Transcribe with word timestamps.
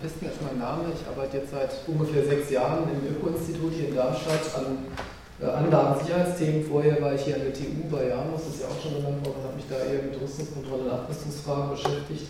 Pisten 0.00 0.26
ist 0.26 0.42
mein 0.42 0.58
Name. 0.58 0.94
Ich 0.94 1.02
arbeite 1.08 1.38
jetzt 1.38 1.50
seit 1.50 1.70
ungefähr 1.86 2.24
sechs 2.24 2.50
Jahren 2.50 2.86
im 2.86 3.02
Öko-Institut 3.16 3.72
hier 3.74 3.88
in 3.88 3.96
Darmstadt 3.96 4.46
an 4.54 4.86
äh, 5.42 5.50
Anlagensicherheitsthemen. 5.50 6.64
Vorher 6.64 7.02
war 7.02 7.14
ich 7.14 7.22
hier 7.22 7.34
an 7.34 7.42
der 7.42 7.52
TU 7.52 7.82
bei 7.90 8.08
Janus, 8.08 8.46
das 8.46 8.54
ist 8.54 8.62
ja 8.62 8.68
auch 8.68 8.80
schon 8.80 8.94
genannt 8.94 9.26
worden, 9.26 9.42
habe 9.42 9.56
mich 9.56 9.66
da 9.68 9.76
eher 9.76 10.02
mit 10.02 10.14
Rüstungskontrolle 10.20 10.84
und 10.84 10.90
Abrüstungsfragen 10.90 11.70
beschäftigt. 11.70 12.26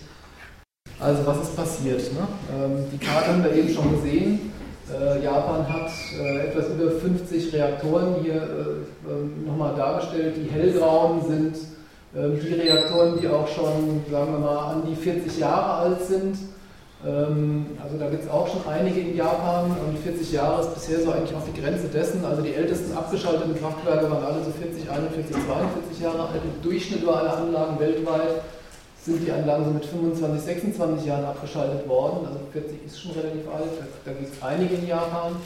Also 0.98 1.26
was 1.26 1.38
ist 1.42 1.56
passiert? 1.56 2.02
Ne? 2.14 2.24
Ähm, 2.56 2.84
die 2.90 2.98
Karte 2.98 3.28
haben 3.28 3.44
wir 3.44 3.52
eben 3.52 3.68
schon 3.68 3.90
gesehen. 3.96 4.52
Äh, 4.88 5.22
Japan 5.22 5.68
hat 5.68 5.90
äh, 6.18 6.48
etwas 6.48 6.68
über 6.70 6.90
50 6.90 7.52
Reaktoren 7.52 8.16
hier 8.22 8.34
äh, 8.34 9.12
ähm, 9.12 9.44
nochmal 9.46 9.76
dargestellt. 9.76 10.36
Die 10.36 10.50
hellgrauen 10.50 11.20
sind 11.28 11.56
ähm, 12.16 12.40
die 12.40 12.54
Reaktoren, 12.54 13.20
die 13.20 13.28
auch 13.28 13.46
schon, 13.46 14.02
sagen 14.10 14.32
wir 14.32 14.38
mal, 14.38 14.72
an 14.72 14.82
die 14.88 14.96
40 14.96 15.38
Jahre 15.38 15.72
alt 15.74 16.02
sind. 16.02 16.36
Ähm, 17.06 17.66
also 17.80 17.96
da 17.96 18.10
gibt 18.10 18.24
es 18.24 18.30
auch 18.30 18.48
schon 18.48 18.66
einige 18.66 19.00
in 19.00 19.16
Japan 19.16 19.70
und 19.70 19.98
40 19.98 20.32
Jahre 20.32 20.62
ist 20.62 20.74
bisher 20.74 21.00
so 21.00 21.12
eigentlich 21.12 21.34
auch 21.34 21.44
die 21.44 21.60
Grenze 21.60 21.86
dessen. 21.88 22.24
Also 22.24 22.42
die 22.42 22.54
ältesten 22.54 22.96
abgeschalteten 22.96 23.54
Kraftwerke 23.58 24.10
waren 24.10 24.24
alle 24.24 24.42
so 24.42 24.50
40, 24.50 24.90
41, 24.90 25.30
42 25.30 26.00
Jahre 26.00 26.28
alt. 26.28 26.42
Im 26.42 26.62
Durchschnitt 26.62 27.02
über 27.02 27.18
alle 27.18 27.32
Anlagen 27.32 27.78
weltweit 27.78 28.42
sind 29.00 29.24
die 29.24 29.30
Anlagen 29.30 29.64
so 29.64 29.70
mit 29.70 29.86
25, 29.86 30.42
26 30.42 31.06
Jahren 31.06 31.24
abgeschaltet 31.24 31.88
worden. 31.88 32.26
Also 32.26 32.40
40 32.52 32.84
ist 32.84 33.00
schon 33.00 33.12
relativ 33.12 33.46
alt. 33.46 33.70
Da 34.04 34.12
gibt 34.12 34.34
es 34.34 34.42
einige 34.42 34.74
in 34.74 34.88
Japan. 34.88 35.36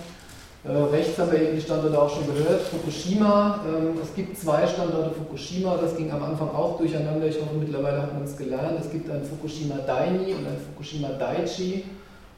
Äh, 0.65 0.71
rechts 0.71 1.19
haben 1.19 1.33
wir 1.33 1.43
eben 1.43 1.57
die 1.57 1.61
Standorte 1.61 2.01
auch 2.01 2.09
schon 2.09 2.25
gehört. 2.25 2.61
Fukushima, 2.61 3.61
ähm, 3.67 3.99
es 4.01 4.15
gibt 4.15 4.39
zwei 4.39 4.65
Standorte 4.65 5.11
Fukushima, 5.11 5.77
das 5.77 5.97
ging 5.97 6.13
am 6.13 6.23
Anfang 6.23 6.51
auch 6.51 6.79
durcheinander. 6.79 7.27
Ich 7.27 7.37
hoffe, 7.41 7.57
mittlerweile 7.59 8.01
hat 8.01 8.15
man 8.15 8.23
es 8.23 8.37
gelernt. 8.37 8.79
Es 8.81 8.89
gibt 8.89 9.11
ein 9.11 9.25
Fukushima 9.25 9.79
Daini 9.85 10.35
und 10.35 10.47
ein 10.47 10.57
Fukushima 10.71 11.09
Daiichi, 11.19 11.85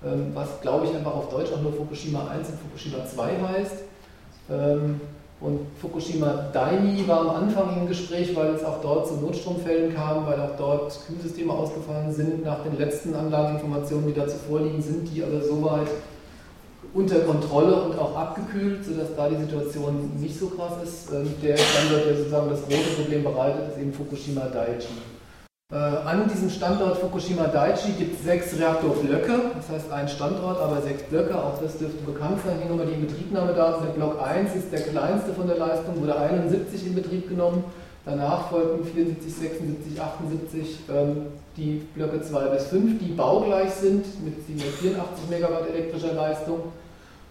ähm, 0.03 0.31
was 0.33 0.59
glaube 0.63 0.87
ich 0.87 0.95
einfach 0.95 1.15
auf 1.15 1.29
Deutsch 1.29 1.53
auch 1.53 1.61
nur 1.61 1.75
Fukushima 1.75 2.27
1 2.29 2.49
und 2.49 2.59
Fukushima 2.61 3.05
2 3.05 3.31
heißt. 3.47 3.77
Ähm, 4.51 5.01
und 5.43 5.61
Fukushima 5.79 6.47
Daini 6.55 7.07
war 7.07 7.21
am 7.21 7.31
Anfang 7.31 7.77
im 7.79 7.87
Gespräch, 7.87 8.35
weil 8.35 8.55
es 8.55 8.65
auch 8.65 8.81
dort 8.81 9.07
zu 9.07 9.17
Notstromfällen 9.17 9.95
kam, 9.95 10.27
weil 10.27 10.41
auch 10.41 10.57
dort 10.57 10.99
Kühlsysteme 11.07 11.53
ausgefallen 11.53 12.11
sind. 12.11 12.43
Nach 12.43 12.63
den 12.63 12.79
letzten 12.79 13.15
Anlageninformationen, 13.15 14.07
die 14.07 14.15
dazu 14.15 14.37
vorliegen, 14.49 14.81
sind 14.81 15.15
die 15.15 15.23
aber 15.23 15.43
soweit 15.43 15.89
unter 16.95 17.21
Kontrolle 17.21 17.75
und 17.75 17.99
auch 17.99 18.17
abgekühlt, 18.17 18.85
sodass 18.85 19.09
da 19.17 19.29
die 19.29 19.37
Situation 19.37 20.13
nicht 20.19 20.39
so 20.39 20.47
krass 20.47 20.75
ist. 20.83 21.13
Ähm, 21.13 21.35
der 21.43 21.57
Standort, 21.57 22.07
der 22.07 22.17
sozusagen 22.17 22.51
das 22.51 22.63
große 22.63 23.03
Problem 23.03 23.25
bereitet, 23.25 23.69
ist 23.71 23.79
eben 23.79 23.93
Fukushima 23.93 24.43
Daiichi. 24.43 24.95
Äh, 25.73 25.77
an 25.77 26.29
diesem 26.33 26.51
Standort 26.51 26.99
Fukushima 26.99 27.49
Daiichi 27.49 27.93
gibt 27.99 28.19
es 28.19 28.25
sechs 28.25 28.57
Reaktorblöcke, 28.59 29.41
das 29.57 29.69
heißt 29.69 29.93
ein 29.93 30.09
Standort, 30.09 30.61
aber 30.61 30.81
sechs 30.83 31.03
Blöcke, 31.05 31.37
auch 31.37 31.61
das 31.61 31.79
dürfte 31.79 32.03
bekannt 32.05 32.39
sein. 32.47 32.59
Hier 32.61 32.71
nochmal 32.71 32.87
die 32.87 32.95
Inbetriebnahmedaten. 32.95 33.87
Der 33.87 33.93
Block 33.95 34.23
1 34.23 34.55
ist 34.55 34.73
der 34.73 34.83
kleinste 34.83 35.33
von 35.33 35.49
der 35.49 35.59
Leistung, 35.59 36.01
wurde 36.01 36.17
71 36.17 36.87
in 36.87 36.95
Betrieb 36.95 37.29
genommen. 37.29 37.65
Danach 38.05 38.51
folgten 38.51 38.85
74, 38.85 39.35
76, 39.35 40.01
78 40.01 40.79
ähm, 40.91 41.27
die 41.57 41.83
Blöcke 41.95 42.21
2 42.21 42.49
bis 42.49 42.65
5, 42.67 42.99
die 42.99 43.13
baugleich 43.13 43.71
sind 43.71 44.05
mit 44.25 44.45
784 44.47 45.31
Megawatt 45.31 45.69
elektrischer 45.69 46.15
Leistung 46.15 46.61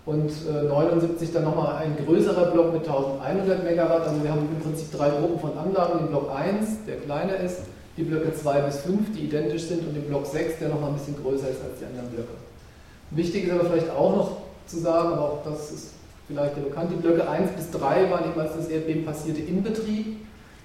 und 0.05 0.31
äh, 0.49 0.67
79 0.67 1.31
dann 1.31 1.43
nochmal 1.43 1.77
ein 1.77 1.95
größerer 2.05 2.51
Block 2.51 2.73
mit 2.73 2.87
1100 2.87 3.63
Megawatt. 3.63 4.07
Also 4.07 4.23
wir 4.23 4.31
haben 4.31 4.47
im 4.49 4.61
Prinzip 4.61 4.91
drei 4.91 5.09
Gruppen 5.09 5.39
von 5.39 5.57
Anlagen. 5.57 5.99
Den 5.99 6.07
Block 6.07 6.29
1, 6.33 6.85
der 6.87 6.97
kleiner 6.97 7.37
ist, 7.37 7.61
die 7.97 8.03
Blöcke 8.03 8.33
2 8.33 8.61
bis 8.61 8.77
5, 8.81 9.13
die 9.15 9.25
identisch 9.25 9.63
sind, 9.63 9.85
und 9.87 9.93
den 9.93 10.03
Block 10.03 10.25
6, 10.25 10.59
der 10.59 10.69
nochmal 10.69 10.89
ein 10.89 10.95
bisschen 10.95 11.15
größer 11.21 11.49
ist 11.49 11.61
als 11.63 11.79
die 11.79 11.85
anderen 11.85 12.09
Blöcke. 12.09 12.33
Wichtig 13.11 13.45
ist 13.45 13.51
aber 13.51 13.65
vielleicht 13.65 13.91
auch 13.91 14.15
noch 14.15 14.37
zu 14.65 14.79
sagen, 14.79 15.13
aber 15.13 15.21
auch 15.21 15.43
das 15.43 15.71
ist 15.71 15.91
vielleicht 16.27 16.57
ja 16.57 16.63
bekannt, 16.63 16.91
die 16.91 17.01
Blöcke 17.01 17.27
1 17.29 17.51
bis 17.51 17.71
3 17.71 18.09
waren 18.09 18.31
eben, 18.31 18.39
als 18.39 18.55
das 18.55 18.67
Erdbeben 18.67 19.05
passierte, 19.05 19.41
in 19.41 19.63
Betrieb. 19.63 20.17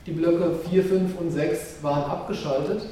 Die 0.07 0.13
Blöcke 0.13 0.53
4, 0.71 0.85
5 0.85 1.21
und 1.21 1.31
6 1.31 1.83
waren 1.83 2.11
abgeschaltet. 2.11 2.83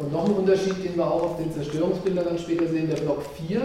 Und 0.00 0.12
noch 0.12 0.24
ein 0.24 0.32
Unterschied, 0.32 0.82
den 0.82 0.96
wir 0.96 1.06
auch 1.06 1.22
auf 1.22 1.36
den 1.36 1.52
Zerstörungsbildern 1.52 2.24
dann 2.24 2.38
später 2.38 2.66
sehen, 2.66 2.88
der 2.88 2.96
Block 3.02 3.22
4 3.48 3.60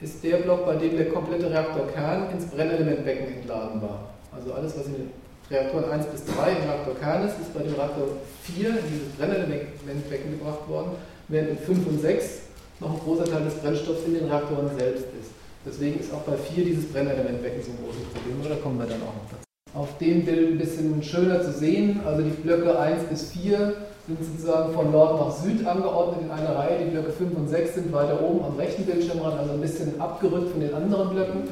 ist 0.00 0.22
der 0.22 0.36
Block, 0.36 0.64
bei 0.64 0.76
dem 0.76 0.96
der 0.96 1.08
komplette 1.08 1.50
Reaktorkern 1.50 2.30
ins 2.30 2.46
Brennelementbecken 2.46 3.38
entladen 3.38 3.82
war. 3.82 4.10
Also 4.30 4.52
alles, 4.52 4.78
was 4.78 4.86
in 4.86 4.92
den 4.92 5.10
Reaktoren 5.50 5.90
1 5.90 6.06
bis 6.06 6.24
3 6.26 6.50
im 6.52 6.70
Reaktorkern 6.70 7.26
ist, 7.26 7.40
ist 7.40 7.52
bei 7.52 7.64
dem 7.64 7.74
Reaktor 7.74 8.06
4 8.44 8.68
in 8.68 8.76
dieses 8.92 9.08
Brennelementbecken 9.18 10.38
gebracht 10.38 10.68
worden, 10.68 10.92
während 11.26 11.50
in 11.50 11.58
5 11.58 11.86
und 11.88 12.00
6 12.00 12.40
noch 12.78 12.92
ein 12.92 13.00
großer 13.00 13.24
Teil 13.24 13.42
des 13.42 13.54
Brennstoffs 13.54 14.04
in 14.06 14.14
den 14.14 14.28
Reaktoren 14.28 14.70
selbst 14.78 15.06
ist. 15.18 15.32
Deswegen 15.66 15.98
ist 15.98 16.14
auch 16.14 16.22
bei 16.22 16.36
4 16.36 16.64
dieses 16.64 16.92
Brennelementbecken 16.92 17.60
so 17.64 17.72
ein 17.72 17.78
großes 17.82 18.04
Problem, 18.14 18.36
aber 18.40 18.50
da 18.50 18.60
kommen 18.62 18.78
wir 18.78 18.86
dann 18.86 19.02
auch 19.02 19.14
noch 19.14 19.26
dazu. 19.28 19.42
Auf 19.74 19.98
dem 19.98 20.24
Bild 20.24 20.52
ein 20.52 20.58
bisschen 20.58 21.02
schöner 21.02 21.42
zu 21.42 21.50
sehen, 21.52 22.00
also 22.06 22.22
die 22.22 22.30
Blöcke 22.30 22.78
1 22.78 23.04
bis 23.10 23.32
4 23.32 23.74
sind 24.08 24.24
sozusagen 24.24 24.72
von 24.72 24.90
Nord 24.90 25.20
nach 25.20 25.30
Süd 25.30 25.66
angeordnet 25.66 26.22
in 26.24 26.30
einer 26.30 26.56
Reihe. 26.56 26.84
Die 26.84 26.90
Blöcke 26.90 27.12
5 27.12 27.36
und 27.36 27.48
6 27.48 27.74
sind 27.74 27.92
weiter 27.92 28.20
oben 28.22 28.44
am 28.44 28.56
rechten 28.56 28.84
Bildschirmrand, 28.84 29.38
also 29.38 29.52
ein 29.52 29.60
bisschen 29.60 30.00
abgerückt 30.00 30.50
von 30.50 30.60
den 30.60 30.74
anderen 30.74 31.10
Blöcken. 31.10 31.42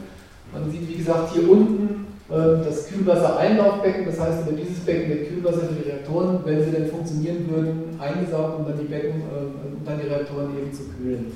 Man 0.52 0.70
sieht, 0.70 0.88
wie 0.88 0.96
gesagt, 0.96 1.34
hier 1.34 1.50
unten 1.50 2.06
äh, 2.30 2.64
das 2.64 2.88
Kühlwassereinlaufbecken, 2.88 4.06
das 4.06 4.18
heißt, 4.18 4.48
über 4.48 4.56
dieses 4.56 4.78
Becken 4.80 5.10
wird 5.10 5.28
Kühlwasser 5.28 5.66
für 5.66 5.74
die 5.74 5.90
Reaktoren, 5.90 6.40
wenn 6.44 6.64
sie 6.64 6.70
denn 6.70 6.88
funktionieren 6.88 7.50
würden, 7.50 8.00
eingesaugt, 8.00 8.60
um 8.60 8.66
dann 8.66 8.78
die 8.78 8.86
Becken, 8.86 9.20
äh, 9.20 9.76
um 9.76 9.84
dann 9.84 10.00
die 10.00 10.06
Reaktoren 10.06 10.56
eben 10.56 10.72
zu 10.72 10.84
kühlen. 10.84 11.32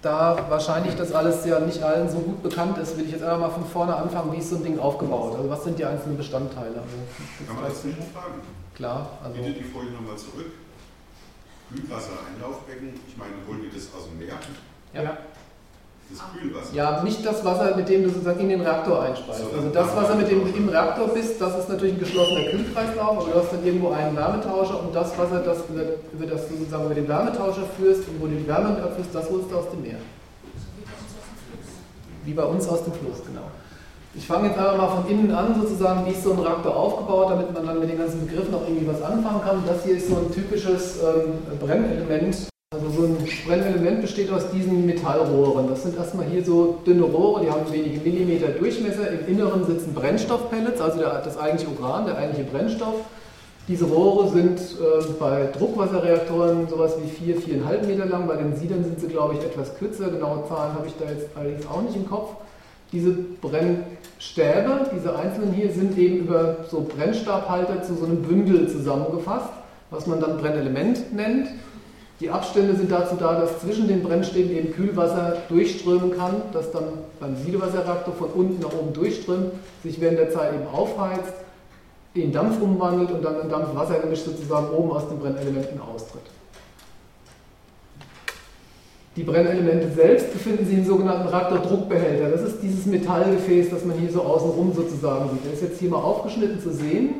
Da 0.00 0.36
wahrscheinlich 0.48 0.96
das 0.96 1.12
alles 1.12 1.44
ja 1.44 1.60
nicht 1.60 1.82
allen 1.82 2.08
so 2.08 2.18
gut 2.18 2.42
bekannt 2.42 2.78
ist, 2.78 2.96
will 2.96 3.04
ich 3.04 3.12
jetzt 3.12 3.22
einfach 3.22 3.38
mal 3.38 3.50
von 3.50 3.64
vorne 3.64 3.94
anfangen, 3.94 4.32
wie 4.32 4.38
ist 4.38 4.50
so 4.50 4.56
ein 4.56 4.64
Ding 4.64 4.78
aufgebaut? 4.78 5.36
Also 5.36 5.48
was 5.48 5.62
sind 5.62 5.78
die 5.78 5.84
einzelnen 5.84 6.16
Bestandteile? 6.16 6.74
Also, 6.74 7.46
Kann 7.46 7.56
man 7.56 7.64
das 7.66 7.80
fragen? 7.80 8.61
Klar. 8.74 9.18
Also 9.22 9.36
Bitte 9.36 9.52
die 9.52 9.64
Folie 9.64 9.90
nochmal 9.90 10.16
zurück. 10.16 10.52
Kühlwasser-Einlaufbecken, 11.72 12.92
ich 13.08 13.16
meine, 13.16 13.32
holen 13.46 13.62
die 13.62 13.74
das 13.74 13.88
aus 13.96 14.08
dem 14.08 14.18
Meer? 14.18 14.36
Ja. 14.92 15.18
Das 16.10 16.20
Kühlwasser? 16.36 16.74
Ja, 16.74 17.02
nicht 17.02 17.24
das 17.24 17.44
Wasser, 17.44 17.74
mit 17.76 17.88
dem 17.88 18.02
du 18.02 18.10
sozusagen 18.10 18.40
in 18.40 18.48
den 18.50 18.60
Reaktor 18.60 19.02
einspeist. 19.02 19.40
So, 19.40 19.56
also 19.56 19.70
das 19.70 19.96
Wasser, 19.96 20.14
mit 20.16 20.30
dem 20.30 20.44
du 20.44 20.50
im 20.50 20.68
Reaktor 20.68 21.08
bist, 21.08 21.40
das 21.40 21.58
ist 21.58 21.68
natürlich 21.70 21.94
ein 21.94 22.00
geschlossener 22.00 22.50
Kühlkreislauf, 22.50 23.18
aber 23.18 23.30
du 23.30 23.38
hast 23.38 23.52
dann 23.52 23.64
irgendwo 23.64 23.90
einen 23.90 24.14
Wärmetauscher 24.14 24.80
und 24.80 24.94
das 24.94 25.16
Wasser, 25.16 25.40
das 25.40 25.58
über, 25.70 25.82
über 26.12 26.26
das 26.26 26.48
du 26.48 26.56
sozusagen 26.58 26.84
über 26.84 26.94
den 26.94 27.08
Wärmetauscher 27.08 27.66
führst 27.78 28.08
und 28.08 28.20
wo 28.20 28.26
du 28.26 28.34
die 28.34 28.46
Wärme 28.46 28.82
abführst, 28.82 29.14
das 29.14 29.30
holst 29.30 29.50
du 29.50 29.56
aus 29.56 29.70
dem 29.70 29.82
Meer. 29.82 29.98
Wie 32.24 32.34
bei 32.34 32.44
uns 32.44 32.68
aus 32.68 32.84
dem 32.84 32.92
Fluss, 32.92 33.24
genau. 33.24 33.50
Ich 34.14 34.26
fange 34.26 34.48
jetzt 34.48 34.58
einfach 34.58 34.76
mal 34.76 34.88
von 34.88 35.10
innen 35.10 35.30
an, 35.30 35.54
sozusagen, 35.58 36.04
wie 36.04 36.10
ist 36.10 36.22
so 36.22 36.34
ein 36.34 36.38
Reaktor 36.38 36.76
aufgebaut, 36.76 37.30
damit 37.30 37.54
man 37.54 37.66
dann 37.66 37.80
mit 37.80 37.88
den 37.88 37.96
ganzen 37.96 38.26
Begriffen 38.26 38.54
auch 38.54 38.68
irgendwie 38.68 38.86
was 38.86 39.00
anfangen 39.00 39.40
kann. 39.40 39.62
Das 39.66 39.84
hier 39.84 39.96
ist 39.96 40.08
so 40.08 40.16
ein 40.16 40.30
typisches 40.30 40.98
ähm, 40.98 41.58
Brennelement. 41.58 42.48
Also 42.74 42.90
so 42.90 43.06
ein 43.06 43.16
Brennelement 43.46 44.02
besteht 44.02 44.30
aus 44.30 44.50
diesen 44.50 44.84
Metallrohren. 44.84 45.66
Das 45.68 45.82
sind 45.82 45.96
erstmal 45.96 46.26
hier 46.26 46.44
so 46.44 46.78
dünne 46.86 47.04
Rohre, 47.04 47.42
die 47.44 47.50
haben 47.50 47.72
wenige 47.72 48.00
Millimeter 48.00 48.48
Durchmesser. 48.48 49.10
Im 49.10 49.28
Inneren 49.28 49.64
sitzen 49.64 49.94
Brennstoffpellets, 49.94 50.80
also 50.80 50.98
der, 50.98 51.22
das 51.22 51.38
eigentliche 51.38 51.70
Uran, 51.70 52.04
der 52.04 52.18
eigentliche 52.18 52.50
Brennstoff. 52.50 52.96
Diese 53.66 53.86
Rohre 53.86 54.28
sind 54.28 54.60
äh, 54.60 55.04
bei 55.18 55.48
Druckwasserreaktoren 55.56 56.68
sowas 56.68 56.96
wie 57.02 57.08
4, 57.08 57.36
4,5 57.62 57.86
Meter 57.86 58.06
lang. 58.06 58.26
Bei 58.26 58.36
den 58.36 58.56
Siedern 58.56 58.84
sind 58.84 59.00
sie, 59.00 59.08
glaube 59.08 59.34
ich, 59.34 59.40
etwas 59.40 59.74
kürzer. 59.78 60.10
Genaue 60.10 60.44
Zahlen 60.48 60.74
habe 60.74 60.86
ich 60.86 60.94
da 60.98 61.10
jetzt 61.10 61.28
allerdings 61.34 61.66
auch 61.66 61.80
nicht 61.80 61.96
im 61.96 62.06
Kopf. 62.06 62.32
Diese 62.92 63.10
Brennstäbe, 63.10 64.90
diese 64.94 65.16
einzelnen 65.16 65.52
hier, 65.54 65.70
sind 65.70 65.96
eben 65.96 66.18
über 66.18 66.58
so 66.70 66.82
Brennstabhalter 66.82 67.82
zu 67.82 67.94
so 67.94 68.04
einem 68.04 68.22
Bündel 68.22 68.68
zusammengefasst, 68.68 69.48
was 69.90 70.06
man 70.06 70.20
dann 70.20 70.36
Brennelement 70.36 71.14
nennt. 71.14 71.48
Die 72.20 72.30
Abstände 72.30 72.76
sind 72.76 72.92
dazu 72.92 73.16
da, 73.18 73.40
dass 73.40 73.60
zwischen 73.60 73.88
den 73.88 74.02
Brennstäben 74.02 74.52
eben 74.52 74.72
Kühlwasser 74.72 75.38
durchströmen 75.48 76.16
kann, 76.16 76.42
das 76.52 76.70
dann 76.70 76.84
beim 77.18 77.34
Siedewasserreaktor 77.36 78.14
von 78.14 78.28
unten 78.28 78.62
nach 78.62 78.72
oben 78.72 78.92
durchströmt, 78.92 79.52
sich 79.82 80.00
während 80.00 80.18
der 80.18 80.30
Zeit 80.30 80.54
eben 80.54 80.66
aufheizt, 80.72 81.32
in 82.14 82.30
Dampf 82.30 82.60
umwandelt 82.60 83.10
und 83.10 83.24
dann 83.24 83.40
ein 83.40 83.48
Dampf-Wasser-Gemisch 83.48 84.20
sozusagen 84.20 84.68
oben 84.68 84.92
aus 84.92 85.08
den 85.08 85.18
Brennelementen 85.18 85.80
austritt. 85.80 86.22
Die 89.14 89.24
Brennelemente 89.24 89.90
selbst 89.90 90.32
befinden 90.32 90.64
sich 90.64 90.78
im 90.78 90.86
sogenannten 90.86 91.28
Reaktordruckbehälter. 91.28 92.30
Das 92.30 92.40
ist 92.42 92.62
dieses 92.62 92.86
Metallgefäß, 92.86 93.68
das 93.68 93.84
man 93.84 93.98
hier 93.98 94.10
so 94.10 94.22
außenrum 94.22 94.72
sozusagen 94.74 95.28
sieht. 95.30 95.44
Der 95.44 95.52
ist 95.52 95.62
jetzt 95.62 95.80
hier 95.80 95.90
mal 95.90 95.98
aufgeschnitten 95.98 96.58
zu 96.60 96.72
sehen. 96.72 97.16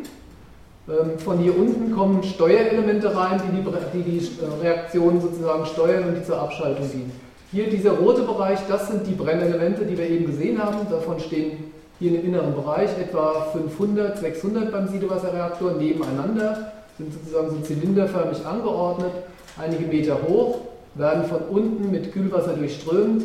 Ähm, 0.89 1.19
von 1.19 1.39
hier 1.39 1.57
unten 1.57 1.95
kommen 1.95 2.23
Steuerelemente 2.23 3.15
rein, 3.15 3.43
die 3.47 3.57
die, 3.57 4.03
die 4.03 4.11
die 4.11 4.19
äh, 4.19 4.63
Reaktion 4.63 5.21
sozusagen 5.21 5.67
steuern 5.67 6.05
und 6.09 6.15
die 6.15 6.25
zur 6.25 6.41
Abschaltung 6.41 6.91
dienen. 6.91 7.13
Hier 7.53 7.69
dieser 7.69 7.93
rote 7.93 8.23
Bereich, 8.23 8.61
das 8.69 8.89
sind 8.89 9.07
die 9.07 9.13
Brennelemente, 9.13 9.85
die 9.85 9.99
wir 9.99 10.09
eben 10.09 10.25
gesehen 10.25 10.65
haben. 10.65 10.79
Davon 10.91 11.21
stehen 11.21 11.73
hier 11.99 12.19
im 12.19 12.25
inneren 12.25 12.55
Bereich 12.55 12.89
etwa 12.99 13.49
500, 13.53 14.19
600 14.19 14.73
beim 14.73 14.89
Siedewasserreaktor 14.89 15.73
nebeneinander, 15.73 16.73
sind 16.97 17.13
sozusagen 17.13 17.51
so 17.51 17.61
zylinderförmig 17.61 18.45
angeordnet, 18.47 19.13
einige 19.59 19.87
Meter 19.87 20.17
hoch 20.27 20.72
werden 20.95 21.25
von 21.25 21.41
unten 21.51 21.91
mit 21.91 22.13
Kühlwasser 22.13 22.55
durchströmt. 22.55 23.25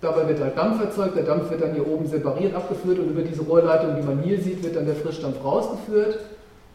Dabei 0.00 0.28
wird 0.28 0.40
halt 0.40 0.56
Dampf 0.56 0.82
erzeugt, 0.82 1.16
der 1.16 1.24
Dampf 1.24 1.50
wird 1.50 1.62
dann 1.62 1.74
hier 1.74 1.86
oben 1.86 2.06
separiert 2.06 2.54
abgeführt 2.54 2.98
und 2.98 3.10
über 3.10 3.22
diese 3.22 3.42
Rohrleitung, 3.42 3.96
die 3.96 4.06
man 4.06 4.22
hier 4.22 4.40
sieht, 4.40 4.62
wird 4.62 4.76
dann 4.76 4.86
der 4.86 4.94
Frischdampf 4.94 5.42
rausgeführt. 5.42 6.18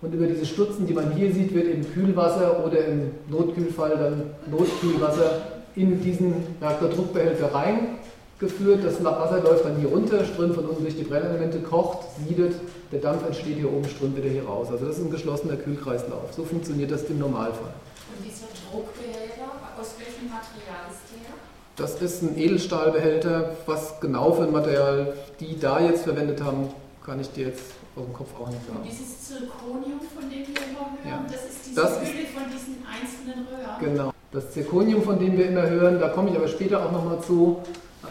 Und 0.01 0.13
über 0.15 0.25
diese 0.25 0.47
Stutzen, 0.47 0.87
die 0.87 0.93
man 0.93 1.11
hier 1.11 1.31
sieht, 1.31 1.53
wird 1.53 1.67
eben 1.67 1.85
Kühlwasser 1.93 2.65
oder 2.65 2.85
im 2.85 3.11
Notkühlfall 3.29 3.91
dann 3.91 4.23
Notkühlwasser 4.49 5.41
in 5.75 6.01
diesen 6.01 6.33
Reaktordruckbehälter 6.59 7.53
reingeführt. 7.53 8.83
Das 8.83 9.03
Wasser 9.03 9.43
läuft 9.43 9.65
dann 9.65 9.77
hier 9.77 9.89
runter, 9.89 10.25
strömt 10.25 10.55
von 10.55 10.65
unten 10.65 10.81
durch 10.81 10.97
die 10.97 11.03
Brennelemente, 11.03 11.59
kocht, 11.59 11.99
siedet, 12.27 12.55
der 12.91 12.99
Dampf 12.99 13.25
entsteht 13.25 13.57
hier 13.57 13.71
oben, 13.71 13.87
strömt 13.87 14.17
wieder 14.17 14.29
hier 14.29 14.45
raus. 14.45 14.69
Also 14.71 14.85
das 14.85 14.97
ist 14.97 15.05
ein 15.05 15.11
geschlossener 15.11 15.55
Kühlkreislauf. 15.55 16.33
So 16.35 16.43
funktioniert 16.43 16.89
das 16.89 17.03
im 17.03 17.19
Normalfall. 17.19 17.73
Und 18.17 18.25
dieser 18.25 18.47
Druckbehälter, 18.71 19.40
aus 19.81 19.95
welchem 19.97 20.29
Material 20.29 20.85
ist 20.91 21.09
der? 21.11 21.33
Das 21.75 22.01
ist 22.01 22.21
ein 22.21 22.37
Edelstahlbehälter. 22.37 23.55
Was 23.65 23.99
genau 23.99 24.33
für 24.33 24.43
ein 24.43 24.51
Material 24.51 25.13
die 25.39 25.59
da 25.59 25.79
jetzt 25.79 26.03
verwendet 26.03 26.43
haben, 26.43 26.69
kann 27.03 27.19
ich 27.19 27.31
dir 27.31 27.47
jetzt 27.47 27.63
aus 27.95 28.05
dem 28.05 28.13
Kopf 28.13 28.29
auch 28.39 28.47
nicht 28.47 28.63
sagen. 28.67 28.77
Und 28.77 28.85
dieses 28.85 29.27
Zirconium, 29.27 29.99
von 30.13 30.29
dem 30.29 30.39
wir 30.39 30.61
immer 30.69 30.85
hören, 31.03 31.05
Ja. 31.05 31.25
das 31.27 31.45
ist 31.45 31.65
diese 31.65 31.81
Das 31.81 31.99
Hülle 31.99 32.27
von 32.27 32.43
diesen 32.53 32.77
einzelnen 32.85 33.47
Röhren. 33.47 33.79
Genau. 33.79 34.13
Das 34.31 34.51
Zirconium, 34.51 35.01
von 35.01 35.17
dem 35.19 35.35
wir 35.35 35.47
immer 35.49 35.67
hören, 35.67 35.99
da 35.99 36.09
komme 36.09 36.29
ich 36.29 36.35
aber 36.37 36.47
später 36.47 36.85
auch 36.85 36.91
nochmal 36.91 37.19
zu, 37.21 37.59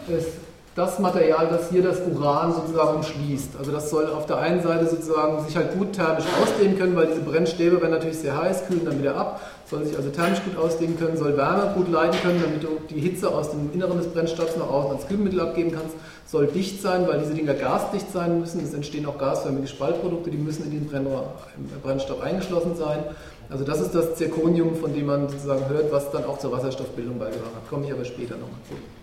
ist 0.09 0.27
das 0.73 0.99
Material, 0.99 1.49
das 1.49 1.69
hier 1.69 1.83
das 1.83 1.99
Uran 1.99 2.53
sozusagen 2.53 2.95
umschließt. 2.95 3.57
Also 3.59 3.73
das 3.73 3.89
soll 3.89 4.07
auf 4.07 4.25
der 4.25 4.37
einen 4.37 4.63
Seite 4.63 4.87
sozusagen 4.87 5.43
sich 5.45 5.57
halt 5.57 5.77
gut 5.77 5.91
thermisch 5.91 6.23
ausdehnen 6.41 6.79
können, 6.79 6.95
weil 6.95 7.07
diese 7.07 7.19
Brennstäbe 7.19 7.81
werden 7.81 7.91
natürlich 7.91 8.19
sehr 8.19 8.41
heiß, 8.41 8.67
kühlen 8.67 8.85
dann 8.85 8.97
wieder 8.97 9.17
ab, 9.17 9.41
soll 9.69 9.83
sich 9.83 9.97
also 9.97 10.09
thermisch 10.09 10.41
gut 10.43 10.57
ausdehnen 10.57 10.97
können, 10.97 11.17
soll 11.17 11.35
Wärme 11.35 11.73
gut 11.75 11.89
leiten 11.89 12.17
können, 12.21 12.41
damit 12.41 12.63
du 12.63 12.79
die 12.89 13.01
Hitze 13.01 13.29
aus 13.29 13.51
dem 13.51 13.69
Inneren 13.73 13.97
des 13.97 14.07
Brennstabs 14.07 14.55
nach 14.55 14.69
außen 14.69 14.91
als 14.91 15.07
Kühlmittel 15.07 15.41
abgeben 15.41 15.73
kannst, 15.73 15.95
soll 16.25 16.47
dicht 16.47 16.81
sein, 16.81 17.05
weil 17.05 17.19
diese 17.19 17.33
Dinger 17.33 17.53
gasdicht 17.53 18.09
sein 18.13 18.39
müssen. 18.39 18.63
Es 18.63 18.73
entstehen 18.73 19.05
auch 19.05 19.17
gasförmige 19.17 19.67
Spaltprodukte, 19.67 20.31
die 20.31 20.37
müssen 20.37 20.71
in 20.71 20.71
im 20.71 21.81
Brennstab 21.83 22.21
eingeschlossen 22.21 22.77
sein. 22.77 23.03
Also 23.49 23.65
das 23.65 23.81
ist 23.81 23.93
das 23.93 24.15
Zirconium, 24.15 24.75
von 24.75 24.93
dem 24.93 25.07
man 25.07 25.27
sozusagen 25.27 25.67
hört, 25.67 25.91
was 25.91 26.09
dann 26.11 26.23
auch 26.23 26.37
zur 26.37 26.53
Wasserstoffbildung 26.53 27.19
beigetragen 27.19 27.55
hat. 27.55 27.69
Komme 27.69 27.85
ich 27.85 27.91
aber 27.91 28.05
später 28.05 28.35
nochmal 28.35 28.61
zu. 28.69 29.00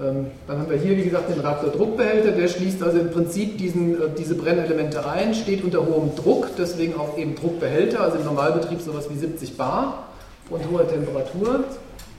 Ähm, 0.00 0.26
Dann 0.46 0.58
haben 0.58 0.70
wir 0.70 0.76
hier, 0.76 0.96
wie 0.96 1.02
gesagt, 1.02 1.28
den 1.30 1.40
Reaktordruckbehälter. 1.40 2.32
Der 2.32 2.48
schließt 2.48 2.82
also 2.82 2.98
im 2.98 3.10
Prinzip 3.10 3.58
diesen, 3.58 3.94
äh, 3.94 4.06
diese 4.16 4.34
Brennelemente 4.34 5.04
ein, 5.08 5.34
steht 5.34 5.64
unter 5.64 5.84
hohem 5.84 6.14
Druck, 6.14 6.48
deswegen 6.56 6.94
auch 6.94 7.18
eben 7.18 7.34
Druckbehälter, 7.34 8.00
also 8.00 8.18
im 8.18 8.24
Normalbetrieb 8.24 8.80
sowas 8.80 9.08
wie 9.10 9.18
70 9.18 9.56
Bar 9.56 10.08
und 10.50 10.62
hoher 10.70 10.88
Temperatur. 10.88 11.64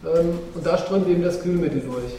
Ähm, 0.06 0.40
Und 0.56 0.66
da 0.66 0.78
strömt 0.78 1.08
eben 1.08 1.24
das 1.24 1.42
Kühlmittel 1.42 1.82
durch. 1.82 2.14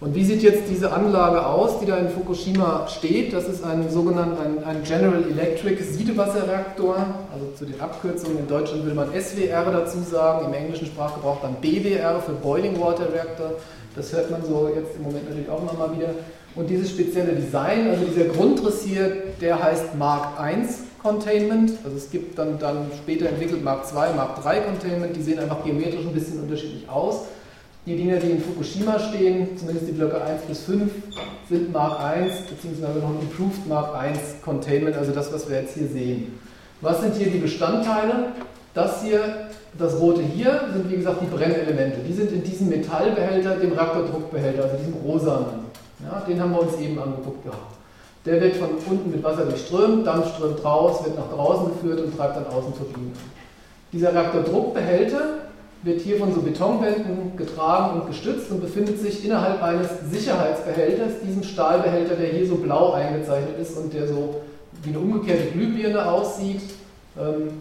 Und 0.00 0.14
wie 0.14 0.24
sieht 0.24 0.42
jetzt 0.42 0.64
diese 0.68 0.92
Anlage 0.92 1.46
aus, 1.46 1.80
die 1.80 1.86
da 1.86 1.96
in 1.96 2.10
Fukushima 2.10 2.86
steht? 2.88 3.32
Das 3.32 3.48
ist 3.48 3.64
ein 3.64 3.88
sogenannter 3.88 4.42
ein, 4.66 4.82
General 4.82 5.22
Electric 5.30 5.82
Siedewasserreaktor, 5.82 6.96
also 7.32 7.46
zu 7.56 7.64
den 7.64 7.80
Abkürzungen. 7.80 8.40
In 8.40 8.48
Deutschland 8.48 8.84
will 8.84 8.92
man 8.92 9.08
SWR 9.18 9.64
dazu 9.72 9.98
sagen, 10.00 10.46
im 10.46 10.52
englischen 10.52 10.86
Sprachgebrauch 10.86 11.40
dann 11.40 11.54
BWR 11.54 12.20
für 12.20 12.32
Boiling 12.32 12.78
Water 12.78 13.10
Reactor. 13.12 13.52
Das 13.96 14.12
hört 14.12 14.30
man 14.30 14.44
so 14.44 14.70
jetzt 14.74 14.96
im 14.96 15.02
Moment 15.02 15.28
natürlich 15.28 15.48
auch 15.48 15.62
immer 15.62 15.72
mal 15.74 15.96
wieder. 15.96 16.10
Und 16.56 16.68
dieses 16.68 16.90
spezielle 16.90 17.32
Design, 17.32 17.88
also 17.88 18.04
dieser 18.04 18.26
Grundriss 18.26 18.82
hier, 18.82 19.10
der 19.40 19.62
heißt 19.62 19.96
Mark 19.96 20.38
I 20.40 20.66
Containment. 21.02 21.72
Also 21.84 21.96
es 21.96 22.10
gibt 22.10 22.38
dann, 22.38 22.58
dann 22.58 22.90
später 22.96 23.28
entwickelt 23.28 23.62
Mark 23.62 23.84
II, 23.92 24.14
Mark 24.16 24.38
III 24.44 24.62
Containment. 24.62 25.14
Die 25.16 25.22
sehen 25.22 25.38
einfach 25.38 25.62
geometrisch 25.62 26.06
ein 26.06 26.14
bisschen 26.14 26.40
unterschiedlich 26.40 26.88
aus. 26.88 27.26
Die 27.86 27.96
Dinger, 27.96 28.16
die 28.16 28.30
in 28.30 28.40
Fukushima 28.40 28.98
stehen, 28.98 29.58
zumindest 29.58 29.88
die 29.88 29.92
Blöcke 29.92 30.22
1 30.22 30.42
bis 30.42 30.62
5, 30.62 30.90
sind 31.50 31.70
Mark 31.70 31.98
I 32.00 32.30
beziehungsweise 32.48 32.98
noch 32.98 33.10
ein 33.10 33.20
Improved 33.20 33.68
Mark 33.68 33.90
I 33.94 34.18
Containment, 34.42 34.96
also 34.96 35.12
das, 35.12 35.30
was 35.30 35.50
wir 35.50 35.60
jetzt 35.60 35.74
hier 35.74 35.88
sehen. 35.88 36.38
Was 36.80 37.02
sind 37.02 37.14
hier 37.16 37.26
die 37.26 37.38
Bestandteile? 37.38 38.32
Das 38.74 39.02
hier, 39.02 39.48
das 39.78 40.00
rote 40.00 40.20
hier, 40.20 40.68
sind 40.72 40.90
wie 40.90 40.96
gesagt 40.96 41.18
die 41.22 41.34
Brennelemente. 41.34 42.00
Die 42.06 42.12
sind 42.12 42.32
in 42.32 42.42
diesem 42.42 42.68
Metallbehälter, 42.68 43.56
dem 43.56 43.72
Reaktordruckbehälter, 43.72 44.64
also 44.64 44.76
diesem 44.76 44.94
rosanen. 44.94 45.64
Ja, 46.04 46.24
den 46.26 46.40
haben 46.40 46.52
wir 46.52 46.60
uns 46.60 46.76
eben 46.78 46.98
angeguckt 46.98 47.44
gehabt. 47.44 47.76
Der 48.26 48.40
wird 48.40 48.56
von 48.56 48.70
unten 48.90 49.10
mit 49.10 49.22
Wasser 49.22 49.44
durchströmt, 49.44 50.06
Dampf 50.06 50.34
strömt 50.34 50.64
raus, 50.64 51.04
wird 51.04 51.16
nach 51.16 51.30
draußen 51.30 51.68
geführt 51.68 52.00
und 52.00 52.16
treibt 52.16 52.36
dann 52.36 52.46
außen 52.46 52.74
Turbinen. 52.74 53.12
Dieser 53.92 54.12
Reaktordruckbehälter 54.12 55.20
wird 55.82 56.00
hier 56.00 56.18
von 56.18 56.34
so 56.34 56.40
Betonwänden 56.40 57.36
getragen 57.36 58.00
und 58.00 58.06
gestützt 58.08 58.50
und 58.50 58.60
befindet 58.60 58.98
sich 58.98 59.24
innerhalb 59.24 59.62
eines 59.62 59.88
Sicherheitsbehälters, 60.10 61.20
diesem 61.24 61.42
Stahlbehälter, 61.44 62.16
der 62.16 62.30
hier 62.30 62.46
so 62.46 62.56
blau 62.56 62.92
eingezeichnet 62.92 63.58
ist 63.60 63.76
und 63.76 63.92
der 63.92 64.08
so 64.08 64.40
wie 64.82 64.88
eine 64.88 64.98
umgekehrte 64.98 65.50
Glühbirne 65.52 66.10
aussieht. 66.10 66.62
Ähm, 67.20 67.60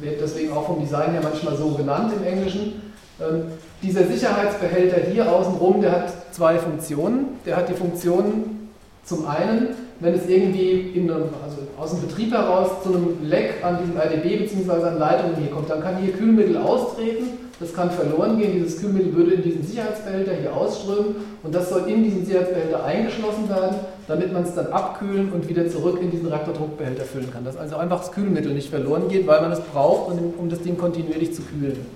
Wird 0.00 0.20
deswegen 0.20 0.52
auch 0.52 0.66
vom 0.66 0.80
Design 0.80 1.12
her 1.12 1.20
manchmal 1.22 1.56
so 1.56 1.70
genannt 1.70 2.12
im 2.16 2.26
Englischen. 2.26 2.82
Ähm, 3.20 3.44
Dieser 3.82 4.06
Sicherheitsbehälter 4.06 5.10
hier 5.10 5.30
außenrum, 5.30 5.80
der 5.80 5.92
hat 5.92 6.34
zwei 6.34 6.58
Funktionen. 6.58 7.38
Der 7.46 7.56
hat 7.56 7.68
die 7.68 7.74
Funktion 7.74 8.68
zum 9.04 9.26
einen, 9.26 9.68
wenn 10.00 10.14
es 10.14 10.28
irgendwie 10.28 10.92
in 10.94 11.10
einem, 11.10 11.24
also 11.42 11.58
aus 11.78 11.90
dem 11.90 12.02
Betrieb 12.02 12.32
heraus 12.32 12.82
zu 12.82 12.90
einem 12.90 13.16
Leck 13.22 13.62
an 13.62 13.78
diesem 13.78 13.96
RDB 13.96 14.38
bzw. 14.44 14.88
an 14.88 14.98
Leitungen 14.98 15.36
hier 15.36 15.50
kommt, 15.50 15.70
dann 15.70 15.80
kann 15.80 15.96
hier 15.98 16.12
Kühlmittel 16.12 16.56
austreten, 16.58 17.38
das 17.58 17.72
kann 17.72 17.90
verloren 17.90 18.38
gehen, 18.38 18.52
dieses 18.52 18.80
Kühlmittel 18.80 19.14
würde 19.14 19.32
in 19.32 19.42
diesen 19.42 19.66
Sicherheitsbehälter 19.66 20.32
hier 20.34 20.54
ausströmen 20.54 21.16
und 21.42 21.54
das 21.54 21.70
soll 21.70 21.88
in 21.88 22.04
diesen 22.04 22.26
Sicherheitsbehälter 22.26 22.84
eingeschlossen 22.84 23.48
werden, 23.48 23.76
damit 24.06 24.32
man 24.32 24.42
es 24.42 24.54
dann 24.54 24.66
abkühlen 24.66 25.32
und 25.32 25.48
wieder 25.48 25.66
zurück 25.68 25.98
in 26.02 26.10
diesen 26.10 26.26
Reaktordruckbehälter 26.26 27.04
füllen 27.04 27.32
kann. 27.32 27.44
Dass 27.44 27.56
also 27.56 27.76
einfach 27.76 28.00
das 28.00 28.12
Kühlmittel 28.12 28.52
nicht 28.52 28.68
verloren 28.68 29.08
geht, 29.08 29.26
weil 29.26 29.40
man 29.40 29.52
es 29.52 29.60
braucht, 29.60 30.10
um 30.10 30.34
um 30.36 30.50
das 30.50 30.60
Ding 30.60 30.76
kontinuierlich 30.76 31.34
zu 31.34 31.42
kühlen. 31.42 31.86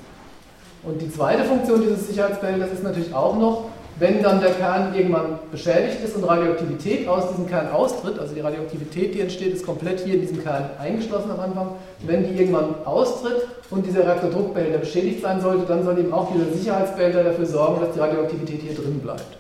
Und 0.83 1.03
die 1.03 1.11
zweite 1.11 1.45
Funktion 1.45 1.83
dieses 1.83 2.09
Sicherheitsbehälters 2.09 2.73
ist 2.73 2.83
natürlich 2.83 3.15
auch 3.15 3.37
noch, 3.37 3.67
wenn 4.01 4.23
dann 4.23 4.41
der 4.41 4.53
Kern 4.53 4.95
irgendwann 4.95 5.39
beschädigt 5.53 5.99
ist 6.03 6.17
und 6.17 6.25
Radioaktivität 6.25 7.07
aus 7.07 7.29
diesem 7.29 7.47
Kern 7.47 7.71
austritt, 7.71 8.19
also 8.19 8.35
die 8.35 8.41
Radioaktivität, 8.41 9.15
die 9.15 9.21
entsteht, 9.21 9.53
ist 9.53 9.67
komplett 9.67 10.01
hier 10.01 10.15
in 10.15 10.23
diesem 10.23 10.43
Kern 10.43 10.71
eingeschlossen 10.81 11.31
am 11.31 11.39
Anfang. 11.39 11.73
Wenn 12.07 12.27
die 12.27 12.41
irgendwann 12.41 12.75
austritt 12.87 13.47
und 13.69 13.85
dieser 13.85 14.07
Reaktordruckbehälter 14.07 14.79
beschädigt 14.79 15.21
sein 15.21 15.43
sollte, 15.43 15.67
dann 15.67 15.85
soll 15.85 15.99
eben 15.99 16.15
auch 16.15 16.33
dieser 16.33 16.51
Sicherheitsbehälter 16.51 17.25
dafür 17.25 17.45
sorgen, 17.45 17.83
dass 17.83 17.93
die 17.93 18.01
Radioaktivität 18.01 18.63
hier 18.63 18.75
drin 18.75 19.01
bleibt. 19.01 19.37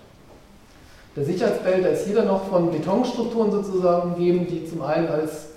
Der 1.16 1.24
Sicherheitsbehälter 1.24 1.90
ist 1.92 2.06
hier 2.06 2.16
dann 2.16 2.26
noch 2.26 2.44
von 2.50 2.70
Betonstrukturen 2.70 3.50
sozusagen 3.50 4.12
umgeben, 4.12 4.46
die 4.46 4.66
zum 4.66 4.82
einen 4.82 5.08
als 5.08 5.48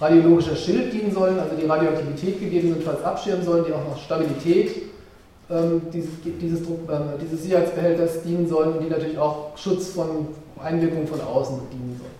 radiologischer 0.00 0.56
Schild 0.56 0.94
dienen 0.94 1.12
sollen, 1.12 1.38
also 1.38 1.54
die 1.60 1.66
Radioaktivität 1.66 2.40
gegebenenfalls 2.40 3.04
abschirmen 3.04 3.44
sollen, 3.44 3.66
die 3.66 3.72
auch 3.74 3.84
noch 3.86 3.98
Stabilität 3.98 4.95
ähm, 5.48 5.82
dieses, 5.92 6.10
dieses, 6.40 6.60
äh, 6.62 6.64
dieses 7.22 7.42
Sicherheitsbehälters 7.42 8.22
dienen 8.22 8.48
sollen 8.48 8.74
und 8.74 8.80
die 8.84 8.90
natürlich 8.90 9.18
auch 9.18 9.56
Schutz 9.56 9.88
von 9.90 10.28
Einwirkungen 10.62 11.06
von 11.06 11.20
außen 11.20 11.58
dienen 11.70 11.96
sollen. 11.98 12.16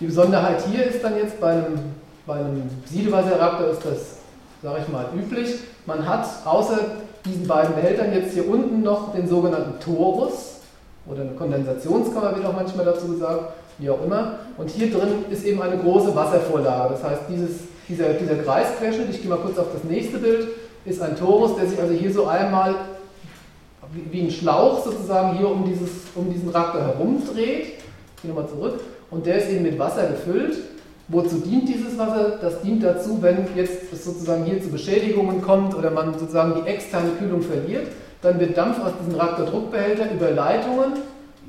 Die 0.00 0.06
Besonderheit 0.06 0.62
hier 0.66 0.84
ist 0.84 1.02
dann 1.02 1.16
jetzt 1.16 1.40
bei 1.40 1.52
einem, 1.52 1.78
bei 2.26 2.34
einem 2.34 2.62
Siedewasserreaktor 2.86 3.68
ist 3.68 3.84
das, 3.84 4.16
sage 4.62 4.82
ich 4.82 4.92
mal, 4.92 5.06
üblich. 5.16 5.60
Man 5.86 6.06
hat 6.06 6.26
außer 6.44 6.78
diesen 7.24 7.46
beiden 7.46 7.74
Behältern 7.74 8.12
jetzt 8.12 8.34
hier 8.34 8.48
unten 8.48 8.82
noch 8.82 9.14
den 9.14 9.28
sogenannten 9.28 9.80
Torus 9.80 10.56
oder 11.06 11.22
eine 11.22 11.32
Kondensationskammer 11.32 12.34
wird 12.34 12.46
auch 12.46 12.54
manchmal 12.54 12.84
dazu 12.84 13.08
gesagt, 13.08 13.54
wie 13.78 13.90
auch 13.90 14.04
immer. 14.04 14.38
Und 14.56 14.70
hier 14.70 14.90
drin 14.90 15.24
ist 15.30 15.44
eben 15.44 15.62
eine 15.62 15.78
große 15.78 16.14
Wasservorlage. 16.14 16.94
Das 16.94 17.02
heißt, 17.02 17.22
dieses, 17.28 17.50
dieser, 17.88 18.12
dieser 18.14 18.36
Kreisquerschnitt, 18.36 19.10
ich 19.10 19.20
gehe 19.20 19.30
mal 19.30 19.38
kurz 19.38 19.58
auf 19.58 19.66
das 19.72 19.84
nächste 19.84 20.18
Bild, 20.18 20.48
ist 20.84 21.00
ein 21.00 21.16
Torus, 21.16 21.56
der 21.56 21.66
sich 21.66 21.80
also 21.80 21.94
hier 21.94 22.12
so 22.12 22.26
einmal 22.26 22.74
wie, 24.10 24.22
ein 24.22 24.30
Schlauch 24.30 24.84
sozusagen 24.84 25.36
hier 25.36 25.48
um, 25.48 25.64
dieses, 25.64 25.90
um 26.14 26.32
diesen 26.32 26.48
Reaktor 26.48 26.80
herumdreht. 26.82 27.66
Ich 28.16 28.22
gehe 28.22 28.30
nochmal 28.32 28.48
zurück. 28.48 28.80
Und 29.10 29.26
der 29.26 29.36
ist 29.36 29.50
eben 29.50 29.62
mit 29.62 29.78
Wasser 29.78 30.06
gefüllt. 30.06 30.56
Wozu 31.08 31.36
dient 31.36 31.68
dieses 31.68 31.98
Wasser? 31.98 32.38
Das 32.40 32.62
dient 32.62 32.82
dazu, 32.82 33.18
wenn 33.20 33.46
jetzt 33.54 33.92
es 33.92 34.04
sozusagen 34.04 34.44
hier 34.44 34.62
zu 34.62 34.70
Beschädigungen 34.70 35.42
kommt 35.42 35.74
oder 35.74 35.90
man 35.90 36.18
sozusagen 36.18 36.62
die 36.62 36.70
externe 36.70 37.10
Kühlung 37.18 37.42
verliert, 37.42 37.88
dann 38.22 38.40
wird 38.40 38.56
Dampf 38.56 38.78
aus 38.82 38.92
diesem 39.00 39.20
Reaktordruckbehälter 39.20 40.12
über 40.14 40.30
Leitungen 40.30 40.92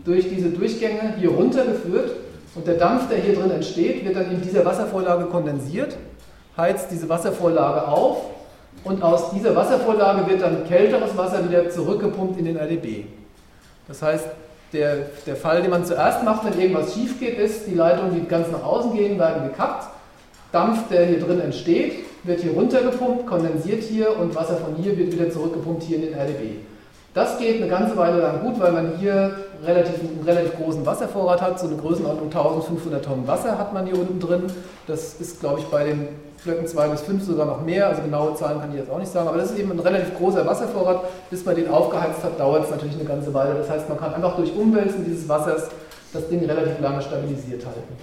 durch 0.04 0.28
diese 0.28 0.50
Durchgänge 0.50 1.16
hier 1.18 1.30
runtergeführt 1.30 2.12
und 2.56 2.68
der 2.68 2.76
Dampf, 2.76 3.10
der 3.10 3.18
hier 3.20 3.36
drin 3.36 3.52
entsteht, 3.52 4.06
wird 4.06 4.16
dann 4.16 4.30
in 4.30 4.42
dieser 4.42 4.64
Wasservorlage 4.66 5.26
kondensiert, 5.26 5.98
heizt 6.56 6.92
diese 6.92 7.10
Wasservorlage 7.10 7.88
auf 7.88 8.18
und 8.84 9.02
aus 9.02 9.32
dieser 9.32 9.56
Wasservorlage 9.56 10.30
wird 10.30 10.42
dann 10.42 10.68
kälteres 10.68 11.16
Wasser 11.18 11.48
wieder 11.48 11.70
zurückgepumpt 11.70 12.40
in 12.40 12.46
den 12.46 12.58
RDB. 12.58 13.06
Das 13.88 14.02
heißt, 14.02 14.26
der, 14.74 14.98
der 15.26 15.36
Fall, 15.36 15.62
den 15.62 15.72
man 15.72 15.86
zuerst 15.86 16.24
macht, 16.24 16.46
wenn 16.46 16.60
irgendwas 16.60 16.94
schief 16.94 17.20
geht, 17.20 17.38
ist, 17.38 17.68
die 17.68 17.76
Leitungen, 17.76 18.16
die 18.16 18.28
ganz 18.28 18.52
nach 18.52 18.64
außen 18.64 18.94
gehen, 18.94 19.20
werden 19.20 19.50
gekappt. 19.50 19.88
Dampf, 20.52 20.88
der 20.90 21.06
hier 21.06 21.20
drin 21.20 21.40
entsteht, 21.40 22.06
wird 22.24 22.42
hier 22.42 22.54
runtergepumpt, 22.54 23.28
kondensiert 23.28 23.84
hier 23.84 24.18
und 24.20 24.36
Wasser 24.36 24.58
von 24.58 24.76
hier 24.76 24.98
wird 24.98 25.12
wieder 25.12 25.30
zurückgepumpt 25.30 25.84
hier 25.84 25.98
in 25.98 26.04
den 26.04 26.14
RDB. 26.14 26.58
Das 27.14 27.38
geht 27.38 27.58
eine 27.58 27.70
ganze 27.70 27.96
Weile 27.96 28.20
lang 28.22 28.42
gut, 28.42 28.60
weil 28.60 28.72
man 28.72 28.98
hier 28.98 29.36
relativ, 29.64 30.00
einen 30.00 30.24
relativ 30.26 30.56
großen 30.58 30.84
Wasservorrat 30.86 31.42
hat. 31.42 31.60
So 31.60 31.68
eine 31.68 31.78
Größenordnung 31.78 32.26
1500 32.26 33.06
Tonnen 33.06 33.28
Wasser 33.28 33.58
hat 33.58 33.74
man 33.74 33.86
hier 33.86 34.00
unten 34.00 34.20
drin. 34.20 34.44
Das 34.88 35.16
ist, 35.20 35.40
glaube 35.40 35.60
ich, 35.60 35.66
bei 35.66 35.84
den 35.84 36.08
Blöcken 36.44 36.68
2 36.68 36.88
bis 36.90 37.02
5 37.02 37.24
sogar 37.24 37.46
noch 37.46 37.62
mehr. 37.62 37.88
Also 37.88 38.02
genaue 38.02 38.36
Zahlen 38.36 38.60
kann 38.60 38.72
ich 38.72 38.78
jetzt 38.78 38.90
auch 38.90 39.00
nicht 39.00 39.12
sagen. 39.12 39.28
Aber 39.28 39.38
das 39.38 39.52
ist 39.52 39.60
eben 39.60 39.72
ein 39.72 39.80
relativ 39.80 40.16
großer 40.18 40.46
Wasservorrat. 40.46 41.04
Bis 41.30 41.46
man 41.46 41.56
den 41.56 41.70
aufgeheizt 41.70 42.24
hat, 42.24 42.40
dauert 42.40 42.66
es 42.66 42.72
natürlich 42.72 42.96
eine 42.96 43.06
ganze 43.06 43.34
Weile. 43.34 43.56
Das 43.56 43.70
heißt, 43.70 43.90
man 43.90 43.98
kann 43.98 44.14
einfach 44.14 44.36
durch 44.36 44.56
Umwälzen 44.56 45.06
dieses 45.06 45.28
Wassers 45.30 45.70
das 46.14 46.28
Ding 46.30 46.46
relativ 46.46 46.80
lange 46.80 47.02
stabilisiert 47.02 47.66
halten. 47.66 47.96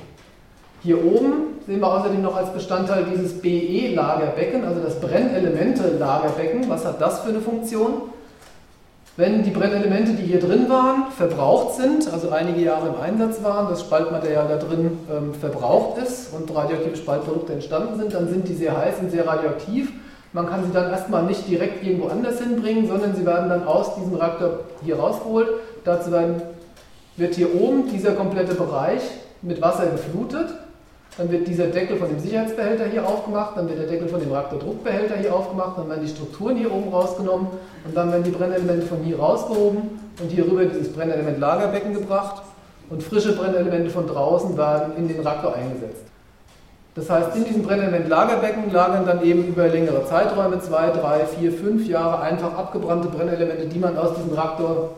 Hier 0.82 1.04
oben 1.04 1.58
sehen 1.66 1.80
wir 1.80 1.92
außerdem 1.92 2.22
noch 2.22 2.36
als 2.36 2.50
Bestandteil 2.50 3.04
dieses 3.04 3.40
BE-Lagerbecken, 3.40 4.64
also 4.64 4.80
das 4.80 4.98
Brennelemente-Lagerbecken. 4.98 6.68
Was 6.70 6.86
hat 6.86 7.00
das 7.00 7.20
für 7.20 7.28
eine 7.28 7.40
Funktion? 7.40 8.10
Wenn 9.16 9.42
die 9.42 9.50
Brennelemente, 9.50 10.12
die 10.12 10.22
hier 10.22 10.40
drin 10.40 10.68
waren, 10.68 11.10
verbraucht 11.10 11.74
sind, 11.74 12.10
also 12.12 12.30
einige 12.30 12.60
Jahre 12.60 12.88
im 12.88 13.00
Einsatz 13.00 13.42
waren, 13.42 13.68
das 13.68 13.80
Spaltmaterial 13.80 14.46
da 14.48 14.56
drin 14.56 14.98
ähm, 15.10 15.34
verbraucht 15.34 15.98
ist 15.98 16.32
und 16.32 16.54
radioaktive 16.54 16.96
Spaltprodukte 16.96 17.52
entstanden 17.52 17.98
sind, 17.98 18.14
dann 18.14 18.28
sind 18.28 18.46
die 18.48 18.54
sehr 18.54 18.76
heiß 18.76 19.00
und 19.00 19.10
sehr 19.10 19.26
radioaktiv. 19.26 19.92
Man 20.32 20.48
kann 20.48 20.64
sie 20.64 20.72
dann 20.72 20.90
erstmal 20.90 21.24
nicht 21.24 21.48
direkt 21.48 21.84
irgendwo 21.84 22.06
anders 22.06 22.40
hinbringen, 22.40 22.86
sondern 22.86 23.16
sie 23.16 23.26
werden 23.26 23.48
dann 23.48 23.66
aus 23.66 23.96
diesem 23.96 24.14
Reaktor 24.14 24.60
hier 24.84 24.96
rausgeholt. 24.96 25.48
Dazu 25.84 26.12
werden, 26.12 26.42
wird 27.16 27.34
hier 27.34 27.52
oben 27.60 27.90
dieser 27.90 28.12
komplette 28.12 28.54
Bereich 28.54 29.02
mit 29.42 29.60
Wasser 29.60 29.86
geflutet 29.86 30.50
dann 31.20 31.30
wird 31.30 31.46
dieser 31.46 31.66
Deckel 31.66 31.98
von 31.98 32.08
dem 32.08 32.18
Sicherheitsbehälter 32.18 32.86
hier 32.86 33.06
aufgemacht, 33.06 33.54
dann 33.54 33.68
wird 33.68 33.78
der 33.78 33.86
Deckel 33.86 34.08
von 34.08 34.20
dem 34.20 34.32
Reaktordruckbehälter 34.32 35.16
hier 35.16 35.34
aufgemacht, 35.34 35.76
dann 35.76 35.86
werden 35.90 36.02
die 36.02 36.08
Strukturen 36.08 36.56
hier 36.56 36.72
oben 36.72 36.88
rausgenommen 36.88 37.48
und 37.84 37.94
dann 37.94 38.10
werden 38.10 38.24
die 38.24 38.30
Brennelemente 38.30 38.86
von 38.86 39.00
hier 39.00 39.18
rausgehoben 39.18 39.82
und 40.18 40.30
hier 40.30 40.46
rüber 40.46 40.64
dieses 40.64 40.90
Brennelement 40.94 41.38
Lagerbecken 41.38 41.92
gebracht 41.92 42.40
und 42.88 43.02
frische 43.02 43.36
Brennelemente 43.36 43.90
von 43.90 44.06
draußen 44.06 44.56
werden 44.56 44.96
in 44.96 45.08
den 45.08 45.20
Reaktor 45.20 45.54
eingesetzt. 45.54 46.04
Das 46.94 47.10
heißt, 47.10 47.36
in 47.36 47.44
diesem 47.44 47.64
Brennelement 47.64 48.08
Lagerbecken 48.08 48.72
lagern 48.72 49.04
dann 49.04 49.22
eben 49.22 49.44
über 49.46 49.68
längere 49.68 50.06
Zeiträume, 50.06 50.58
zwei, 50.60 50.88
drei, 50.88 51.26
vier, 51.26 51.52
fünf 51.52 51.86
Jahre, 51.86 52.22
einfach 52.22 52.56
abgebrannte 52.56 53.08
Brennelemente, 53.08 53.66
die 53.66 53.78
man 53.78 53.98
aus 53.98 54.14
diesem 54.14 54.32
Reaktor 54.32 54.92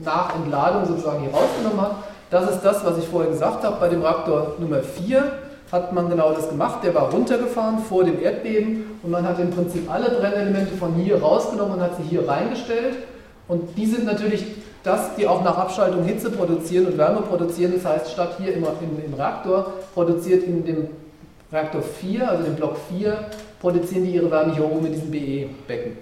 nach 0.00 0.34
Entladung 0.36 0.84
sozusagen 0.84 1.20
hier 1.20 1.30
rausgenommen 1.30 1.80
hat. 1.80 1.92
Das 2.28 2.50
ist 2.50 2.60
das, 2.60 2.84
was 2.84 2.98
ich 2.98 3.08
vorher 3.08 3.30
gesagt 3.30 3.64
habe 3.64 3.76
bei 3.80 3.88
dem 3.88 4.02
Reaktor 4.02 4.56
Nummer 4.58 4.80
4 4.80 5.45
hat 5.72 5.92
man 5.92 6.08
genau 6.08 6.32
das 6.32 6.48
gemacht. 6.48 6.84
Der 6.84 6.94
war 6.94 7.10
runtergefahren 7.10 7.78
vor 7.80 8.04
dem 8.04 8.20
Erdbeben 8.22 8.98
und 9.02 9.10
man 9.10 9.26
hat 9.26 9.38
im 9.40 9.50
Prinzip 9.50 9.90
alle 9.90 10.10
Brennelemente 10.10 10.76
von 10.76 10.94
hier 10.94 11.20
rausgenommen 11.20 11.74
und 11.74 11.80
hat 11.80 11.96
sie 11.96 12.04
hier 12.04 12.28
reingestellt. 12.28 12.96
Und 13.48 13.76
die 13.76 13.86
sind 13.86 14.04
natürlich 14.04 14.44
das, 14.82 15.16
die 15.16 15.26
auch 15.26 15.42
nach 15.42 15.58
Abschaltung 15.58 16.04
Hitze 16.04 16.30
produzieren 16.30 16.86
und 16.86 16.98
Wärme 16.98 17.22
produzieren. 17.22 17.72
Das 17.74 17.84
heißt, 17.84 18.12
statt 18.12 18.36
hier 18.38 18.54
immer 18.54 18.72
im, 18.80 19.04
im 19.04 19.14
Reaktor 19.14 19.72
produziert 19.94 20.44
in 20.44 20.64
dem 20.64 20.88
Reaktor 21.52 21.82
4, 21.82 22.28
also 22.28 22.44
dem 22.44 22.56
Block 22.56 22.76
4, 22.88 23.16
produzieren 23.60 24.04
die 24.04 24.12
ihre 24.12 24.30
Wärme 24.30 24.54
hier 24.54 24.64
oben 24.64 24.86
in 24.86 24.92
diesem 24.92 25.10
BE-Becken. 25.10 25.96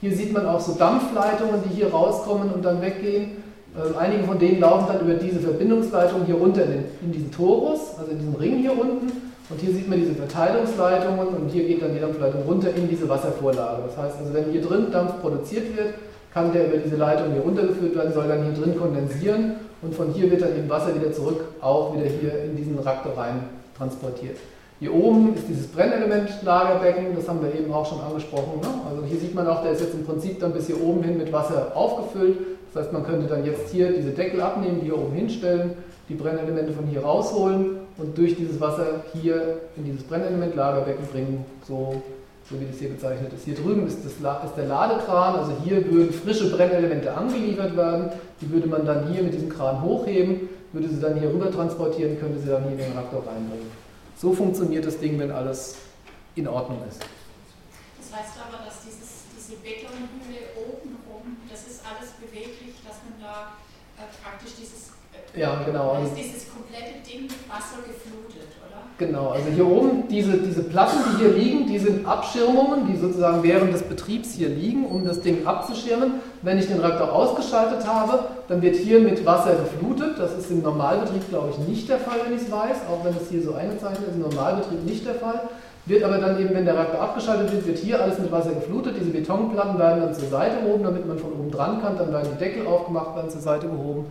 Hier 0.00 0.16
sieht 0.16 0.32
man 0.32 0.46
auch 0.46 0.60
so 0.60 0.74
Dampfleitungen, 0.74 1.62
die 1.64 1.74
hier 1.74 1.90
rauskommen 1.90 2.50
und 2.50 2.64
dann 2.64 2.80
weggehen. 2.80 3.42
Ähm, 3.76 3.94
einige 3.96 4.24
von 4.24 4.38
denen 4.38 4.60
laufen 4.60 4.86
dann 4.88 5.00
über 5.00 5.14
diese 5.14 5.38
Verbindungsleitung 5.38 6.24
hier 6.26 6.34
runter 6.34 6.64
in, 6.64 6.70
den, 6.70 6.84
in 7.02 7.12
diesen 7.12 7.30
Torus, 7.30 7.94
also 7.98 8.10
in 8.10 8.18
diesen 8.18 8.34
Ring 8.34 8.58
hier 8.58 8.72
unten. 8.72 9.30
Und 9.48 9.60
hier 9.60 9.72
sieht 9.72 9.88
man 9.88 9.98
diese 9.98 10.14
Verteilungsleitungen 10.14 11.28
und 11.28 11.48
hier 11.48 11.66
geht 11.66 11.82
dann 11.82 11.92
die 11.92 12.00
Dampfleitung 12.00 12.42
runter 12.42 12.68
in 12.74 12.88
diese 12.88 13.08
Wasservorlage. 13.08 13.82
Das 13.86 13.96
heißt 13.96 14.18
also, 14.18 14.34
wenn 14.34 14.50
hier 14.50 14.62
drin 14.62 14.86
Dampf 14.92 15.20
produziert 15.20 15.76
wird, 15.76 15.94
kann 16.32 16.52
der 16.52 16.68
über 16.68 16.76
diese 16.76 16.96
Leitung 16.96 17.32
hier 17.32 17.42
runtergeführt 17.42 17.96
werden, 17.96 18.12
soll 18.12 18.28
dann 18.28 18.44
hier 18.44 18.54
drin 18.54 18.78
kondensieren 18.78 19.54
und 19.82 19.94
von 19.94 20.12
hier 20.12 20.30
wird 20.30 20.42
dann 20.42 20.56
eben 20.56 20.68
Wasser 20.68 20.94
wieder 20.94 21.12
zurück, 21.12 21.44
auch 21.60 21.94
wieder 21.96 22.06
hier 22.06 22.44
in 22.44 22.56
diesen 22.56 22.78
Reaktor 22.78 23.16
rein 23.16 23.42
transportiert. 23.76 24.36
Hier 24.78 24.94
oben 24.94 25.34
ist 25.34 25.48
dieses 25.48 25.66
Brennelement-Lagerbecken, 25.66 27.16
das 27.16 27.28
haben 27.28 27.42
wir 27.42 27.52
eben 27.52 27.72
auch 27.72 27.84
schon 27.84 28.00
angesprochen. 28.00 28.60
Ne? 28.62 28.68
Also 28.88 29.04
hier 29.04 29.18
sieht 29.18 29.34
man 29.34 29.46
auch, 29.48 29.62
der 29.62 29.72
ist 29.72 29.80
jetzt 29.80 29.94
im 29.94 30.06
Prinzip 30.06 30.38
dann 30.38 30.52
bis 30.52 30.68
hier 30.68 30.80
oben 30.80 31.02
hin 31.02 31.18
mit 31.18 31.32
Wasser 31.32 31.72
aufgefüllt 31.74 32.38
das 32.72 32.84
heißt, 32.84 32.92
man 32.92 33.04
könnte 33.04 33.26
dann 33.26 33.44
jetzt 33.44 33.70
hier 33.70 33.92
diese 33.92 34.10
Deckel 34.10 34.40
abnehmen, 34.40 34.80
die 34.80 34.86
hier 34.86 34.98
oben 34.98 35.12
hinstellen, 35.12 35.72
die 36.08 36.14
Brennelemente 36.14 36.72
von 36.72 36.86
hier 36.86 37.02
rausholen 37.02 37.78
und 37.96 38.16
durch 38.16 38.36
dieses 38.36 38.60
Wasser 38.60 39.04
hier 39.12 39.58
in 39.76 39.84
dieses 39.84 40.04
Brennelementlagerbecken 40.04 41.06
bringen, 41.06 41.44
so, 41.66 42.00
so 42.48 42.60
wie 42.60 42.66
das 42.66 42.78
hier 42.78 42.90
bezeichnet 42.90 43.32
ist. 43.32 43.44
Hier 43.44 43.56
drüben 43.56 43.86
ist, 43.86 44.04
das, 44.04 44.12
ist 44.12 44.56
der 44.56 44.66
Ladekran, 44.66 45.34
also 45.34 45.52
hier 45.64 45.84
würden 45.90 46.12
frische 46.12 46.50
Brennelemente 46.50 47.12
angeliefert 47.12 47.76
werden, 47.76 48.10
die 48.40 48.50
würde 48.50 48.68
man 48.68 48.86
dann 48.86 49.12
hier 49.12 49.22
mit 49.24 49.34
diesem 49.34 49.48
Kran 49.48 49.82
hochheben, 49.82 50.48
würde 50.72 50.88
sie 50.88 51.00
dann 51.00 51.18
hier 51.18 51.28
rüber 51.28 51.50
transportieren, 51.50 52.20
könnte 52.20 52.38
sie 52.38 52.48
dann 52.48 52.62
hier 52.62 52.72
in 52.72 52.78
den 52.78 52.92
Reaktor 52.92 53.24
reinbringen. 53.26 53.66
So 54.16 54.32
funktioniert 54.32 54.86
das 54.86 54.98
Ding, 54.98 55.18
wenn 55.18 55.32
alles 55.32 55.74
in 56.36 56.46
Ordnung 56.46 56.78
ist. 56.88 57.00
Das 57.98 58.20
heißt 58.20 58.34
aber, 58.46 58.64
dass 58.64 58.84
dieses, 58.84 59.26
diese 59.36 59.56
Betonhülle 59.56 60.54
oben 60.56 60.90
beweglich, 62.30 62.78
dass 62.86 63.02
man 63.02 63.16
da 63.18 63.58
äh, 63.98 64.06
praktisch 64.22 64.52
dieses, 64.58 64.90
äh, 65.34 65.40
ja, 65.40 65.62
genau. 65.64 65.98
ist 66.04 66.16
dieses 66.16 66.50
komplette 66.50 67.00
Ding 67.06 67.22
mit 67.22 67.48
Wasser 67.48 67.78
geflutet, 67.86 68.48
oder? 68.60 68.82
Genau, 68.98 69.30
also 69.30 69.48
hier 69.50 69.66
oben, 69.66 70.08
diese, 70.08 70.38
diese 70.38 70.62
Platten, 70.64 70.98
die 71.06 71.24
hier 71.24 71.32
liegen, 71.32 71.66
die 71.66 71.78
sind 71.78 72.06
Abschirmungen, 72.06 72.86
die 72.86 72.96
sozusagen 72.96 73.42
während 73.42 73.72
des 73.72 73.82
Betriebs 73.82 74.34
hier 74.34 74.48
liegen, 74.48 74.84
um 74.84 75.04
das 75.04 75.20
Ding 75.20 75.46
abzuschirmen. 75.46 76.20
Wenn 76.42 76.58
ich 76.58 76.66
den 76.66 76.80
Reaktor 76.80 77.12
ausgeschaltet 77.12 77.86
habe, 77.86 78.26
dann 78.48 78.62
wird 78.62 78.76
hier 78.76 79.00
mit 79.00 79.24
Wasser 79.24 79.56
geflutet. 79.56 80.18
Das 80.18 80.36
ist 80.36 80.50
im 80.50 80.62
Normalbetrieb, 80.62 81.28
glaube 81.28 81.50
ich, 81.50 81.68
nicht 81.68 81.88
der 81.88 81.98
Fall, 81.98 82.18
wenn 82.24 82.36
ich 82.36 82.42
es 82.42 82.50
weiß, 82.50 82.76
auch 82.90 83.04
wenn 83.04 83.14
es 83.16 83.30
hier 83.30 83.42
so 83.42 83.54
eingezeichnet 83.54 84.08
ist, 84.08 84.14
im 84.14 84.22
Normalbetrieb 84.22 84.84
nicht 84.84 85.06
der 85.06 85.14
Fall. 85.14 85.48
Wird 85.86 86.04
aber 86.04 86.18
dann 86.18 86.40
eben, 86.40 86.54
wenn 86.54 86.64
der 86.64 86.74
Reaktor 86.74 87.00
abgeschaltet 87.00 87.52
wird, 87.52 87.66
wird 87.66 87.78
hier 87.78 88.02
alles 88.02 88.18
mit 88.18 88.30
Wasser 88.30 88.52
geflutet. 88.52 88.94
Diese 89.00 89.10
Betonplatten 89.10 89.78
werden 89.78 90.02
dann 90.02 90.14
zur 90.14 90.28
Seite 90.28 90.62
gehoben, 90.62 90.84
damit 90.84 91.06
man 91.06 91.18
von 91.18 91.32
oben 91.32 91.50
dran 91.50 91.80
kann. 91.80 91.96
Dann 91.96 92.12
werden 92.12 92.28
die 92.32 92.38
Deckel 92.38 92.66
aufgemacht, 92.66 93.16
werden 93.16 93.30
zur 93.30 93.40
Seite 93.40 93.66
gehoben 93.66 94.06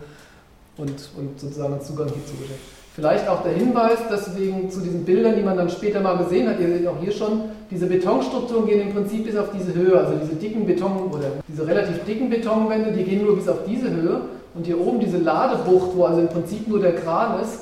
und, 0.76 1.10
und 1.16 1.40
sozusagen 1.40 1.74
einen 1.74 1.82
Zugang 1.82 2.08
hierzu 2.08 2.34
geschenkt. 2.40 2.60
Vielleicht 2.92 3.28
auch 3.28 3.42
der 3.44 3.52
Hinweis, 3.52 3.98
deswegen 4.10 4.68
zu 4.68 4.80
diesen 4.80 5.04
Bildern, 5.04 5.36
die 5.36 5.42
man 5.42 5.56
dann 5.56 5.70
später 5.70 6.00
mal 6.00 6.18
gesehen 6.18 6.48
hat, 6.48 6.58
ihr 6.58 6.68
seht 6.68 6.86
auch 6.88 6.98
hier 7.00 7.12
schon, 7.12 7.42
diese 7.70 7.86
Betonstrukturen 7.86 8.66
gehen 8.66 8.80
im 8.80 8.92
Prinzip 8.92 9.24
bis 9.24 9.36
auf 9.36 9.50
diese 9.56 9.72
Höhe, 9.74 9.96
also 9.96 10.14
diese 10.20 10.34
dicken 10.34 10.66
Beton 10.66 11.08
oder 11.12 11.28
diese 11.46 11.66
relativ 11.66 12.04
dicken 12.04 12.28
Betonwände, 12.28 12.90
die 12.90 13.04
gehen 13.04 13.24
nur 13.24 13.36
bis 13.36 13.48
auf 13.48 13.58
diese 13.64 13.90
Höhe 13.90 14.22
und 14.54 14.66
hier 14.66 14.80
oben 14.80 14.98
diese 14.98 15.18
Ladebucht, 15.18 15.90
wo 15.94 16.04
also 16.04 16.20
im 16.20 16.28
Prinzip 16.28 16.66
nur 16.66 16.80
der 16.80 16.96
Kran 16.96 17.40
ist, 17.40 17.60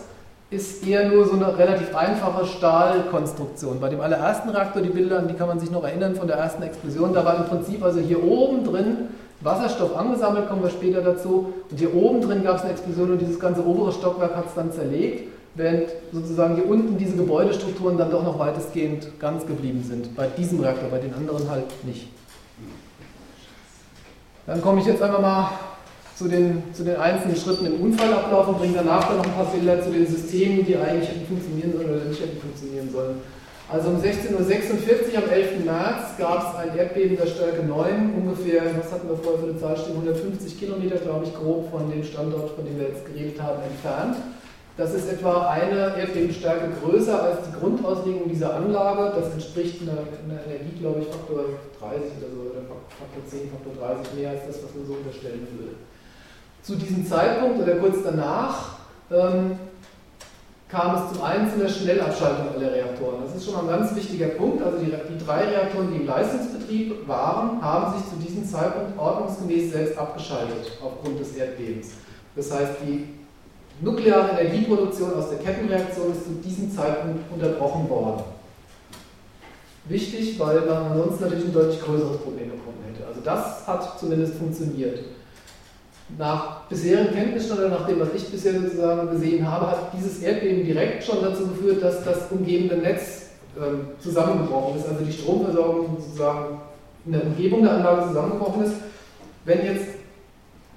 ist 0.51 0.87
eher 0.87 1.09
nur 1.09 1.27
so 1.27 1.33
eine 1.33 1.59
relativ 1.59 1.95
einfache 1.95 2.47
Stahlkonstruktion. 2.47 3.81
Bei 3.81 3.91
dem 3.91 4.01
allerersten 4.01 4.49
Reaktor, 4.49 4.81
die 4.81 4.89
Bilder, 4.89 5.19
an 5.19 5.29
die 5.29 5.35
kann 5.35 5.49
man 5.49 5.61
sich 5.61 5.71
noch 5.71 5.85
erinnern 5.85 6.15
von 6.15 6.27
der 6.27 6.39
ersten 6.39 6.63
Explosion, 6.63 7.13
da 7.13 7.25
war 7.25 7.37
im 7.37 7.45
Prinzip 7.45 7.83
also 7.83 8.01
hier 8.01 8.23
oben 8.23 8.65
drin 8.65 8.97
Wasserstoff 9.41 9.97
angesammelt, 9.97 10.49
kommen 10.49 10.63
wir 10.63 10.71
später 10.71 11.03
dazu, 11.03 11.53
und 11.71 11.79
hier 11.79 11.95
oben 11.95 12.23
drin 12.23 12.43
gab 12.43 12.57
es 12.57 12.63
eine 12.63 12.73
Explosion 12.73 13.13
und 13.13 13.21
dieses 13.21 13.39
ganze 13.39 13.65
obere 13.65 13.93
Stockwerk 13.93 14.35
hat 14.35 14.47
es 14.47 14.55
dann 14.55 14.73
zerlegt, 14.73 15.29
während 15.55 15.91
sozusagen 16.13 16.55
hier 16.55 16.69
unten 16.69 16.97
diese 16.97 17.17
Gebäudestrukturen 17.17 17.99
dann 17.99 18.11
doch 18.11 18.25
noch 18.25 18.39
weitestgehend 18.39 19.21
ganz 19.21 19.47
geblieben 19.47 19.85
sind. 19.87 20.17
Bei 20.17 20.27
diesem 20.27 20.61
Reaktor, 20.61 20.89
bei 20.89 20.99
den 20.99 21.15
anderen 21.15 21.49
halt 21.51 21.85
nicht. 21.85 22.09
Dann 24.47 24.63
komme 24.63 24.81
ich 24.81 24.87
jetzt 24.87 25.03
einfach 25.03 25.21
mal 25.21 25.51
zu 26.19 26.27
den, 26.27 26.75
zu 26.75 26.83
den 26.83 26.97
einzelnen 26.97 27.37
Schritten 27.37 27.67
im 27.67 27.81
Unfallablauf 27.81 28.49
und 28.49 28.59
bringe 28.59 28.75
danach 28.75 29.07
dann 29.07 29.19
noch 29.19 29.25
ein 29.25 29.35
paar 29.35 29.47
Bilder 29.55 29.81
zu 29.81 29.93
den 29.93 30.05
Systemen, 30.05 30.67
die 30.67 30.77
eigentlich 30.77 31.09
hätten 31.09 31.27
funktionieren 31.27 31.73
sollen 31.73 31.91
oder 31.95 32.05
nicht 32.11 32.21
hätten 32.21 32.41
funktionieren 32.41 32.91
sollen. 32.91 33.21
Also 33.71 33.91
um 33.91 34.03
16.46 34.03 35.15
Uhr 35.15 35.23
am 35.23 35.31
11. 35.31 35.65
März 35.65 36.19
gab 36.19 36.39
es 36.43 36.59
ein 36.59 36.77
Erdbeben 36.77 37.17
der 37.17 37.27
Stärke 37.27 37.63
9, 37.63 38.15
ungefähr, 38.19 38.63
was 38.83 38.91
hatten 38.91 39.09
wir 39.09 39.17
vorher 39.17 39.39
für 39.39 39.51
eine 39.51 39.61
Zahl 39.61 39.77
stehen, 39.77 39.95
150 39.95 40.59
Kilometer, 40.59 40.97
glaube 40.97 41.27
ich, 41.27 41.35
grob 41.35 41.71
von 41.71 41.89
dem 41.89 42.03
Standort, 42.03 42.51
von 42.51 42.65
dem 42.65 42.81
wir 42.81 42.89
jetzt 42.89 43.07
geredet 43.07 43.41
haben, 43.41 43.63
entfernt. 43.63 44.17
Das 44.77 44.95
ist 44.95 45.07
etwa 45.07 45.51
eine 45.51 45.95
Erdbebenstärke 45.99 46.71
größer 46.83 47.23
als 47.23 47.47
die 47.47 47.55
Grundauslegung 47.61 48.29
dieser 48.29 48.55
Anlage. 48.55 49.21
Das 49.21 49.33
entspricht 49.35 49.83
einer, 49.83 50.03
einer 50.03 50.43
Energie, 50.47 50.79
glaube 50.81 51.01
ich, 51.03 51.07
Faktor 51.07 51.45
30 51.79 52.11
oder 52.19 52.31
so, 52.35 52.43
oder 52.51 52.63
Faktor 52.67 53.23
10, 53.27 53.51
Faktor 53.55 53.75
30 53.79 54.15
mehr 54.19 54.31
als 54.31 54.47
das, 54.47 54.65
was 54.65 54.75
man 54.75 54.87
so 54.87 54.95
unterstellen 54.95 55.47
würde 55.55 55.79
zu 56.63 56.77
diesem 56.77 57.07
Zeitpunkt 57.07 57.63
oder 57.63 57.77
kurz 57.77 57.99
danach 58.05 58.79
ähm, 59.11 59.59
kam 60.69 60.97
es 60.97 61.13
zum 61.13 61.23
einen 61.23 61.51
zu 61.51 61.61
einer 61.61 61.69
Schnellabschaltung 61.69 62.49
aller 62.55 62.73
Reaktoren. 62.73 63.23
Das 63.25 63.35
ist 63.35 63.47
schon 63.47 63.55
mal 63.55 63.63
ein 63.63 63.81
ganz 63.81 63.97
wichtiger 63.97 64.29
Punkt. 64.29 64.63
Also 64.63 64.79
die, 64.79 64.87
die 64.87 65.25
drei 65.25 65.45
Reaktoren, 65.45 65.91
die 65.91 66.01
im 66.01 66.07
Leistungsbetrieb 66.07 67.09
waren, 67.09 67.63
haben 67.63 67.97
sich 67.97 68.07
zu 68.11 68.17
diesem 68.17 68.45
Zeitpunkt 68.45 68.99
ordnungsgemäß 68.99 69.73
selbst 69.73 69.97
abgeschaltet 69.97 70.73
aufgrund 70.83 71.21
des 71.21 71.35
Erdbebens. 71.35 71.89
Das 72.37 72.53
heißt, 72.53 72.73
die 72.87 73.09
nukleare 73.81 74.39
Energieproduktion 74.39 75.15
aus 75.15 75.31
der 75.31 75.39
Kettenreaktion 75.39 76.13
ist 76.13 76.25
zu 76.25 76.33
diesem 76.45 76.71
Zeitpunkt 76.71 77.21
unterbrochen 77.33 77.89
worden. 77.89 78.25
wichtig, 79.89 80.39
weil 80.39 80.61
man 80.61 80.93
ansonsten 80.93 81.25
natürlich 81.25 81.47
ein 81.47 81.53
deutlich 81.55 81.81
größeres 81.81 82.19
Problem 82.19 82.51
bekommen 82.51 82.85
hätte. 82.87 83.07
Also 83.07 83.23
das 83.23 83.67
hat 83.67 83.99
zumindest 83.99 84.35
funktioniert. 84.35 84.99
Nach 86.17 86.63
bisherigen 86.69 87.13
Kenntnisstand 87.13 87.61
oder 87.61 87.69
nach 87.69 87.87
dem, 87.87 88.01
was 88.01 88.09
ich 88.15 88.29
bisher 88.29 88.55
sozusagen 88.55 89.11
gesehen 89.11 89.51
habe, 89.51 89.67
hat 89.67 89.93
dieses 89.93 90.23
Erdbeben 90.23 90.65
direkt 90.65 91.05
schon 91.05 91.23
dazu 91.23 91.47
geführt, 91.49 91.83
dass 91.83 92.03
das 92.03 92.31
umgebende 92.31 92.79
Netz 92.79 93.27
ähm, 93.61 93.89
zusammengebrochen 94.01 94.79
ist, 94.79 94.89
also 94.89 95.05
die 95.05 95.13
Stromversorgung 95.13 95.99
sozusagen 96.01 96.61
in 97.05 97.13
der 97.13 97.25
Umgebung 97.25 97.63
der 97.63 97.73
Anlage 97.73 98.09
zusammengebrochen 98.09 98.65
ist. 98.65 98.75
Wenn 99.45 99.65
jetzt 99.65 99.87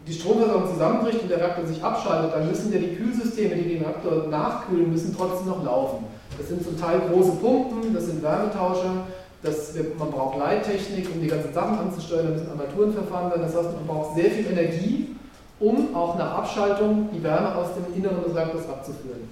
die 0.07 0.13
Stromversorgung 0.13 0.73
zusammenbricht 0.73 1.21
und 1.21 1.29
der 1.29 1.37
Reaktor 1.37 1.65
sich 1.65 1.81
abschaltet, 1.81 2.33
dann 2.33 2.47
müssen 2.47 2.73
ja 2.73 2.79
die 2.79 2.95
Kühlsysteme, 2.95 3.55
die 3.55 3.69
den 3.69 3.83
Reaktor 3.83 4.27
nachkühlen 4.27 4.91
müssen, 4.91 5.15
trotzdem 5.15 5.47
noch 5.47 5.63
laufen. 5.63 6.05
Das 6.37 6.49
sind 6.49 6.63
zum 6.63 6.79
Teil 6.79 7.01
große 7.09 7.33
Pumpen, 7.33 7.93
das 7.93 8.07
sind 8.07 8.21
Wärmetauscher, 8.23 9.05
das, 9.43 9.73
man 9.97 10.11
braucht 10.11 10.37
Leittechnik, 10.37 11.07
um 11.13 11.21
die 11.21 11.27
ganzen 11.27 11.53
Sachen 11.53 11.77
anzusteuern, 11.79 12.27
da 12.27 12.31
müssen 12.31 12.49
Armaturenverfahren 12.51 13.31
werden. 13.31 13.41
Das 13.41 13.55
heißt, 13.55 13.73
man 13.73 13.87
braucht 13.87 14.15
sehr 14.15 14.31
viel 14.31 14.45
Energie, 14.47 15.15
um 15.61 15.95
auch 15.95 16.17
nach 16.17 16.39
Abschaltung 16.39 17.09
die 17.13 17.23
Wärme 17.23 17.55
aus 17.55 17.67
dem 17.75 17.95
Inneren 17.95 18.23
des 18.23 18.35
Reaktors 18.35 18.67
abzuführen. 18.67 19.29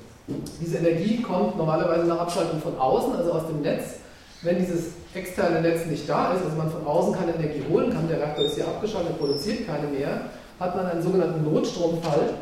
Diese 0.62 0.78
Energie 0.78 1.22
kommt 1.22 1.58
normalerweise 1.58 2.06
nach 2.06 2.20
Abschaltung 2.20 2.62
von 2.62 2.78
außen, 2.78 3.16
also 3.16 3.32
aus 3.34 3.48
dem 3.48 3.62
Netz. 3.62 3.96
Wenn 4.44 4.60
dieses 4.60 4.92
externe 5.14 5.62
Netz 5.62 5.86
nicht 5.88 6.08
da 6.08 6.34
ist, 6.34 6.46
also 6.46 6.56
man 6.56 6.70
von 6.70 6.86
außen 6.86 7.14
keine 7.14 7.34
Energie 7.34 7.64
holen 7.70 7.90
kann, 7.90 8.08
der 8.08 8.20
Reaktor 8.20 8.46
ist 8.46 8.56
hier 8.56 8.68
abgeschaltet, 8.68 9.18
produziert 9.18 9.68
keine 9.68 9.88
mehr, 9.88 10.30
hat 10.60 10.76
man 10.76 10.86
einen 10.86 11.02
sogenannten 11.02 11.44
Notstromfall. 11.52 12.36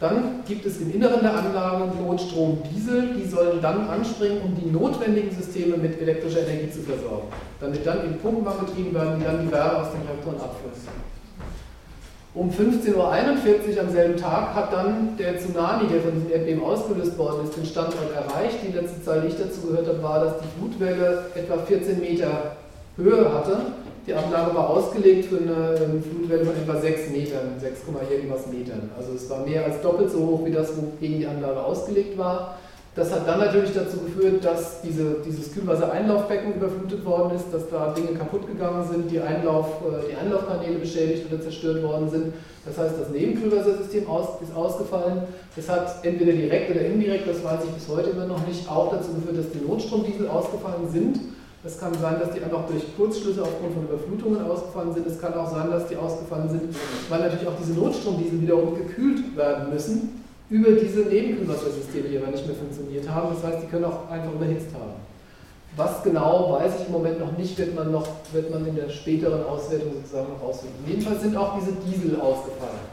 Dann 0.00 0.42
gibt 0.48 0.66
es 0.66 0.80
im 0.80 0.92
Inneren 0.92 1.20
der 1.20 1.36
Anlage 1.36 1.92
Notstromdiesel, 2.02 3.14
die 3.14 3.28
sollen 3.28 3.60
dann 3.60 3.88
anspringen, 3.88 4.40
um 4.42 4.56
die 4.56 4.68
notwendigen 4.68 5.30
Systeme 5.30 5.76
mit 5.76 6.00
elektrischer 6.00 6.40
Energie 6.40 6.72
zu 6.72 6.80
versorgen. 6.80 7.28
Damit 7.60 7.86
dann 7.86 8.06
in 8.06 8.18
Pumpen 8.18 8.48
angetrieben 8.48 8.92
werden, 8.94 9.20
die 9.20 9.24
dann 9.24 9.46
die 9.46 9.52
Wärme 9.52 9.78
aus 9.78 9.92
den 9.92 10.02
Reaktoren 10.02 10.40
abführen. 10.40 10.72
Um 12.34 12.48
15.41 12.48 12.96
Uhr 12.96 13.80
am 13.82 13.90
selben 13.90 14.16
Tag 14.16 14.54
hat 14.54 14.72
dann 14.72 15.18
der 15.18 15.38
Tsunami, 15.38 15.86
der 15.88 16.00
von 16.00 16.14
diesem 16.14 16.32
Erdbeben 16.32 16.64
ausgelöst 16.64 17.18
worden 17.18 17.44
ist, 17.44 17.58
den 17.58 17.66
Standort 17.66 18.10
erreicht. 18.14 18.56
Die 18.66 18.72
letzte 18.72 19.02
Zahl, 19.04 19.20
die 19.20 19.28
ich 19.28 19.36
dazu 19.36 19.68
gehört 19.68 19.86
habe, 19.86 20.02
war, 20.02 20.24
dass 20.24 20.34
die 20.38 20.48
Flutwelle 20.58 21.26
etwa 21.34 21.58
14 21.58 22.00
Meter 22.00 22.56
Höhe 22.96 23.34
hatte. 23.34 23.58
Die 24.06 24.14
Anlage 24.14 24.54
war 24.54 24.70
ausgelegt 24.70 25.26
für 25.26 25.36
eine 25.36 25.76
Flutwelle 26.02 26.46
von 26.46 26.56
etwa 26.56 26.80
6 26.80 27.10
Metern, 27.10 27.60
6, 27.60 27.80
irgendwas 28.10 28.46
Metern. 28.46 28.90
Also 28.96 29.12
es 29.14 29.28
war 29.28 29.44
mehr 29.44 29.66
als 29.66 29.82
doppelt 29.82 30.10
so 30.10 30.20
hoch 30.20 30.46
wie 30.46 30.52
das, 30.52 30.72
wogegen 30.74 31.18
die 31.18 31.26
Anlage 31.26 31.62
ausgelegt 31.62 32.16
war. 32.16 32.56
Das 32.94 33.10
hat 33.10 33.26
dann 33.26 33.38
natürlich 33.38 33.72
dazu 33.72 33.96
geführt, 34.00 34.44
dass 34.44 34.82
diese, 34.82 35.16
dieses 35.24 35.54
Kühlwassereinlaufbecken 35.54 36.56
überflutet 36.56 37.02
worden 37.06 37.34
ist, 37.36 37.46
dass 37.50 37.70
da 37.70 37.94
Dinge 37.94 38.18
kaputt 38.18 38.46
gegangen 38.46 38.86
sind, 38.86 39.10
die, 39.10 39.18
Einlauf, 39.18 39.80
äh, 39.80 40.10
die 40.10 40.14
Einlaufkanäle 40.14 40.78
beschädigt 40.78 41.24
oder 41.32 41.40
zerstört 41.40 41.82
worden 41.82 42.10
sind. 42.10 42.34
Das 42.66 42.76
heißt, 42.76 43.00
das 43.00 43.08
Nebenkühlwassersystem 43.08 44.06
aus, 44.06 44.42
ist 44.42 44.54
ausgefallen. 44.54 45.22
Das 45.56 45.70
hat 45.70 46.04
entweder 46.04 46.32
direkt 46.32 46.70
oder 46.70 46.82
indirekt, 46.82 47.26
das 47.26 47.42
weiß 47.42 47.64
ich 47.64 47.70
bis 47.70 47.88
heute 47.88 48.10
immer 48.10 48.26
noch 48.26 48.46
nicht, 48.46 48.70
auch 48.70 48.92
dazu 48.92 49.14
geführt, 49.14 49.38
dass 49.38 49.50
die 49.50 49.66
Notstromdiesel 49.66 50.28
ausgefallen 50.28 50.90
sind. 50.92 51.18
Es 51.64 51.80
kann 51.80 51.94
sein, 51.94 52.20
dass 52.20 52.32
die 52.32 52.42
einfach 52.42 52.66
durch 52.66 52.94
Kurzschlüsse 52.94 53.40
aufgrund 53.40 53.72
von 53.72 53.84
Überflutungen 53.84 54.42
ausgefallen 54.42 54.92
sind. 54.92 55.06
Es 55.06 55.18
kann 55.18 55.32
auch 55.32 55.50
sein, 55.50 55.70
dass 55.70 55.86
die 55.86 55.96
ausgefallen 55.96 56.50
sind, 56.50 56.74
weil 57.08 57.20
natürlich 57.20 57.46
auch 57.46 57.56
diese 57.58 57.72
Notstromdiesel 57.72 58.42
wiederum 58.42 58.74
gekühlt 58.74 59.34
werden 59.34 59.72
müssen 59.72 60.21
über 60.52 60.72
diese 60.72 61.00
Nebenkühlwassersysteme, 61.00 62.08
die 62.08 62.18
aber 62.18 62.30
nicht 62.30 62.46
mehr 62.46 62.54
funktioniert 62.54 63.08
haben. 63.08 63.34
Das 63.34 63.42
heißt, 63.42 63.62
die 63.64 63.66
können 63.68 63.86
auch 63.86 64.10
einfach 64.10 64.32
überhitzt 64.32 64.68
haben. 64.74 64.92
Was 65.76 66.02
genau, 66.02 66.52
weiß 66.60 66.72
ich 66.80 66.86
im 66.86 66.92
Moment 66.92 67.18
noch 67.18 67.32
nicht, 67.38 67.56
wird 67.56 67.74
man, 67.74 67.90
noch, 67.90 68.06
wird 68.32 68.50
man 68.50 68.66
in 68.66 68.76
der 68.76 68.90
späteren 68.90 69.42
Auswertung 69.44 69.94
sozusagen 69.94 70.28
noch 70.28 70.46
rausfinden. 70.46 70.84
Jedenfalls 70.86 71.22
sind 71.22 71.34
auch 71.34 71.58
diese 71.58 71.72
Diesel 71.72 72.20
ausgefallen. 72.20 72.92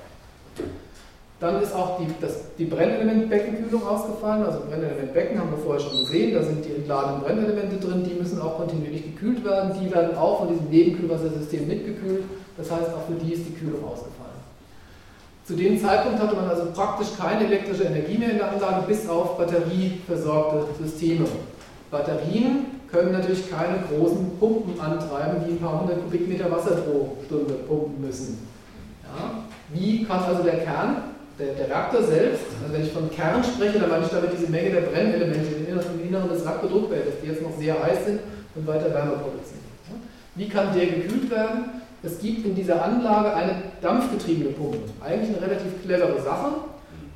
Dann 1.41 1.61
ist 1.61 1.75
auch 1.75 1.99
die, 1.99 2.07
das, 2.21 2.55
die 2.57 2.65
Brennelementbeckenkühlung 2.65 3.85
ausgefallen. 3.85 4.43
Also 4.43 4.61
Brennelementbecken 4.69 5.39
haben 5.39 5.51
wir 5.51 5.57
vorher 5.57 5.81
schon 5.81 5.99
gesehen. 5.99 6.33
Da 6.33 6.43
sind 6.43 6.63
die 6.63 6.75
entladenen 6.75 7.21
Brennelemente 7.21 7.75
drin. 7.77 8.05
Die 8.05 8.13
müssen 8.13 8.41
auch 8.41 8.57
kontinuierlich 8.57 9.03
gekühlt 9.03 9.43
werden. 9.43 9.73
Die 9.81 9.93
werden 9.93 10.17
auch 10.17 10.39
von 10.39 10.47
diesem 10.49 10.69
Nebenkühlwassersystem 10.69 11.67
mitgekühlt. 11.67 12.23
Das 12.55 12.71
heißt, 12.71 12.89
auch 12.93 13.05
für 13.07 13.23
die 13.23 13.33
ist 13.33 13.45
die 13.47 13.53
Kühlung 13.53 13.83
ausgefallen. 13.83 14.28
Zu 15.49 15.55
dem 15.55 15.81
Zeitpunkt 15.81 16.19
hatte 16.21 16.35
man 16.35 16.47
also 16.47 16.65
praktisch 16.75 17.07
keine 17.17 17.45
elektrische 17.45 17.85
Energie 17.85 18.19
mehr 18.19 18.29
in 18.33 18.37
der 18.37 18.51
Anlage, 18.51 18.85
bis 18.85 19.09
auf 19.09 19.35
batterieversorgte 19.35 20.67
Systeme. 20.79 21.25
Batterien 21.89 22.67
können 22.91 23.13
natürlich 23.13 23.49
keine 23.49 23.79
großen 23.89 24.37
Pumpen 24.39 24.79
antreiben, 24.79 25.41
die 25.47 25.53
ein 25.53 25.57
paar 25.57 25.81
hundert 25.81 26.03
Kubikmeter 26.03 26.51
Wasser 26.51 26.75
pro 26.75 27.17
Stunde 27.25 27.55
pumpen 27.67 27.99
müssen. 27.99 28.47
Ja? 29.01 29.41
Wie 29.73 30.03
kann 30.03 30.23
also 30.23 30.43
der 30.43 30.59
Kern, 30.59 30.97
der, 31.39 31.53
der, 31.53 31.67
Reaktor 31.67 32.03
selbst, 32.03 32.45
also 32.61 32.71
wenn 32.71 32.85
ich 32.85 32.91
von 32.91 33.09
Kern 33.09 33.43
spreche, 33.43 33.79
dann 33.79 33.89
meine 33.89 34.05
ich 34.05 34.11
damit 34.11 34.29
diese 34.31 34.51
Menge 34.51 34.69
der 34.69 34.81
Brennelemente 34.81 35.49
im 35.49 36.07
Inneren 36.07 36.29
des 36.29 36.45
Reaktordruckbeltes, 36.45 37.21
die 37.23 37.27
jetzt 37.27 37.41
noch 37.41 37.57
sehr 37.57 37.73
heiß 37.73 38.05
sind 38.05 38.19
und 38.53 38.67
weiter 38.67 38.93
Wärme 38.93 39.13
produzieren. 39.13 39.65
Ja? 39.89 39.95
Wie 40.35 40.47
kann 40.47 40.77
der 40.77 40.85
gekühlt 40.85 41.31
werden? 41.31 41.81
Es 42.01 42.19
gibt 42.19 42.45
in 42.45 42.55
dieser 42.55 42.83
Anlage 42.83 43.33
eine 43.33 43.55
dampfgetriebene 43.81 44.51
Pumpe. 44.51 44.77
Eigentlich 45.01 45.35
eine 45.35 45.45
relativ 45.45 45.81
clevere 45.83 46.21
Sache. 46.21 46.51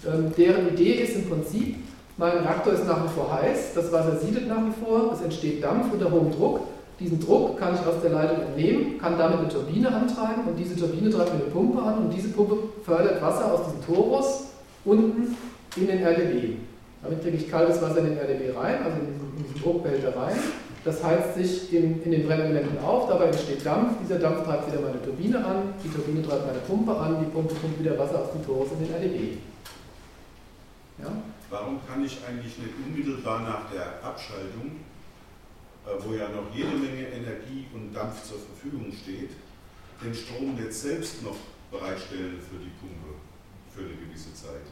Ähm, 0.06 0.34
deren 0.38 0.68
Idee 0.70 0.96
ist 0.96 1.16
im 1.16 1.30
Prinzip, 1.30 1.78
mein 2.18 2.32
Reaktor 2.32 2.74
ist 2.74 2.86
nach 2.86 3.04
wie 3.04 3.10
vor 3.10 3.32
heiß, 3.34 3.74
das 3.74 3.92
Wasser 3.92 4.18
siedet 4.18 4.48
nach 4.48 4.62
wie 4.66 4.86
vor, 4.86 5.14
es 5.14 5.22
entsteht 5.22 5.64
Dampf 5.64 5.94
unter 5.94 6.12
hohem 6.12 6.32
Druck. 6.32 6.62
Diesen 7.00 7.20
Druck 7.20 7.58
kann 7.58 7.74
ich 7.74 7.88
aus 7.88 8.02
der 8.04 8.12
Leitung 8.12 8.42
entnehmen, 8.42 9.00
kann 9.00 9.18
damit 9.18 9.40
eine 9.40 9.50
Turbine 9.50 9.88
antreiben 9.88 10.44
und 10.48 10.58
diese 10.58 10.76
Turbine 10.76 11.10
treibt 11.10 11.34
mir 11.34 11.44
eine 11.44 11.52
Pumpe 11.52 11.82
an 11.82 11.98
und 12.00 12.14
diese 12.14 12.30
Pumpe 12.30 12.58
fördert 12.86 13.22
Wasser 13.22 13.52
aus 13.52 13.62
diesem 13.66 13.86
Torus 13.86 14.46
unten 14.86 15.36
in 15.76 15.88
den 15.88 16.04
RDB. 16.04 16.58
Damit 17.02 17.22
kriege 17.22 17.38
ich 17.38 17.50
kaltes 17.50 17.82
Wasser 17.82 18.00
in 18.00 18.06
den 18.06 18.18
RDB 18.18 18.56
rein, 18.56 18.78
also 18.84 18.98
in 18.98 19.44
diesen 19.44 19.62
Druckbehälter 19.62 20.16
rein. 20.16 20.36
Das 20.84 21.02
heizt 21.02 21.36
sich 21.36 21.74
in, 21.74 22.04
in 22.04 22.12
den 22.12 22.28
Brennelementen 22.28 22.78
auf, 22.80 23.08
dabei 23.08 23.28
entsteht 23.28 23.66
Dampf. 23.66 24.00
Dieser 24.02 24.20
Dampf 24.20 24.44
treibt 24.44 24.68
wieder 24.68 24.82
meine 24.82 25.02
Turbine 25.02 25.44
an, 25.44 25.74
die 25.82 25.90
Turbine 25.90 26.22
treibt 26.22 26.46
meine 26.46 26.60
Pumpe 26.60 26.96
an, 26.98 27.24
die 27.24 27.32
Pumpe 27.32 27.56
pumpt 27.56 27.80
wieder 27.80 27.98
Wasser 27.98 28.20
aus 28.20 28.32
dem 28.34 28.46
Torus 28.46 28.68
in 28.74 28.86
den 28.86 28.94
RDB. 28.94 29.38
Ja? 31.02 31.12
Warum 31.50 31.80
kann 31.88 32.04
ich 32.04 32.20
eigentlich 32.28 32.58
nicht 32.58 32.74
unmittelbar 32.86 33.42
nach 33.42 33.72
der 33.72 34.04
Abschaltung, 34.04 34.84
äh, 35.86 35.90
wo 36.04 36.14
ja 36.14 36.28
noch 36.28 36.54
jede 36.54 36.76
Menge 36.76 37.08
Energie 37.08 37.68
und 37.74 37.94
Dampf 37.94 38.24
zur 38.24 38.40
Verfügung 38.40 38.92
steht, 38.92 39.32
den 40.04 40.14
Strom 40.14 40.58
jetzt 40.62 40.82
selbst 40.82 41.24
noch 41.24 41.38
bereitstellen 41.72 42.40
für 42.42 42.60
die 42.60 42.72
Pumpe 42.82 43.16
für 43.74 43.82
eine 43.82 43.96
gewisse 43.96 44.34
Zeit? 44.34 44.68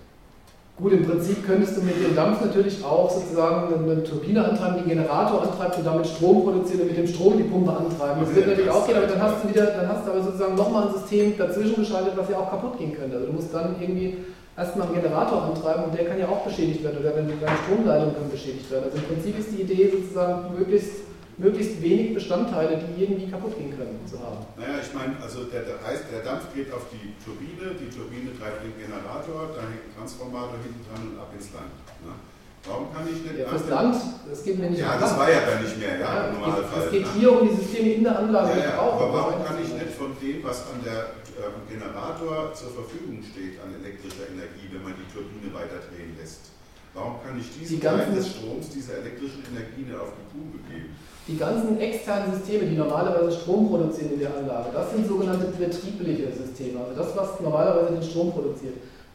Gut, 0.77 0.93
im 0.93 1.05
Prinzip 1.05 1.45
könntest 1.45 1.77
du 1.77 1.81
mit 1.81 2.03
dem 2.03 2.15
Dampf 2.15 2.41
natürlich 2.41 2.83
auch 2.83 3.09
sozusagen 3.09 3.73
eine 3.83 4.03
Turbine 4.03 4.43
antreiben, 4.43 4.77
die 4.77 4.91
einen 4.91 5.01
Generator 5.01 5.43
antreibt 5.43 5.77
und 5.77 5.85
damit 5.85 6.07
Strom 6.07 6.43
produzieren 6.43 6.81
und 6.81 6.87
mit 6.87 6.97
dem 6.97 7.07
Strom 7.07 7.37
die 7.37 7.43
Pumpe 7.43 7.71
antreiben. 7.71 8.21
Das 8.21 8.33
wird 8.33 8.47
natürlich 8.47 8.71
auch 8.71 8.87
gehen, 8.87 8.97
aber 8.97 9.05
dann 9.05 9.21
hast 9.21 9.43
du 9.43 9.49
wieder, 9.49 9.65
dann 9.65 9.87
hast 9.87 10.07
du 10.07 10.11
aber 10.11 10.23
sozusagen 10.23 10.55
nochmal 10.55 10.87
ein 10.87 10.93
System 10.93 11.37
dazwischen 11.37 11.75
geschaltet, 11.75 12.13
was 12.15 12.29
ja 12.29 12.37
auch 12.37 12.49
kaputt 12.49 12.79
gehen 12.79 12.95
könnte. 12.95 13.17
Also 13.17 13.27
du 13.27 13.33
musst 13.33 13.53
dann 13.53 13.75
irgendwie 13.79 14.17
erstmal 14.57 14.87
einen 14.87 15.01
Generator 15.01 15.43
antreiben 15.43 15.83
und 15.85 15.93
der 15.93 16.05
kann 16.05 16.19
ja 16.19 16.27
auch 16.27 16.41
beschädigt 16.41 16.83
werden 16.83 16.97
oder 16.99 17.11
deine 17.11 17.29
Stromleitung 17.29 18.13
kann 18.15 18.31
beschädigt 18.31 18.71
werden. 18.71 18.85
Also 18.85 18.97
im 18.97 19.03
Prinzip 19.03 19.37
ist 19.37 19.51
die 19.51 19.61
Idee 19.61 19.91
sozusagen 19.91 20.57
möglichst 20.57 21.10
möglichst 21.41 21.81
wenig 21.81 22.13
Bestandteile, 22.13 22.77
die 22.77 23.03
irgendwie 23.03 23.29
kaputt 23.29 23.57
gehen 23.57 23.73
können, 23.75 23.99
zu 24.05 24.21
haben. 24.21 24.45
Naja, 24.55 24.77
ich 24.77 24.93
meine, 24.93 25.17
also 25.17 25.49
der, 25.49 25.65
der, 25.65 25.81
heißt, 25.81 26.05
der 26.13 26.21
Dampf 26.21 26.53
geht 26.53 26.71
auf 26.71 26.85
die 26.93 27.17
Turbine, 27.17 27.73
die 27.73 27.89
Turbine 27.89 28.29
treibt 28.37 28.61
den 28.61 28.77
Generator, 28.77 29.49
da 29.57 29.65
hängt 29.65 29.89
ein 29.89 29.93
Transformator 29.97 30.61
hinten 30.61 30.85
dran 30.85 31.01
und 31.11 31.17
ab 31.17 31.33
ins 31.33 31.49
Land. 31.51 31.73
Ne? 32.05 32.13
Warum 32.61 32.93
kann 32.93 33.09
ich 33.09 33.25
nicht. 33.25 33.41
Ja, 33.41 33.49
das 33.49 33.65
Land, 33.65 33.97
das 34.29 34.43
geht 34.45 34.59
mir 34.61 34.69
nicht 34.69 34.85
Ja, 34.85 34.93
das 34.93 35.17
war 35.17 35.25
ja 35.25 35.41
dann 35.41 35.65
nicht 35.65 35.81
mehr, 35.81 35.97
ja, 35.97 36.13
ja 36.13 36.27
im 36.29 36.37
Normalfall. 36.37 36.85
Es 36.85 36.91
geht 36.93 37.09
ne? 37.09 37.13
hier 37.17 37.29
um 37.33 37.41
die 37.49 37.55
Systeme 37.57 37.89
in 37.97 38.03
der 38.05 38.19
Anlage. 38.21 38.53
Ja, 38.53 38.77
ja, 38.77 38.77
auch, 38.77 39.01
aber 39.01 39.13
warum 39.13 39.43
kann 39.43 39.57
ich 39.57 39.73
nicht 39.73 39.97
von 39.97 40.13
dem, 40.21 40.45
was 40.45 40.69
an 40.69 40.77
der 40.85 41.17
äh, 41.41 41.49
Generator 41.65 42.53
zur 42.53 42.69
Verfügung 42.69 43.17
steht, 43.25 43.57
an 43.65 43.73
elektrischer 43.81 44.29
Energie, 44.29 44.69
wenn 44.69 44.85
man 44.85 44.93
die 44.93 45.09
Turbine 45.09 45.49
weiter 45.57 45.81
drehen 45.89 46.13
lässt, 46.21 46.53
warum 46.93 47.17
kann 47.25 47.33
ich 47.41 47.49
diesen 47.49 47.81
die 47.81 47.81
Teil 47.81 48.13
des 48.13 48.29
Stroms, 48.29 48.69
dieser 48.69 49.01
elektrischen 49.01 49.41
Energie 49.49 49.89
nicht 49.89 49.97
auf 49.97 50.13
die 50.13 50.27
Kuh 50.29 50.53
geben? 50.69 50.93
Die 51.27 51.37
ganzen 51.37 51.79
externen 51.79 52.33
Systeme, 52.33 52.65
die 52.65 52.75
normalerweise 52.75 53.31
Strom 53.31 53.69
produzieren 53.69 54.13
in 54.13 54.19
der 54.19 54.35
Anlage, 54.35 54.69
das 54.73 54.91
sind 54.91 55.07
sogenannte 55.07 55.45
betriebliche 55.45 56.31
Systeme, 56.31 56.79
also 56.79 56.99
das, 56.99 57.15
was 57.15 57.39
normalerweise 57.39 57.93
den 57.93 58.03
Strom 58.03 58.31
produziert. 58.31 58.73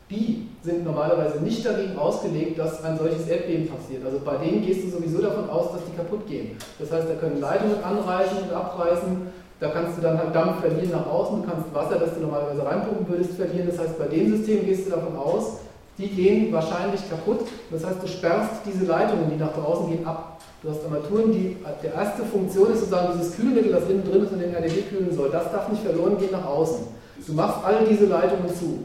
Die 0.09 0.49
sind 0.63 0.85
normalerweise 0.85 1.43
nicht 1.43 1.67
dagegen 1.67 1.99
ausgelegt, 1.99 2.61
dass 2.61 2.85
ein 2.85 2.97
solches 2.97 3.27
Erdbeben 3.27 3.67
passiert. 3.67 4.05
Also 4.05 4.21
bei 4.25 4.37
denen 4.37 4.65
gehst 4.65 4.85
du 4.85 4.91
sowieso 4.91 5.21
davon 5.21 5.51
aus, 5.51 5.73
dass 5.73 5.81
die 5.85 5.97
kaputt 5.97 6.29
gehen. 6.29 6.57
Das 6.79 6.93
heißt, 6.93 7.09
da 7.09 7.15
können 7.15 7.41
Leitungen 7.41 7.83
anreißen 7.83 8.39
und 8.39 8.53
abreißen, 8.53 9.27
da 9.59 9.69
kannst 9.71 9.99
du 9.99 10.03
dann 10.03 10.19
halt 10.19 10.33
Dampf 10.33 10.61
verlieren 10.61 10.93
nach 10.93 11.07
außen, 11.07 11.43
du 11.43 11.49
kannst 11.49 11.75
Wasser, 11.75 11.99
das 11.99 12.15
du 12.15 12.21
normalerweise 12.21 12.65
reinpumpen 12.65 13.09
würdest, 13.09 13.33
verlieren. 13.33 13.67
Das 13.69 13.81
heißt, 13.81 13.99
bei 13.99 14.07
den 14.07 14.37
Systemen 14.37 14.67
gehst 14.67 14.87
du 14.87 14.91
davon 14.91 15.17
aus, 15.17 15.59
die 15.99 16.09
gehen 16.09 16.53
wahrscheinlich 16.53 17.09
kaputt. 17.11 17.41
Das 17.73 17.85
heißt, 17.85 18.01
du 18.01 18.07
sperrst 18.07 18.63
diese 18.65 18.85
Leitungen, 18.85 19.29
die 19.31 19.37
nach 19.37 19.55
draußen 19.55 19.89
gehen, 19.91 20.07
ab. 20.07 20.36
Du 20.67 20.73
hast 20.73 20.85
Armaturen, 20.85 21.31
die, 21.31 21.57
die 21.81 21.87
erste 21.87 22.25
Funktion 22.25 22.73
ist 22.73 22.81
sozusagen 22.81 23.17
dieses 23.17 23.37
Kühlmittel, 23.37 23.71
das 23.71 23.89
innen 23.89 24.03
drin 24.03 24.25
ist 24.25 24.33
und 24.33 24.41
den 24.41 24.53
RDW 24.53 24.83
kühlen 24.83 25.15
soll. 25.15 25.31
Das 25.31 25.53
darf 25.53 25.69
nicht 25.69 25.85
verloren 25.85 26.19
gehen 26.19 26.33
nach 26.33 26.45
außen. 26.45 26.89
Du 27.25 27.33
machst 27.35 27.65
all 27.65 27.87
diese 27.87 28.07
Leitungen 28.07 28.49
zu. 28.49 28.83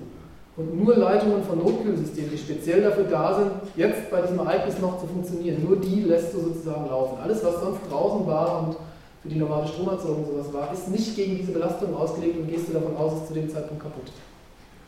Und 0.57 0.77
nur 0.77 0.95
Leitungen 0.95 1.43
von 1.43 1.57
Notkühlsystemen, 1.57 2.29
die 2.29 2.37
speziell 2.37 2.83
dafür 2.83 3.05
da 3.05 3.33
sind, 3.33 3.51
jetzt 3.75 4.11
bei 4.11 4.21
diesem 4.21 4.37
Ereignis 4.37 4.77
noch 4.77 5.01
zu 5.01 5.07
funktionieren, 5.07 5.65
nur 5.65 5.77
die 5.77 6.01
lässt 6.01 6.31
du 6.35 6.41
sozusagen 6.41 6.85
laufen. 6.85 7.17
Alles, 7.23 7.43
was 7.43 7.59
sonst 7.59 7.79
draußen 7.89 8.27
war 8.27 8.61
und 8.61 8.77
für 9.23 9.29
die 9.29 9.39
normale 9.39 9.67
Stromerzeugung 9.67 10.23
sowas 10.23 10.53
war, 10.53 10.71
ist 10.71 10.87
nicht 10.87 11.15
gegen 11.15 11.37
diese 11.37 11.51
Belastung 11.51 11.95
ausgelegt 11.95 12.37
und 12.37 12.47
gehst 12.47 12.69
du 12.69 12.73
davon 12.73 12.95
aus, 12.95 13.23
ist 13.23 13.27
zu 13.29 13.33
dem 13.33 13.49
Zeitpunkt 13.49 13.81
kaputt. 13.81 14.11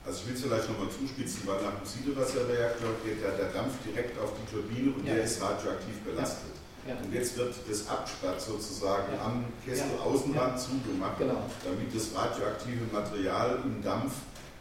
Also 0.06 0.20
ich 0.22 0.28
will 0.28 0.36
es 0.36 0.44
vielleicht 0.44 0.70
nochmal 0.70 0.90
zuspitzen, 0.94 1.42
weil 1.48 1.58
nach 1.58 1.74
dem 1.74 1.90
Siedewasserreaktor 1.90 2.90
geht 3.04 3.18
der, 3.24 3.32
der 3.34 3.50
Dampf 3.50 3.82
direkt 3.82 4.14
auf 4.22 4.30
die 4.38 4.46
Turbine 4.46 4.94
und 4.94 5.08
ja. 5.08 5.16
der 5.16 5.24
ist 5.24 5.42
radioaktiv 5.42 5.98
belastet. 6.06 6.54
Ja. 6.54 6.63
Und 6.86 7.14
jetzt 7.14 7.38
wird 7.38 7.54
das 7.70 7.88
Abspatt 7.88 8.42
sozusagen 8.42 9.14
ja. 9.16 9.26
am 9.26 9.46
Kesselaußenrand 9.66 10.60
zugemacht, 10.60 11.18
genau. 11.18 11.40
damit 11.64 11.96
das 11.96 12.10
radioaktive 12.14 12.84
Material 12.92 13.60
im 13.64 13.82
Dampf 13.82 14.14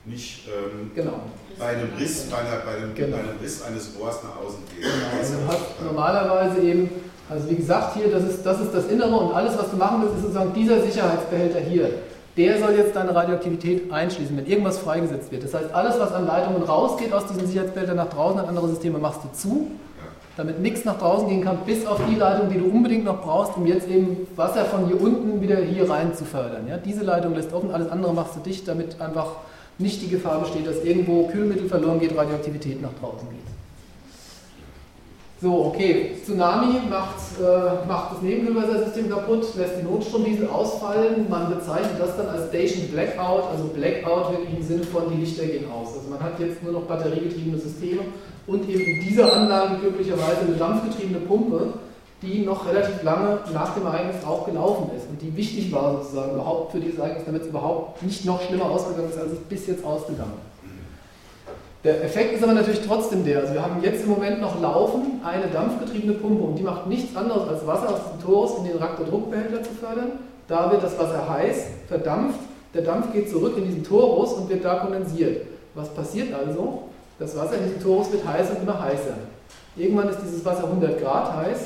nicht 0.05 0.47
ähm, 0.47 0.91
genau. 0.95 1.21
bei, 1.59 1.69
einem 1.69 1.89
Riss, 1.99 2.25
bei, 2.31 2.39
einer, 2.39 2.63
bei, 2.65 2.77
einem, 2.77 2.95
genau. 2.95 3.17
bei, 3.17 3.23
einem, 3.23 3.39
Riss 3.41 3.63
eines 3.63 3.91
Rohrs 3.99 4.23
nach 4.23 4.37
außen 4.37 4.61
geht. 4.71 4.85
Genau. 4.85 5.19
Also 5.19 5.35
du 5.35 5.47
hast 5.49 5.83
normalerweise 5.83 6.61
eben, 6.61 6.91
also 7.29 7.51
wie 7.51 7.57
gesagt 7.57 7.97
hier, 7.97 8.09
das 8.11 8.25
ist, 8.25 8.43
das 8.45 8.61
ist 8.61 8.73
das 8.73 8.87
Innere 8.87 9.15
und 9.15 9.35
alles, 9.35 9.57
was 9.59 9.71
du 9.71 9.77
machen 9.77 10.03
willst, 10.03 10.17
ist 10.17 10.23
sozusagen 10.23 10.53
dieser 10.55 10.83
Sicherheitsbehälter 10.83 11.61
hier 11.61 11.91
der 12.37 12.59
soll 12.59 12.73
jetzt 12.77 12.97
deine 12.97 13.15
Radioaktivität 13.15 13.93
einschließen, 13.93 14.37
wenn 14.37 14.47
irgendwas 14.47 14.79
freigesetzt 14.79 15.31
wird. 15.31 15.45
Das 15.45 15.53
heißt, 15.53 15.75
alles, 15.75 15.99
was 15.99 16.13
an 16.13 16.27
Leitungen 16.27 16.63
rausgeht 16.63 17.13
aus 17.13 17.27
diesen 17.27 17.47
Sicherheitsbehältern 17.47 17.97
nach 17.97 18.09
draußen 18.09 18.41
an 18.41 18.47
andere 18.47 18.69
Systeme, 18.69 18.99
machst 18.99 19.21
du 19.25 19.29
zu, 19.37 19.71
damit 20.37 20.61
nichts 20.61 20.85
nach 20.85 20.99
draußen 20.99 21.29
gehen 21.29 21.45
kann, 21.45 21.59
bis 21.67 21.87
auf 21.87 22.01
die 22.09 22.15
Leitung, 22.15 22.49
die 22.51 22.59
du 22.59 22.67
unbedingt 22.67 23.05
noch 23.05 23.23
brauchst, 23.23 23.57
um 23.57 23.67
jetzt 23.67 23.89
eben 23.89 24.27
Wasser 24.37 24.65
von 24.65 24.87
hier 24.87 25.01
unten 25.01 25.41
wieder 25.41 25.57
hier 25.57 25.89
rein 25.89 26.15
zu 26.15 26.25
fördern. 26.25 26.67
Ja, 26.69 26.79
diese 26.79 27.05
Leitung 27.05 27.35
lässt 27.35 27.53
offen, 27.53 27.71
alles 27.71 27.91
andere 27.91 28.15
machst 28.15 28.37
du 28.37 28.41
dicht, 28.41 28.67
damit 28.67 29.01
einfach 29.01 29.37
nicht 29.79 30.01
die 30.03 30.09
Gefahr 30.09 30.41
besteht, 30.41 30.67
dass 30.67 30.83
irgendwo 30.85 31.27
Kühlmittel 31.29 31.69
verloren 31.69 31.99
geht, 31.99 32.17
Radioaktivität 32.17 32.81
nach 32.81 32.93
draußen 33.01 33.29
geht. 33.29 33.52
So, 35.43 35.65
okay, 35.75 36.15
Tsunami 36.25 36.87
macht, 36.89 37.19
äh, 37.43 37.85
macht 37.89 38.13
das 38.13 38.23
Nebenübersetzsystem 38.23 39.11
kaputt, 39.11 39.45
lässt 39.57 39.81
die 39.81 39.83
Notstromdiesel 39.83 40.49
ausfallen. 40.49 41.27
Man 41.29 41.53
bezeichnet 41.53 41.99
das 41.99 42.17
dann 42.17 42.29
als 42.29 42.47
Station 42.47 42.87
Blackout, 42.93 43.51
also 43.51 43.65
Blackout 43.75 44.31
wirklich 44.31 44.57
im 44.57 44.63
Sinne 44.63 44.85
von 44.85 45.11
die 45.11 45.17
Lichter 45.17 45.45
gehen 45.45 45.65
aus. 45.69 45.97
Also 45.97 46.09
man 46.09 46.21
hat 46.21 46.39
jetzt 46.39 46.63
nur 46.63 46.71
noch 46.71 46.83
batteriegetriebene 46.83 47.59
Systeme 47.59 48.03
und 48.47 48.69
eben 48.69 48.85
in 48.85 49.01
dieser 49.01 49.33
Anlage 49.33 49.81
glücklicherweise 49.81 50.43
eine 50.47 50.55
dampfgetriebene 50.55 51.27
Pumpe, 51.27 51.73
die 52.23 52.45
noch 52.45 52.65
relativ 52.69 53.03
lange 53.03 53.41
nach 53.53 53.75
dem 53.75 53.85
Ereignis 53.85 54.25
auch 54.25 54.47
gelaufen 54.47 54.93
ist 54.97 55.11
und 55.11 55.21
die 55.21 55.37
wichtig 55.37 55.73
war 55.73 56.05
sozusagen 56.05 56.35
überhaupt 56.35 56.71
für 56.71 56.79
dieses 56.79 57.01
Ereignis, 57.01 57.25
damit 57.27 57.43
es 57.43 57.49
überhaupt 57.49 58.01
nicht 58.05 58.25
noch 58.25 58.41
schlimmer 58.43 58.67
ausgegangen 58.67 59.11
ist, 59.11 59.19
als 59.19 59.33
es 59.33 59.39
bis 59.41 59.67
jetzt 59.67 59.85
ausgegangen 59.85 60.35
ist. 60.37 60.52
Der 61.85 62.05
Effekt 62.05 62.35
ist 62.35 62.45
aber 62.45 62.53
natürlich 62.53 62.87
trotzdem 62.87 63.25
der. 63.25 63.41
Also 63.41 63.55
wir 63.55 63.63
haben 63.63 63.83
jetzt 63.83 64.05
im 64.05 64.11
Moment 64.11 64.41
noch 64.41 64.61
laufen 64.61 65.21
eine 65.25 65.49
dampfgetriebene 65.49 66.13
Pumpe 66.15 66.45
und 66.45 66.57
die 66.57 66.63
macht 66.63 66.87
nichts 66.87 67.17
anderes 67.17 67.49
als 67.49 67.67
Wasser 67.67 67.95
aus 67.95 68.01
dem 68.13 68.23
Torus 68.23 68.59
in 68.59 68.65
den 68.65 68.77
Reaktordruckbehälter 68.77 69.65
zu 69.65 69.71
fördern. 69.71 70.13
Da 70.47 70.71
wird 70.71 70.83
das 70.83 70.97
Wasser 70.97 71.29
heiß, 71.29 71.67
verdampft, 71.89 72.39
der 72.73 72.83
Dampf 72.83 73.13
geht 73.13 73.29
zurück 73.29 73.55
in 73.57 73.65
diesen 73.65 73.85
Torus 73.85 74.33
und 74.35 74.49
wird 74.49 74.65
da 74.65 74.77
kondensiert. 74.77 75.47
Was 75.75 75.89
passiert 75.89 76.33
also? 76.33 76.85
Das 77.19 77.37
Wasser 77.37 77.57
in 77.57 77.65
diesem 77.65 77.83
Torus 77.83 78.13
wird 78.13 78.27
heißer 78.27 78.57
und 78.57 78.63
immer 78.63 78.81
heißer. 78.81 79.15
Irgendwann 79.77 80.09
ist 80.09 80.21
dieses 80.25 80.45
Wasser 80.45 80.65
100 80.65 81.01
Grad 81.01 81.37
heiß. 81.37 81.59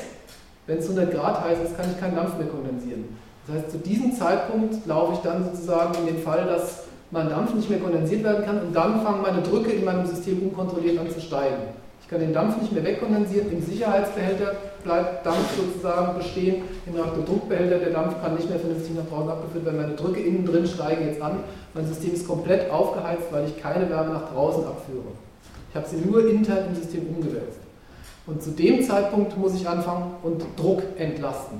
Wenn 0.65 0.79
es 0.79 0.89
100 0.89 1.13
Grad 1.13 1.43
heiß 1.43 1.59
ist, 1.63 1.77
kann 1.77 1.91
ich 1.91 1.99
keinen 1.99 2.15
Dampf 2.15 2.37
mehr 2.37 2.47
kondensieren. 2.47 3.17
Das 3.45 3.57
heißt, 3.57 3.71
zu 3.71 3.77
diesem 3.77 4.13
Zeitpunkt 4.13 4.85
laufe 4.85 5.13
ich 5.13 5.19
dann 5.19 5.45
sozusagen 5.45 5.93
in 5.99 6.07
den 6.07 6.23
Fall, 6.23 6.45
dass 6.45 6.86
mein 7.11 7.29
Dampf 7.29 7.53
nicht 7.53 7.69
mehr 7.69 7.79
kondensiert 7.79 8.23
werden 8.23 8.45
kann 8.45 8.61
und 8.61 8.75
dann 8.75 9.01
fangen 9.01 9.21
meine 9.21 9.41
Drücke 9.41 9.71
in 9.71 9.85
meinem 9.85 10.05
System 10.05 10.41
unkontrolliert 10.43 10.99
an 10.99 11.09
zu 11.09 11.21
steigen. 11.21 11.55
Ich 12.01 12.09
kann 12.09 12.19
den 12.19 12.33
Dampf 12.33 12.61
nicht 12.61 12.71
mehr 12.71 12.83
wegkondensieren, 12.83 13.51
im 13.51 13.61
Sicherheitsbehälter 13.61 14.53
bleibt 14.83 15.25
Dampf 15.25 15.57
sozusagen 15.57 16.17
bestehen, 16.17 16.63
im 16.85 16.95
Druckbehälter 17.25 17.79
der 17.79 17.89
Dampf 17.89 18.21
kann 18.21 18.35
nicht 18.35 18.49
mehr 18.49 18.59
vernünftig 18.59 18.95
nach 18.95 19.05
draußen 19.07 19.29
abgeführt 19.29 19.65
werden, 19.65 19.81
meine 19.81 19.95
Drücke 19.95 20.21
innen 20.21 20.45
drin 20.45 20.65
steigen 20.65 21.05
jetzt 21.05 21.21
an, 21.21 21.39
mein 21.73 21.85
System 21.85 22.13
ist 22.13 22.25
komplett 22.25 22.71
aufgeheizt, 22.71 23.23
weil 23.31 23.45
ich 23.45 23.61
keine 23.61 23.89
Wärme 23.89 24.13
nach 24.13 24.31
draußen 24.31 24.63
abführe. 24.63 25.11
Ich 25.69 25.75
habe 25.75 25.85
sie 25.87 25.97
nur 25.97 26.29
intern 26.29 26.67
im 26.69 26.75
System 26.75 27.07
umgewälzt. 27.13 27.59
Und 28.25 28.41
zu 28.41 28.51
dem 28.51 28.83
Zeitpunkt 28.83 29.37
muss 29.37 29.55
ich 29.55 29.67
anfangen 29.67 30.15
und 30.23 30.43
Druck 30.57 30.83
entlasten. 30.97 31.59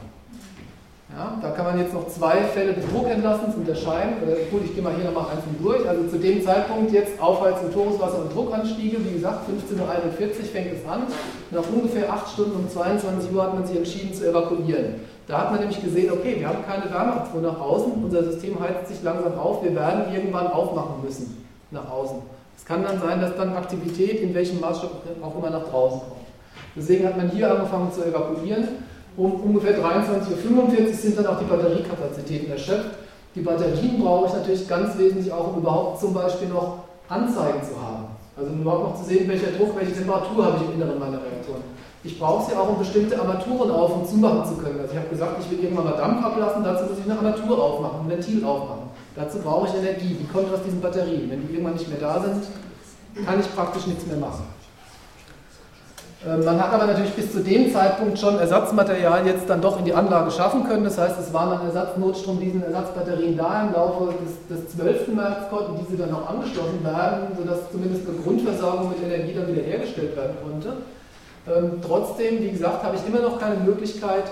Ja, 1.17 1.36
da 1.41 1.49
kann 1.49 1.65
man 1.65 1.80
jetzt 1.80 1.95
noch 1.95 2.08
zwei 2.10 2.43
Fälle 2.53 2.73
des 2.73 2.86
Druckentlassens 2.91 3.56
unterscheiden. 3.56 4.17
Gut, 4.51 4.62
ich 4.65 4.75
gehe 4.75 4.84
mal 4.84 4.93
hier 4.93 5.06
nochmal 5.06 5.32
einzeln 5.32 5.56
durch. 5.60 5.89
Also 5.89 6.08
zu 6.10 6.19
dem 6.19 6.43
Zeitpunkt 6.43 6.91
jetzt 6.91 7.19
Aufheizen, 7.19 7.73
Toruswasser 7.73 8.19
und 8.19 8.36
Druckanstiege. 8.36 9.03
Wie 9.03 9.13
gesagt, 9.13 9.49
15.41 9.49 9.82
Uhr 9.82 10.45
fängt 10.45 10.73
es 10.73 10.88
an. 10.88 11.08
Nach 11.49 11.63
ungefähr 11.73 12.13
8 12.13 12.30
Stunden 12.30 12.58
um 12.58 12.69
22 12.69 13.34
Uhr 13.34 13.41
hat 13.41 13.56
man 13.56 13.65
sich 13.65 13.77
entschieden 13.77 14.13
zu 14.13 14.30
evakuieren. 14.30 15.01
Da 15.25 15.39
hat 15.39 15.49
man 15.49 15.62
nämlich 15.62 15.82
gesehen, 15.82 16.12
okay, 16.12 16.36
wir 16.38 16.49
haben 16.49 16.63
keine 16.67 16.86
Wärmeabfuhr 16.86 17.41
nach 17.41 17.60
außen, 17.60 17.93
unser 18.03 18.23
System 18.23 18.60
heizt 18.60 18.88
sich 18.88 19.01
langsam 19.01 19.39
auf, 19.39 19.63
wir 19.63 19.73
werden 19.73 20.13
irgendwann 20.13 20.47
aufmachen 20.47 21.03
müssen 21.03 21.43
nach 21.71 21.89
außen. 21.89 22.17
Es 22.56 22.63
kann 22.63 22.84
dann 22.84 23.01
sein, 23.01 23.19
dass 23.19 23.36
dann 23.36 23.56
Aktivität 23.56 24.21
in 24.21 24.36
welchem 24.36 24.60
Maßstab 24.60 24.91
auch 25.23 25.36
immer 25.36 25.49
nach 25.49 25.67
draußen 25.67 25.99
kommt. 25.99 26.27
Deswegen 26.75 27.08
hat 27.08 27.17
man 27.17 27.30
hier 27.32 27.51
angefangen 27.51 27.91
zu 27.91 28.06
evakuieren. 28.06 28.67
Um 29.17 29.34
ungefähr 29.34 29.80
23.45 29.80 30.89
Uhr 30.89 30.93
sind 30.93 31.17
dann 31.17 31.25
auch 31.25 31.39
die 31.39 31.45
Batteriekapazitäten 31.45 32.51
erschöpft. 32.51 32.91
Die 33.34 33.41
Batterien 33.41 33.99
brauche 33.99 34.27
ich 34.27 34.34
natürlich 34.34 34.67
ganz 34.67 34.95
wesentlich 34.97 35.34
auch, 35.34 35.53
um 35.53 35.62
überhaupt 35.62 35.99
zum 35.99 36.13
Beispiel 36.13 36.49
noch 36.49 36.84
Anzeigen 37.10 37.63
zu 37.63 37.82
haben. 37.82 38.06
Also 38.38 38.51
um 38.51 38.62
überhaupt 38.62 38.84
noch 38.84 39.01
zu 39.01 39.10
sehen, 39.10 39.27
welcher 39.27 39.51
Druck, 39.58 39.75
welche 39.75 39.93
Temperatur 39.93 40.45
habe 40.45 40.58
ich 40.58 40.69
im 40.69 40.75
Inneren 40.80 40.99
meiner 40.99 41.17
Reaktoren. 41.17 41.63
Ich 42.03 42.19
brauche 42.19 42.47
sie 42.47 42.56
auch, 42.56 42.69
um 42.69 42.77
bestimmte 42.77 43.19
Armaturen 43.19 43.71
auf- 43.71 43.95
und 43.95 44.08
zumachen 44.08 44.45
zu 44.45 44.62
können. 44.62 44.80
Also 44.80 44.93
ich 44.93 44.99
habe 44.99 45.10
gesagt, 45.10 45.43
ich 45.43 45.49
will 45.49 45.63
irgendwann 45.63 45.86
mal 45.86 45.97
Dampf 45.97 46.23
ablassen, 46.23 46.63
dazu 46.63 46.86
muss 46.86 46.99
ich 46.99 47.12
eine 47.12 47.17
Armatur 47.17 47.62
aufmachen, 47.62 48.01
ein 48.01 48.10
Ventil 48.10 48.45
aufmachen. 48.45 48.84
Dazu 49.15 49.39
brauche 49.39 49.67
ich 49.67 49.73
Energie, 49.73 50.13
die 50.13 50.27
kommt 50.27 50.53
aus 50.53 50.62
diesen 50.63 50.80
Batterien. 50.80 51.32
Wenn 51.32 51.41
die 51.41 51.53
irgendwann 51.53 51.73
nicht 51.73 51.89
mehr 51.89 51.99
da 51.99 52.21
sind, 52.21 52.43
kann 53.25 53.39
ich 53.39 53.56
praktisch 53.56 53.88
nichts 53.88 54.06
mehr 54.06 54.17
machen. 54.17 54.45
Ähm, 56.25 56.43
man 56.43 56.60
hat 56.60 56.73
aber 56.73 56.88
natürlich 56.88 57.13
bis 57.13 57.32
zu 57.32 57.41
dem 57.41 57.71
Zeitpunkt 57.71 58.17
schon 58.17 58.39
Ersatzmaterial 58.39 59.25
jetzt 59.27 59.47
dann 59.47 59.62
doch 59.62 59.77
in 59.77 59.86
die 59.86 59.93
Anlage 59.93 60.32
schaffen 60.32 60.63
können. 60.67 60.84
Das 60.84 60.97
heißt, 60.97 61.19
es 61.19 61.32
waren 61.32 61.51
dann 61.51 61.67
Ersatznotstrom, 61.67 62.39
diesen 62.39 62.63
Ersatzbatterien 62.63 63.38
da. 63.38 63.67
Im 63.67 63.73
Laufe 63.73 64.13
des, 64.23 64.63
des 64.65 64.75
12. 64.75 65.10
März 65.10 65.49
konnten 65.49 65.86
diese 65.86 65.97
dann 65.97 66.13
auch 66.13 66.27
angeschlossen 66.27 66.84
werden, 66.84 67.38
sodass 67.38 67.71
zumindest 67.71 68.08
eine 68.08 68.17
Grundversorgung 68.17 68.89
mit 68.89 69.03
Energie 69.03 69.34
dann 69.34 69.47
wieder 69.47 69.62
hergestellt 69.62 70.15
werden 70.15 70.38
konnte. 70.43 70.73
Ähm, 71.47 71.82
trotzdem, 71.86 72.41
wie 72.41 72.49
gesagt, 72.49 72.84
habe 72.84 72.95
ich 72.95 73.06
immer 73.08 73.21
noch 73.21 73.39
keine 73.39 73.58
Möglichkeit, 73.58 74.25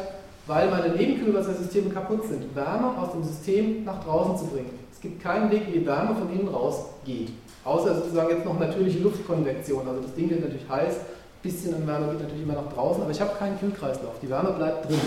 weil 0.48 0.69
meine 0.69 0.89
Nebenkühlwassersysteme 0.89 1.89
kaputt 1.91 2.28
sind, 2.28 2.56
Wärme 2.56 2.98
aus 3.00 3.12
dem 3.12 3.24
System 3.24 3.84
nach 3.84 4.04
draußen 4.04 4.38
zu 4.38 4.45
bringen. 4.48 4.71
Es 4.91 5.00
gibt 5.02 5.21
keinen 5.21 5.52
Weg, 5.52 5.67
wie 5.67 5.80
die 5.80 5.86
Wärme 5.86 6.15
von 6.15 6.32
innen 6.32 6.48
rausgeht. 6.48 7.30
Außer 7.63 7.95
sozusagen 7.95 8.30
jetzt 8.30 8.45
noch 8.45 8.60
natürliche 8.60 9.00
Luftkonvektion. 9.00 9.88
Also 9.88 10.02
das 10.02 10.13
Ding 10.13 10.30
wird 10.30 10.41
natürlich 10.41 10.69
heiß 10.69 10.98
bisschen 11.45 11.75
an 11.75 11.88
Wärme 11.88 12.08
geht 12.08 12.23
natürlich 12.23 12.43
immer 12.43 12.53
nach 12.53 12.73
draußen, 12.73 13.01
aber 13.01 13.12
ich 13.12 13.21
habe 13.21 13.31
keinen 13.38 13.60
Kühlkreislauf. 13.60 14.15
Die 14.21 14.29
Wärme 14.29 14.51
bleibt 14.51 14.89
drin. 14.89 14.99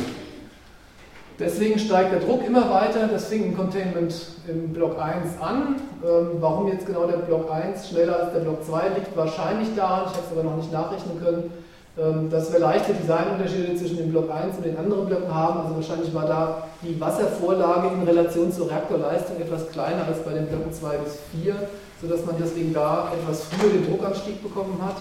Deswegen 1.38 1.78
steigt 1.78 2.12
der 2.12 2.20
Druck 2.20 2.44
immer 2.44 2.68
weiter. 2.70 3.06
Das 3.06 3.26
fing 3.26 3.44
im 3.44 3.56
Containment 3.56 4.12
im 4.48 4.72
Block 4.72 5.00
1 5.00 5.40
an. 5.40 5.76
Ähm, 6.04 6.38
warum 6.40 6.68
jetzt 6.68 6.86
genau 6.86 7.06
der 7.06 7.18
Block 7.18 7.50
1 7.50 7.88
schneller 7.88 8.20
als 8.20 8.32
der 8.32 8.40
Block 8.40 8.64
2 8.64 8.88
liegt 8.96 9.16
wahrscheinlich 9.16 9.68
daran, 9.76 10.06
ich 10.06 10.12
habe 10.12 10.26
es 10.26 10.32
aber 10.32 10.42
noch 10.42 10.56
nicht 10.56 10.72
nachrechnen 10.72 11.20
können, 11.22 11.50
ähm, 11.96 12.30
dass 12.30 12.52
wir 12.52 12.58
leichte 12.58 12.92
Designunterschiede 12.92 13.76
zwischen 13.76 13.98
dem 13.98 14.10
Block 14.10 14.30
1 14.30 14.56
und 14.56 14.66
den 14.66 14.78
anderen 14.78 15.06
Blöcken 15.06 15.32
haben. 15.32 15.60
Also 15.60 15.76
wahrscheinlich 15.76 16.12
war 16.12 16.26
da 16.26 16.68
die 16.82 17.00
Wasservorlage 17.00 17.88
in 17.94 18.02
Relation 18.02 18.52
zur 18.52 18.68
Reaktorleistung 18.68 19.40
etwas 19.40 19.68
kleiner 19.70 20.06
als 20.06 20.18
bei 20.24 20.32
den 20.32 20.46
Blöcken 20.46 20.72
2 20.72 20.96
bis 20.98 21.18
4, 21.42 21.54
sodass 22.00 22.26
man 22.26 22.34
deswegen 22.40 22.72
da 22.74 23.12
etwas 23.12 23.44
früher 23.44 23.70
den 23.70 23.88
Druckanstieg 23.88 24.42
bekommen 24.42 24.80
hat. 24.84 24.96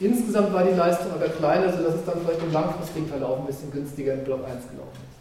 Insgesamt 0.00 0.52
war 0.52 0.62
die 0.62 0.76
Leistung 0.76 1.10
aber 1.12 1.28
kleiner, 1.28 1.72
sodass 1.72 1.96
es 1.96 2.04
dann 2.04 2.20
vielleicht 2.24 2.42
im 2.42 2.52
langfristigen 2.52 3.06
Verlauf 3.06 3.40
ein 3.40 3.46
bisschen 3.46 3.72
günstiger 3.72 4.14
in 4.14 4.24
Block 4.24 4.44
1 4.44 4.70
gelaufen 4.70 4.94
ist. 4.94 5.18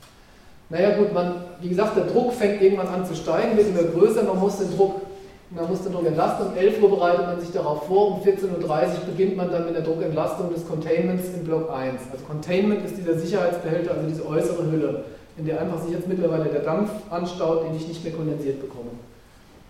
Naja 0.69 0.97
gut, 0.97 1.13
man, 1.13 1.35
wie 1.61 1.69
gesagt, 1.69 1.97
der 1.97 2.05
Druck 2.05 2.33
fängt 2.33 2.61
irgendwann 2.61 2.87
an 2.87 3.05
zu 3.05 3.15
steigen, 3.15 3.57
wird 3.57 3.69
immer 3.69 3.83
größer, 3.83 4.23
man 4.23 4.37
muss 4.37 4.59
den 4.59 4.75
Druck, 4.75 5.01
man 5.49 5.67
muss 5.67 5.81
den 5.81 5.93
Druck 5.93 6.05
entlasten. 6.05 6.47
Um 6.47 6.57
11 6.57 6.83
Uhr 6.83 6.89
bereitet 6.89 7.25
man 7.25 7.39
sich 7.39 7.51
darauf 7.51 7.87
vor, 7.87 8.15
um 8.15 8.21
14.30 8.21 8.49
Uhr 8.49 9.05
beginnt 9.07 9.37
man 9.37 9.49
dann 9.49 9.65
mit 9.65 9.75
der 9.75 9.83
Druckentlastung 9.83 10.53
des 10.53 10.67
Containments 10.67 11.29
in 11.33 11.43
Block 11.43 11.71
1. 11.71 12.01
Also 12.11 12.23
Containment 12.25 12.85
ist 12.85 12.97
dieser 12.97 13.17
Sicherheitsbehälter, 13.17 13.91
also 13.95 14.07
diese 14.07 14.27
äußere 14.27 14.69
Hülle, 14.69 15.05
in 15.37 15.45
der 15.45 15.59
einfach 15.61 15.81
sich 15.81 15.93
jetzt 15.93 16.07
mittlerweile 16.07 16.45
der 16.45 16.61
Dampf 16.61 16.91
anstaut, 17.09 17.65
den 17.65 17.75
ich 17.75 17.87
nicht 17.87 18.03
mehr 18.03 18.13
kondensiert 18.13 18.61
bekomme. 18.61 18.91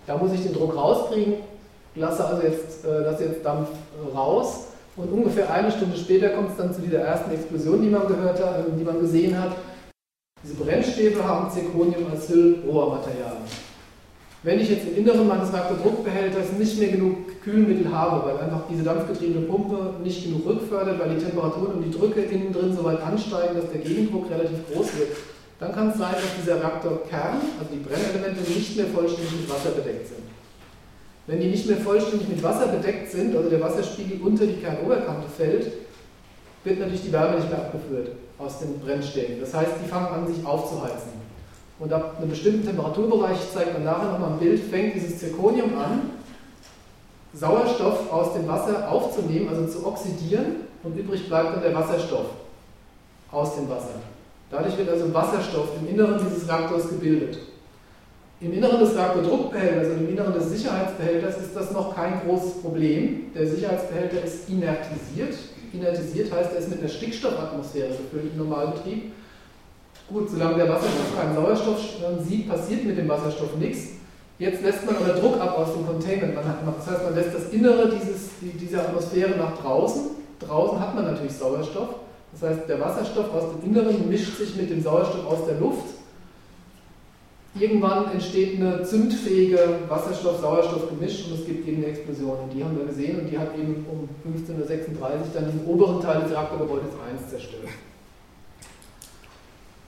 Da 0.06 0.18
muss 0.18 0.34
ich 0.34 0.42
den 0.42 0.54
Druck 0.54 0.76
rauskriegen, 0.76 1.36
lasse 1.96 2.26
also 2.26 2.42
jetzt, 2.42 2.86
äh, 2.86 3.04
lasse 3.04 3.26
jetzt 3.26 3.46
Dampf 3.46 3.70
raus 4.16 4.68
Und 4.98 5.12
ungefähr 5.12 5.54
eine 5.54 5.72
Stunde 5.72 5.96
später 5.96 6.30
kommt 6.30 6.50
es 6.50 6.58
dann 6.58 6.74
zu 6.74 6.82
dieser 6.82 7.02
ersten 7.02 7.32
Explosion, 7.32 7.84
die 7.84 7.90
man 7.90 8.08
gehört 8.08 8.44
hat, 8.44 8.66
die 8.78 8.84
man 8.84 9.00
gesehen 9.00 9.40
hat. 9.40 9.56
Diese 10.44 10.56
Brennstäbe 10.56 11.24
haben 11.24 11.52
Zirconium 11.52 12.10
als 12.12 12.28
Hüllrohrmaterial. 12.30 13.38
Wenn 14.42 14.60
ich 14.60 14.70
jetzt 14.70 14.88
im 14.88 14.98
Inneren 14.98 15.28
meines 15.28 15.54
Reaktordruckbehälters 15.54 16.54
nicht 16.58 16.80
mehr 16.80 16.90
genug 16.90 17.42
Kühlmittel 17.44 17.92
habe, 17.92 18.28
weil 18.28 18.38
einfach 18.40 18.62
diese 18.70 18.84
dampfgetriebene 18.84 19.46
Pumpe 19.46 19.96
nicht 20.04 20.24
genug 20.24 20.46
rückfördert, 20.46 21.00
weil 21.00 21.16
die 21.16 21.24
Temperaturen 21.24 21.76
und 21.76 21.84
die 21.84 21.92
Drücke 21.92 22.22
innen 22.22 22.54
drin 22.54 22.76
so 22.76 22.84
weit 22.84 23.02
ansteigen, 23.02 23.56
dass 23.56 23.70
der 23.72 23.82
Gegendruck 23.82 24.30
relativ 24.32 24.60
groß 24.72 24.98
wird, 24.98 25.10
dann 25.60 25.74
kann 25.74 25.90
es 25.90 25.98
sein, 25.98 26.14
dass 26.14 26.38
dieser 26.40 26.62
Reaktorkern, 26.62 27.42
also 27.60 27.70
die 27.72 27.80
Brennelemente, 27.80 28.50
nicht 28.50 28.78
mehr 28.78 28.88
vollständig 28.88 29.32
mit 29.42 29.50
Wasser 29.50 29.72
bedeckt 29.72 30.08
sind. 30.08 30.37
Wenn 31.28 31.42
die 31.42 31.50
nicht 31.50 31.68
mehr 31.68 31.78
vollständig 31.78 32.30
mit 32.30 32.42
Wasser 32.42 32.68
bedeckt 32.68 33.12
sind, 33.12 33.36
also 33.36 33.50
der 33.50 33.62
Wasserspiegel 33.62 34.22
unter 34.26 34.46
die 34.46 34.56
Kernoberkante 34.56 35.28
fällt, 35.28 35.72
wird 36.64 36.80
natürlich 36.80 37.04
die 37.04 37.12
Wärme 37.12 37.36
nicht 37.36 37.50
mehr 37.50 37.60
abgeführt 37.60 38.12
aus 38.40 38.60
den 38.60 38.80
Brennstäben. 38.80 39.40
Das 39.42 39.54
heißt, 39.54 39.72
die 39.84 39.90
fangen 39.90 40.08
an, 40.08 40.34
sich 40.34 40.46
aufzuheizen. 40.46 41.12
Und 41.80 41.92
ab 41.92 42.16
einem 42.18 42.30
bestimmten 42.30 42.66
Temperaturbereich, 42.66 43.38
ich 43.38 43.54
zeige 43.54 43.72
dann 43.74 43.84
nachher 43.84 44.12
nochmal 44.12 44.32
ein 44.32 44.40
Bild, 44.40 44.60
fängt 44.64 44.96
dieses 44.96 45.20
Zirconium 45.20 45.78
an, 45.78 46.12
Sauerstoff 47.34 48.12
aus 48.12 48.34
dem 48.34 48.48
Wasser 48.48 48.90
aufzunehmen, 48.90 49.50
also 49.50 49.68
zu 49.68 49.86
oxidieren, 49.86 50.68
und 50.84 50.98
übrig 50.98 51.28
bleibt 51.28 51.56
dann 51.56 51.62
der 51.62 51.76
Wasserstoff 51.76 52.28
aus 53.32 53.56
dem 53.56 53.70
Wasser. 53.70 53.96
Dadurch 54.50 54.78
wird 54.78 54.90
also 54.90 55.14
Wasserstoff 55.14 55.70
im 55.82 55.90
Inneren 55.90 56.20
dieses 56.24 56.48
Reaktors 56.48 56.88
gebildet. 56.90 57.38
Im 58.40 58.54
Inneren 58.54 58.80
des 58.80 58.96
Reaktordruckbehälters 58.96 59.94
und 59.94 60.06
im 60.06 60.10
Inneren 60.10 60.34
des 60.36 60.52
Sicherheitsbehälters 60.52 61.38
ist 61.38 61.56
das 61.56 61.72
noch 61.72 61.96
kein 61.96 62.22
großes 62.22 62.62
Problem. 62.62 63.32
Der 63.34 63.48
Sicherheitsbehälter 63.48 64.24
ist 64.24 64.48
inertisiert. 64.48 65.36
Inertisiert 65.74 66.32
heißt, 66.32 66.52
er 66.54 66.60
ist 66.60 66.70
mit 66.70 66.80
einer 66.80 66.88
Stickstoffatmosphäre 66.88 67.90
gefüllt 67.90 68.34
im 68.34 68.38
Normalbetrieb. 68.38 69.12
Gut, 70.08 70.30
solange 70.30 70.58
der 70.58 70.70
Wasserstoff 70.70 71.20
keinen 71.20 71.34
Sauerstoff 71.34 71.80
sieht, 72.28 72.48
passiert 72.48 72.86
mit 72.86 72.98
dem 73.00 73.10
Wasserstoff 73.10 73.58
nichts. 73.58 73.94
Jetzt 74.38 74.62
lässt 74.62 74.86
man 74.86 74.98
aber 74.98 75.20
Druck 75.20 75.42
ab 75.42 75.58
aus 75.58 75.74
dem 75.74 75.88
Containment. 75.88 76.36
das 76.36 76.88
heißt, 76.88 77.04
man 77.04 77.16
lässt 77.16 77.34
das 77.34 77.50
Innere 77.50 77.90
dieses, 77.90 78.30
dieser 78.40 78.82
Atmosphäre 78.82 79.36
nach 79.36 79.58
draußen. 79.58 80.12
Draußen 80.40 80.80
hat 80.80 80.94
man 80.94 81.06
natürlich 81.06 81.34
Sauerstoff. 81.34 81.90
Das 82.34 82.48
heißt, 82.48 82.70
der 82.70 82.80
Wasserstoff 82.80 83.34
aus 83.34 83.46
dem 83.54 83.72
Inneren 83.72 84.08
mischt 84.08 84.38
sich 84.38 84.56
mit 84.56 84.70
dem 84.70 84.84
Sauerstoff 84.84 85.26
aus 85.26 85.48
der 85.48 85.60
Luft. 85.60 85.86
Irgendwann 87.60 88.12
entsteht 88.12 88.60
eine 88.60 88.84
zündfähige 88.84 89.80
Wasserstoff-Sauerstoff-Gemisch 89.88 91.26
und 91.26 91.40
es 91.40 91.46
gibt 91.46 91.68
eben 91.68 91.78
eine 91.78 91.88
Explosion. 91.88 92.40
Und 92.44 92.54
die 92.54 92.64
haben 92.64 92.78
wir 92.78 92.86
gesehen 92.86 93.20
und 93.20 93.30
die 93.30 93.38
hat 93.38 93.56
eben 93.58 93.86
um 93.90 94.08
15.36 94.32 95.00
Uhr 95.00 95.10
dann 95.34 95.46
den 95.46 95.66
oberen 95.66 96.02
Teil 96.02 96.22
des 96.22 96.32
Reaktorgebäudes 96.32 96.92
1 97.12 97.30
zerstört. 97.30 97.70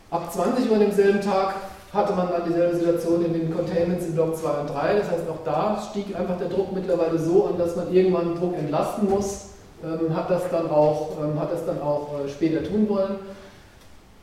Ab 0.10 0.34
20 0.34 0.70
Uhr 0.70 0.76
an 0.76 0.82
demselben 0.82 1.22
Tag 1.22 1.56
hatte 1.94 2.14
man 2.14 2.30
dann 2.30 2.46
dieselbe 2.48 2.76
Situation 2.76 3.26
in 3.26 3.34
den 3.34 3.54
Containments 3.54 4.06
in 4.06 4.14
Block 4.14 4.36
2 4.36 4.50
und 4.62 4.70
3. 4.70 4.96
Das 4.96 5.12
heißt, 5.12 5.30
auch 5.30 5.44
da 5.46 5.82
stieg 5.90 6.16
einfach 6.16 6.38
der 6.38 6.50
Druck 6.50 6.74
mittlerweile 6.74 7.20
so 7.20 7.46
an, 7.46 7.58
dass 7.58 7.76
man 7.76 7.94
irgendwann 7.94 8.36
Druck 8.36 8.56
entlasten 8.58 9.10
muss. 9.10 9.50
Ähm, 9.84 10.16
hat 10.16 10.30
das 10.30 10.44
dann 10.52 10.70
auch, 10.70 11.12
ähm, 11.22 11.40
hat 11.40 11.52
das 11.52 11.66
dann 11.66 11.82
auch 11.82 12.10
äh, 12.20 12.30
später 12.30 12.64
tun 12.64 12.90
wollen. 12.90 13.16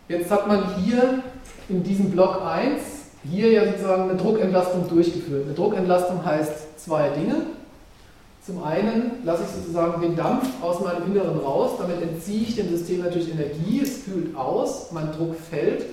Jetzt 0.09 0.31
hat 0.31 0.47
man 0.47 0.77
hier 0.77 1.23
in 1.69 1.83
diesem 1.83 2.11
Block 2.11 2.43
1 2.45 2.96
hier 3.31 3.51
ja 3.53 3.67
sozusagen 3.67 4.11
eine 4.11 4.19
Druckentlastung 4.19 4.89
durchgeführt. 4.89 5.45
Eine 5.47 5.55
Druckentlastung 5.55 6.25
heißt 6.25 6.81
zwei 6.81 7.09
Dinge. 7.11 7.35
Zum 8.45 8.63
einen 8.63 9.25
lasse 9.25 9.43
ich 9.43 9.51
sozusagen 9.51 10.01
den 10.01 10.15
Dampf 10.15 10.47
aus 10.63 10.81
meinem 10.81 11.11
Inneren 11.11 11.39
raus, 11.39 11.73
damit 11.81 12.01
entziehe 12.01 12.43
ich 12.43 12.55
dem 12.55 12.69
System 12.69 13.03
natürlich 13.03 13.33
Energie, 13.33 13.81
es 13.83 14.05
kühlt 14.05 14.37
aus, 14.37 14.93
mein 14.93 15.11
Druck 15.13 15.35
fällt. 15.35 15.85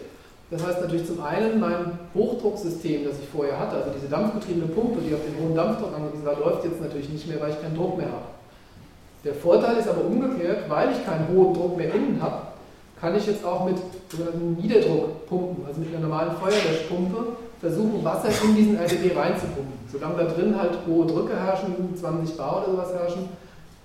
Das 0.51 0.63
heißt 0.63 0.81
natürlich 0.81 1.07
zum 1.07 1.23
einen 1.23 1.59
mein 1.59 1.97
Hochdrucksystem, 2.13 3.05
das 3.05 3.15
ich 3.17 3.27
vorher 3.29 3.57
hatte, 3.57 3.77
also 3.77 3.89
diese 3.95 4.07
dampfgetriebene 4.07 4.67
Pumpe, 4.67 4.99
die 5.01 5.15
auf 5.15 5.21
den 5.25 5.43
hohen 5.43 5.55
Dampfdruck 5.55 5.95
angewiesen 5.95 6.25
war, 6.25 6.37
läuft 6.37 6.63
jetzt 6.63 6.79
natürlich 6.79 7.09
nicht 7.09 7.27
mehr, 7.27 7.41
weil 7.41 7.49
ich 7.49 7.61
keinen 7.61 7.75
Druck 7.75 7.97
mehr 7.97 8.05
habe. 8.05 8.29
Der 9.23 9.33
Vorteil 9.33 9.77
ist 9.77 9.87
aber 9.87 10.05
umgekehrt, 10.05 10.69
weil 10.69 10.91
ich 10.91 11.03
keinen 11.05 11.27
hohen 11.29 11.55
Druck 11.55 11.75
mehr 11.75 11.91
innen 11.91 12.19
habe, 12.21 12.52
kann 13.03 13.17
ich 13.17 13.27
jetzt 13.27 13.43
auch 13.43 13.65
mit 13.65 13.75
sogenannten 14.09 14.53
Niederdruckpumpen, 14.61 15.65
also 15.65 15.81
mit 15.81 15.93
einer 15.93 16.07
normalen 16.07 16.31
Feuerlöschpumpe, 16.37 17.35
versuchen, 17.59 18.01
Wasser 18.01 18.29
in 18.45 18.55
diesen 18.55 18.77
RTD 18.77 19.13
reinzupumpen. 19.13 19.73
Solange 19.91 20.15
da 20.15 20.23
drin 20.23 20.57
halt 20.57 20.71
hohe 20.87 21.05
Drücke 21.05 21.37
herrschen, 21.37 21.93
20 21.99 22.37
Bar 22.37 22.63
oder 22.63 22.71
sowas 22.71 22.93
herrschen, 22.93 23.27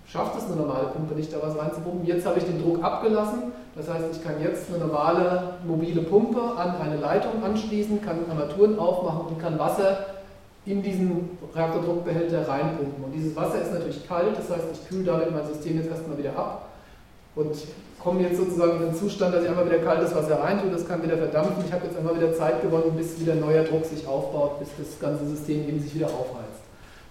schafft 0.07 0.38
es 0.38 0.44
eine 0.44 0.54
normale 0.54 0.90
Pumpe 0.94 1.16
nicht, 1.16 1.33
da 1.33 1.38
was 1.42 1.59
reinzupumpen. 1.59 2.07
Jetzt 2.07 2.24
habe 2.26 2.38
ich 2.38 2.44
den 2.44 2.62
Druck 2.62 2.81
abgelassen, 2.81 3.50
das 3.74 3.88
heißt, 3.88 4.04
ich 4.12 4.22
kann 4.22 4.40
jetzt 4.40 4.72
eine 4.72 4.87
normale 4.87 5.54
mobile 5.66 6.02
Pumpe 6.02 6.40
an 6.57 6.76
eine 6.81 7.00
Leitung 7.00 7.42
anschließen, 7.42 8.00
kann 8.00 8.18
Armaturen 8.31 8.78
aufmachen 8.78 9.35
und 9.35 9.40
kann 9.40 9.59
Wasser 9.59 9.98
in 10.64 10.81
diesen 10.81 11.37
Reaktordruckbehälter 11.57 12.46
reinpumpen. 12.46 13.02
Und 13.02 13.11
dieses 13.11 13.35
Wasser 13.35 13.62
ist 13.62 13.72
natürlich 13.72 14.07
kalt, 14.07 14.38
das 14.38 14.48
heißt, 14.48 14.66
ich 14.72 14.88
kühle 14.88 15.02
damit 15.02 15.33
mein 15.33 15.44
System 15.44 15.76
jetzt 15.76 15.90
erstmal 15.90 16.18
wieder 16.18 16.38
ab 16.38 16.68
und 17.35 17.57
komme 18.09 18.23
jetzt 18.23 18.38
sozusagen 18.38 18.77
in 18.77 18.87
den 18.87 18.94
Zustand, 18.94 19.35
dass 19.35 19.44
ich 19.44 19.51
einmal 19.51 19.66
wieder 19.66 19.81
kaltes 19.81 20.14
Wasser 20.14 20.40
reintue, 20.40 20.71
das 20.71 20.88
kann 20.88 21.03
wieder 21.03 21.18
verdampfen. 21.18 21.62
Ich 21.66 21.73
habe 21.73 21.85
jetzt 21.85 21.99
einmal 21.99 22.16
wieder 22.16 22.33
Zeit 22.33 22.62
gewonnen, 22.62 22.97
bis 22.97 23.21
wieder 23.21 23.35
neuer 23.35 23.64
Druck 23.64 23.85
sich 23.85 24.07
aufbaut, 24.07 24.61
bis 24.61 24.71
das 24.79 24.99
ganze 24.99 25.27
System 25.29 25.68
eben 25.68 25.79
sich 25.79 25.94
wieder 25.94 26.07
aufheizt. 26.07 26.62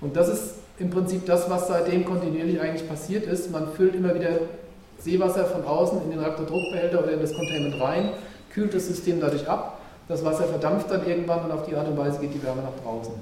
Und 0.02 0.16
das 0.16 0.28
ist 0.28 0.56
im 0.80 0.90
Prinzip 0.90 1.28
das, 1.28 1.48
was 1.52 1.68
seitdem 1.68 2.04
kontinuierlich 2.04 2.60
eigentlich 2.60 2.90
passiert 2.90 3.26
ist. 3.26 3.52
Man 3.52 3.74
füllt 3.74 3.94
immer 3.94 4.16
wieder 4.16 4.40
Seewasser 4.98 5.46
von 5.46 5.66
außen 5.66 6.02
in 6.02 6.10
den 6.10 6.20
Reaktordruckbehälter 6.20 7.04
oder 7.04 7.12
in 7.12 7.22
das 7.22 7.36
Containment 7.36 7.80
rein, 7.80 8.10
kühlt 8.52 8.74
das 8.74 8.88
System 8.88 9.22
dadurch 9.22 9.48
ab, 9.48 9.80
das 10.08 10.26
Wasser 10.26 10.46
verdampft 10.46 10.90
dann 10.90 11.06
irgendwann 11.06 11.46
und 11.46 11.52
auf 11.52 11.68
die 11.68 11.76
Art 11.76 11.88
und 11.88 11.98
Weise 11.98 12.20
geht 12.20 12.34
die 12.34 12.42
Wärme 12.42 12.64
nach 12.64 12.84
draußen. 12.84 13.14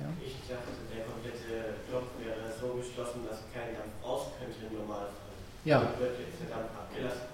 Ja? 0.00 0.06
Ich 0.18 0.34
dachte, 0.48 0.74
der 0.90 1.04
komplette 1.04 1.78
Block 1.88 2.10
wäre 2.18 2.50
so 2.58 2.74
geschlossen, 2.74 3.20
dass 3.30 3.38
kein 3.54 3.70
Dampf 3.78 3.94
raus 4.04 4.34
könnte 4.40 4.58
im 4.66 4.78
Normalfall. 4.80 5.24
Ja. 5.64 5.80
Wird 5.98 6.20
jetzt 6.20 6.44
der 6.44 6.56
Dampf 6.56 6.76
abgelassen? 6.76 7.24
Ähm, 7.24 7.32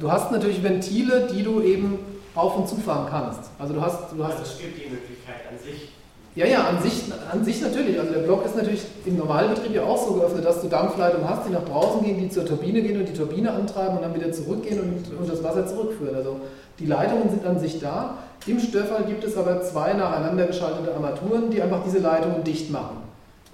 du 0.00 0.12
hast 0.12 0.30
natürlich 0.30 0.62
Ventile, 0.62 1.28
die 1.32 1.42
du 1.42 1.60
eben 1.60 1.98
auf- 2.34 2.56
und 2.56 2.68
zufahren 2.68 3.06
kannst. 3.10 3.50
Also 3.58 3.74
du 3.74 3.80
hast, 3.80 4.12
du 4.16 4.22
hast 4.22 4.38
also 4.38 4.42
es 4.44 4.58
gibt 4.58 4.76
die 4.78 4.90
Möglichkeit 4.90 5.36
an 5.50 5.58
sich. 5.58 5.90
Ja, 6.34 6.46
ja, 6.46 6.68
an 6.68 6.80
sich, 6.80 7.04
an 7.32 7.44
sich 7.44 7.60
natürlich. 7.60 7.98
Also 7.98 8.12
der 8.12 8.20
Block 8.20 8.44
ist 8.44 8.54
natürlich 8.54 8.82
im 9.04 9.16
Normalbetrieb 9.16 9.74
ja 9.74 9.82
auch 9.82 9.98
so 9.98 10.14
geöffnet, 10.14 10.44
dass 10.44 10.60
du 10.60 10.68
Dampfleitungen 10.68 11.28
hast, 11.28 11.48
die 11.48 11.52
nach 11.52 11.64
draußen 11.64 12.04
gehen, 12.04 12.18
die 12.18 12.28
zur 12.28 12.46
Turbine 12.46 12.80
gehen 12.80 13.00
und 13.00 13.08
die 13.08 13.12
Turbine 13.12 13.50
antreiben 13.50 13.96
und 13.96 14.02
dann 14.02 14.14
wieder 14.14 14.30
zurückgehen 14.30 14.78
und, 14.80 15.18
und 15.18 15.28
das 15.28 15.42
Wasser 15.42 15.66
zurückführen. 15.66 16.14
Also 16.14 16.36
die 16.78 16.86
Leitungen 16.86 17.28
sind 17.28 17.44
an 17.44 17.58
sich 17.58 17.80
da. 17.80 18.18
Im 18.46 18.60
Störfall 18.60 19.04
gibt 19.04 19.24
es 19.24 19.36
aber 19.36 19.62
zwei 19.62 19.94
nacheinander 19.94 20.46
geschaltete 20.46 20.94
Armaturen, 20.94 21.50
die 21.50 21.60
einfach 21.60 21.82
diese 21.84 21.98
Leitungen 21.98 22.44
dicht 22.44 22.70
machen, 22.70 22.98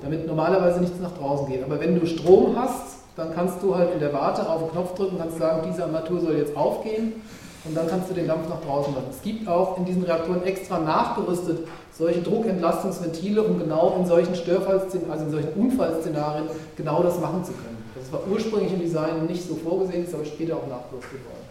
damit 0.03 0.27
normalerweise 0.27 0.81
nichts 0.81 1.01
nach 1.01 1.17
draußen 1.17 1.47
geht. 1.47 1.65
Aber 1.65 1.81
wenn 1.81 1.99
du 1.99 2.07
Strom 2.07 2.55
hast, 2.57 2.94
dann 3.17 3.35
kannst 3.35 3.63
du 3.63 3.75
halt 3.75 3.93
in 3.93 4.01
der 4.01 4.13
Warte 4.13 4.49
auf 4.49 4.63
den 4.63 4.71
Knopf 4.73 4.95
drücken 4.95 5.17
und 5.17 5.23
kannst 5.23 5.39
sagen, 5.39 5.63
diese 5.71 5.85
Armatur 5.85 6.21
soll 6.21 6.37
jetzt 6.37 6.57
aufgehen 6.57 7.23
und 7.65 7.75
dann 7.77 7.87
kannst 7.87 8.11
du 8.11 8.15
den 8.15 8.27
Dampf 8.27 8.49
nach 8.49 8.61
draußen 8.61 8.95
lassen. 8.95 9.09
Es 9.11 9.23
gibt 9.23 9.49
auch 9.49 9.79
in 9.79 9.85
diesen 9.85 10.03
Reaktoren 10.03 10.43
extra 10.45 10.79
nachgerüstet 10.79 11.67
solche 11.97 12.23
Druckentlastungsventile, 12.23 13.43
um 13.43 13.59
genau 13.59 13.97
in 13.97 14.07
solchen 14.07 14.35
Störfallszenarien, 14.35 15.11
also 15.11 15.25
in 15.27 15.31
solchen 15.31 15.53
Unfallszenarien 15.53 16.49
genau 16.77 17.03
das 17.03 17.21
machen 17.21 17.45
zu 17.45 17.53
können. 17.53 17.85
Das 17.95 18.13
war 18.13 18.27
ursprünglich 18.27 18.73
im 18.73 18.81
Design 18.81 19.27
nicht 19.27 19.47
so 19.47 19.55
vorgesehen, 19.55 20.05
ist 20.05 20.15
aber 20.15 20.25
später 20.25 20.57
auch 20.57 20.67
nachgerüstet 20.67 21.25
worden. 21.25 21.47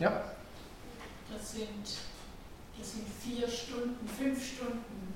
Ja? 0.00 0.22
Das 1.32 1.52
sind, 1.52 1.84
das 2.78 2.92
sind 2.92 3.04
vier 3.20 3.46
Stunden, 3.46 4.08
fünf 4.08 4.42
Stunden, 4.42 5.14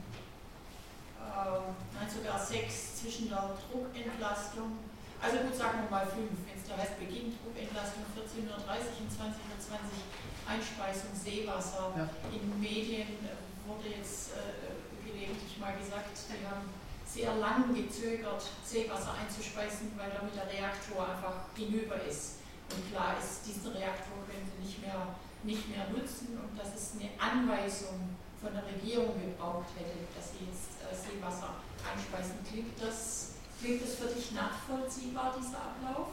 äh, 1.18 1.58
nein 1.94 2.08
sogar 2.14 2.38
sechs 2.38 3.00
zwischen 3.00 3.30
der 3.30 3.50
Druckentlastung. 3.72 4.72
Also 5.20 5.42
gut, 5.42 5.54
sagen 5.54 5.82
wir 5.82 5.90
mal 5.90 6.06
fünf, 6.06 6.30
wenn 6.46 6.54
es 6.54 6.66
da 6.68 6.78
heißt 6.78 6.98
beginnt 6.98 7.34
Druckentlastung 7.42 8.06
14.30 8.14 8.46
Uhr 8.46 8.54
und 8.54 9.10
20.20 9.10 9.98
Uhr 9.98 10.06
Einspeisung 10.46 11.12
Seewasser. 11.12 11.92
Ja. 11.98 12.08
In 12.32 12.48
Medien 12.60 13.18
äh, 13.26 13.34
wurde 13.66 13.90
jetzt 13.90 14.32
äh, 14.38 14.72
gelegentlich 15.04 15.58
mal 15.58 15.76
gesagt, 15.76 16.14
die 16.30 16.46
haben 16.46 16.70
sehr 17.04 17.34
lang 17.36 17.74
gezögert, 17.74 18.46
Seewasser 18.64 19.14
einzuspeisen, 19.18 19.92
weil 19.96 20.10
damit 20.14 20.36
der 20.36 20.46
Reaktor 20.46 21.08
einfach 21.08 21.50
hinüber 21.56 21.96
ist. 22.04 22.40
Und 22.70 22.84
klar 22.92 23.16
ist, 23.18 23.46
diesen 23.46 23.72
Reaktor 23.72 24.22
können 24.28 24.44
sie 24.44 24.60
nicht 24.62 24.80
mehr, 24.80 25.16
nicht 25.42 25.68
mehr 25.68 25.88
nutzen 25.88 26.38
und 26.38 26.52
dass 26.58 26.74
es 26.76 26.94
eine 26.94 27.10
Anweisung 27.16 28.16
von 28.40 28.52
der 28.52 28.64
Regierung 28.66 29.18
gebraucht 29.18 29.72
hätte, 29.74 29.98
dass 30.14 30.30
sie 30.36 30.46
jetzt 30.46 30.78
äh, 30.84 30.94
Seewasser 30.94 31.56
einspeisen. 31.82 32.38
Klingt 32.44 32.76
das, 32.80 33.37
klingt 33.60 33.82
das 33.82 33.94
für 33.96 34.08
dich 34.08 34.32
nachvollziehbar, 34.32 35.34
dieser 35.38 35.58
Ablauf? 35.58 36.08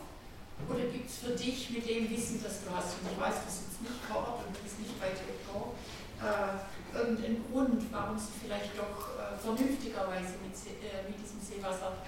Oder 0.70 0.88
gibt 0.88 1.10
es 1.10 1.18
für 1.20 1.36
dich 1.36 1.70
mit 1.70 1.88
dem 1.88 2.10
Wissen, 2.10 2.42
das 2.42 2.64
du 2.64 2.72
hast, 2.74 2.98
und 3.00 3.12
ich 3.12 3.20
weiß, 3.20 3.44
du 3.44 3.52
sitzt 3.52 3.82
nicht 3.82 4.00
vor 4.08 4.24
Ort 4.24 4.48
und 4.48 4.56
du 4.56 4.62
bist 4.64 4.80
nicht 4.80 4.96
bei 5.00 5.12
Telekom, 5.12 5.76
äh, 6.24 6.96
irgendeinen 6.96 7.44
Grund, 7.52 7.84
warum 7.92 8.18
sie 8.18 8.32
vielleicht 8.40 8.72
doch 8.78 9.20
äh, 9.20 9.36
vernünftigerweise 9.36 10.40
mit, 10.40 10.56
äh, 10.56 11.04
mit 11.12 11.20
diesem 11.20 11.44
Seewasser 11.44 12.00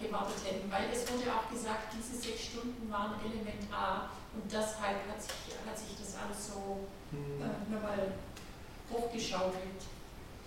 gewartet 0.00 0.40
hätten, 0.44 0.70
weil 0.72 0.88
es 0.90 1.04
wurde 1.12 1.28
auch 1.28 1.48
gesagt, 1.52 1.92
diese 1.92 2.16
sechs 2.16 2.50
Stunden 2.50 2.90
waren 2.90 3.20
elementar 3.20 4.10
und 4.34 4.50
deshalb 4.50 5.04
hat 5.08 5.20
sich, 5.20 5.52
hat 5.60 5.76
sich 5.76 5.92
das 6.00 6.16
alles 6.16 6.40
so 6.48 6.88
hm. 7.12 7.42
äh, 7.44 7.72
nochmal 7.72 8.16
hochgeschaukelt. 8.90 9.84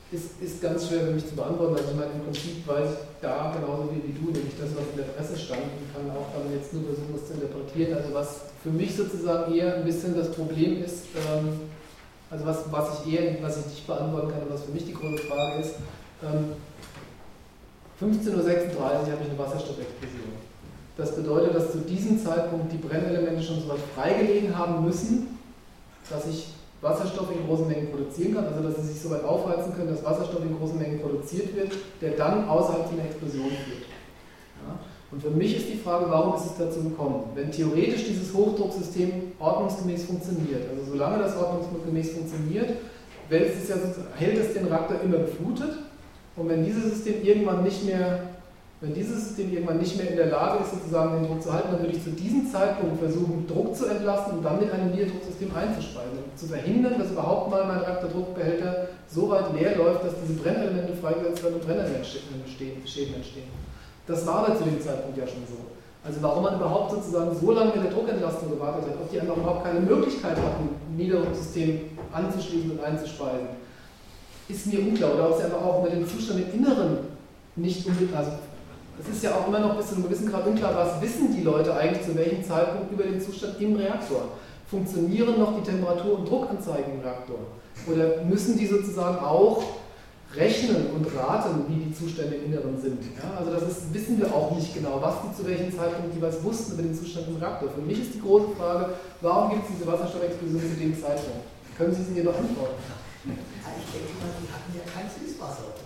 Ist, 0.09 0.41
ist 0.41 0.61
ganz 0.61 0.87
schwer 0.87 1.01
für 1.01 1.11
mich 1.11 1.27
zu 1.27 1.35
beantworten. 1.35 1.75
Also 1.75 1.91
ich 1.91 1.99
meine, 1.99 2.11
im 2.13 2.23
Prinzip 2.23 2.65
weiß 2.65 2.89
ich 2.91 3.21
da 3.21 3.51
genauso 3.51 3.91
wie, 3.91 4.07
wie 4.07 4.15
du, 4.15 4.31
nämlich 4.31 4.55
das, 4.57 4.71
was 4.71 4.87
in 4.91 4.97
der 4.97 5.11
Presse 5.11 5.35
stand, 5.35 5.63
und 5.63 5.91
kann 5.91 6.07
auch 6.15 6.31
dann 6.31 6.47
jetzt 6.53 6.71
nur 6.71 6.83
versuchen, 6.83 7.11
das 7.11 7.27
zu 7.27 7.33
interpretieren. 7.33 7.93
Also 7.97 8.13
was 8.13 8.47
für 8.63 8.69
mich 8.69 8.95
sozusagen 8.95 9.53
eher 9.53 9.75
ein 9.75 9.83
bisschen 9.83 10.15
das 10.15 10.31
Problem 10.31 10.81
ist, 10.81 11.11
ähm, 11.27 11.59
also 12.29 12.45
was, 12.45 12.71
was 12.71 13.05
ich 13.05 13.13
eher, 13.13 13.43
was 13.43 13.59
ich 13.59 13.65
nicht 13.65 13.87
beantworten 13.87 14.31
kann, 14.31 14.47
was 14.49 14.63
für 14.63 14.71
mich 14.71 14.85
die 14.85 14.93
große 14.93 15.23
Frage 15.27 15.61
ist, 15.61 15.75
ähm, 16.23 16.55
15.36 17.99 18.77
Uhr 18.77 18.85
habe 18.85 19.03
ich 19.03 19.29
eine 19.29 19.39
Wasserstoffexplosion. 19.39 20.37
Das 20.97 21.15
bedeutet, 21.15 21.55
dass 21.55 21.71
zu 21.71 21.79
diesem 21.79 22.21
Zeitpunkt 22.21 22.71
die 22.71 22.77
Brennelemente 22.77 23.43
schon 23.43 23.61
so 23.61 23.69
weit 23.69 23.79
freigelegen 23.95 24.57
haben 24.57 24.83
müssen, 24.83 25.37
dass 26.09 26.27
ich 26.27 26.47
Wasserstoff 26.81 27.31
in 27.31 27.47
großen 27.47 27.67
Mengen 27.67 27.89
produzieren 27.89 28.35
kann, 28.35 28.45
also 28.45 28.61
dass 28.61 28.77
sie 28.77 28.93
sich 28.93 29.01
so 29.01 29.09
weit 29.09 29.23
aufheizen 29.23 29.73
können, 29.73 29.89
dass 29.89 30.05
Wasserstoff 30.05 30.43
in 30.43 30.57
großen 30.57 30.77
Mengen 30.77 31.01
produziert 31.01 31.55
wird, 31.55 31.71
der 32.01 32.11
dann 32.11 32.47
außerhalb 32.47 32.87
von 32.87 32.99
einer 32.99 33.09
Explosion 33.09 33.49
führt. 33.49 33.89
Ja? 34.65 34.77
Und 35.11 35.23
für 35.23 35.31
mich 35.31 35.55
ist 35.57 35.69
die 35.69 35.77
Frage, 35.77 36.05
warum 36.09 36.35
ist 36.35 36.45
es 36.45 36.57
dazu 36.57 36.83
gekommen? 36.83 37.31
Wenn 37.33 37.51
theoretisch 37.51 38.05
dieses 38.05 38.33
Hochdrucksystem 38.33 39.31
ordnungsgemäß 39.39 40.03
funktioniert, 40.03 40.69
also 40.69 40.91
solange 40.91 41.19
das 41.19 41.35
ordnungsgemäß 41.37 42.11
funktioniert, 42.11 42.71
es 43.29 43.69
ja, 43.69 43.75
hält 44.15 44.37
es 44.37 44.53
den 44.53 44.67
Reaktor 44.67 45.01
immer 45.01 45.17
geflutet 45.17 45.79
und 46.35 46.49
wenn 46.49 46.63
dieses 46.63 46.83
System 46.83 47.23
irgendwann 47.23 47.63
nicht 47.63 47.85
mehr 47.85 48.36
wenn 48.79 48.93
dieses 48.93 49.25
System 49.25 49.51
irgendwann 49.51 49.79
nicht 49.79 49.97
mehr 49.97 50.11
in 50.11 50.17
der 50.17 50.27
Lage 50.27 50.63
ist, 50.63 50.71
sozusagen 50.71 51.15
den 51.15 51.27
Druck 51.27 51.41
zu 51.41 51.51
halten, 51.51 51.69
dann 51.71 51.81
würde 51.81 51.97
ich 51.97 52.03
zu 52.03 52.11
diesem 52.11 52.45
Zeitpunkt 52.51 52.99
versuchen, 52.99 53.47
Druck 53.47 53.75
zu 53.75 53.87
entlasten 53.87 54.37
und 54.37 54.43
dann 54.43 54.59
mit 54.59 54.71
einem 54.71 54.91
Niederdrucksystem 54.91 55.49
einzuspeisen. 55.55 56.19
Zu 56.35 56.45
verhindern, 56.45 56.99
dass 56.99 57.09
überhaupt 57.09 57.49
mal 57.49 57.65
mein 57.65 57.79
Reaktordruckbehälter 57.79 58.89
so 59.07 59.29
weit 59.29 59.51
leer 59.57 59.77
läuft, 59.77 60.03
dass 60.03 60.13
diese 60.21 60.39
Brennelemente 60.39 60.93
freigesetzt 60.93 61.43
werden 61.43 61.55
und 61.55 61.65
Brennelementschäden 61.65 63.15
entstehen. 63.15 63.49
Das 64.05 64.25
war 64.27 64.45
aber 64.45 64.55
zu 64.55 64.63
dem 64.63 64.79
Zeitpunkt 64.79 65.17
ja 65.17 65.25
schon 65.25 65.41
so. 65.49 65.57
Also 66.05 66.21
warum 66.21 66.43
man 66.43 66.55
überhaupt 66.55 66.91
sozusagen 66.91 67.35
so 67.35 67.51
lange 67.51 67.71
mit 67.73 67.83
der 67.83 67.91
Druckentlastung 67.91 68.51
gewartet 68.51 68.85
hat, 68.85 68.95
ob 69.01 69.11
die 69.11 69.19
einfach 69.19 69.35
überhaupt 69.35 69.65
keine 69.65 69.79
Möglichkeit 69.79 70.37
hatten, 70.37 70.69
ein 70.87 70.95
Niederdrucksystem 70.95 71.81
anzuschließen 72.13 72.71
und 72.71 72.83
einzuspeisen, 72.83 73.47
ist 74.47 74.67
mir 74.67 74.79
unklar. 74.79 75.15
Oder 75.15 75.31
ob 75.31 75.37
sie 75.37 75.45
einfach 75.45 75.61
auch 75.61 75.83
mit 75.83 75.93
dem 75.93 76.07
Zustand 76.07 76.41
im 76.41 76.61
Inneren 76.61 76.99
nicht 77.57 77.85
unbedingt, 77.87 78.15
also 78.15 78.31
es 78.99 79.15
ist 79.15 79.23
ja 79.23 79.35
auch 79.35 79.47
immer 79.47 79.59
noch 79.59 79.77
bis 79.77 79.87
zu 79.87 79.95
einem 79.95 80.05
gewissen 80.05 80.29
Grad 80.29 80.47
unklar, 80.47 80.75
was 80.75 81.01
wissen 81.01 81.35
die 81.35 81.43
Leute 81.43 81.75
eigentlich 81.75 82.05
zu 82.05 82.15
welchem 82.15 82.43
Zeitpunkt 82.43 82.91
über 82.91 83.03
den 83.03 83.21
Zustand 83.21 83.61
im 83.61 83.75
Reaktor. 83.75 84.29
Funktionieren 84.69 85.39
noch 85.39 85.55
die 85.55 85.69
Temperatur- 85.69 86.19
und 86.19 86.29
Druckanzeigen 86.29 86.95
im 86.95 86.99
Reaktor? 87.01 87.39
Oder 87.87 88.23
müssen 88.23 88.57
die 88.57 88.65
sozusagen 88.65 89.19
auch 89.19 89.63
rechnen 90.35 90.87
und 90.93 91.07
raten, 91.15 91.65
wie 91.69 91.85
die 91.85 91.93
Zustände 91.93 92.35
im 92.35 92.51
Inneren 92.51 92.81
sind? 92.81 92.99
Ja, 93.15 93.37
also 93.37 93.51
das 93.51 93.63
ist, 93.63 93.93
wissen 93.93 94.19
wir 94.19 94.33
auch 94.33 94.55
nicht 94.55 94.73
genau, 94.73 94.99
was 94.99 95.15
die 95.23 95.41
zu 95.41 95.47
welchem 95.47 95.71
Zeitpunkt 95.71 96.13
jeweils 96.13 96.43
wussten 96.43 96.73
über 96.73 96.83
den 96.83 96.95
Zustand 96.95 97.27
im 97.29 97.37
Reaktor. 97.37 97.69
Für 97.69 97.81
mich 97.81 98.01
ist 98.01 98.15
die 98.15 98.21
große 98.21 98.49
Frage, 98.57 98.93
warum 99.21 99.51
gibt 99.51 99.69
es 99.69 99.77
diese 99.77 99.87
Wasserstoffexplosion 99.87 100.61
zu 100.61 100.79
dem 100.79 100.93
Zeitpunkt? 100.99 101.47
Können 101.77 101.93
Sie 101.93 102.01
es 102.01 102.09
mir 102.09 102.23
beantworten? 102.23 102.81
Ich 103.23 103.91
denke 103.93 104.13
mal, 104.19 104.33
die 104.41 104.49
hatten 104.51 104.71
ja 104.73 104.83
kein 104.91 105.07
Süßwasser. 105.07 105.77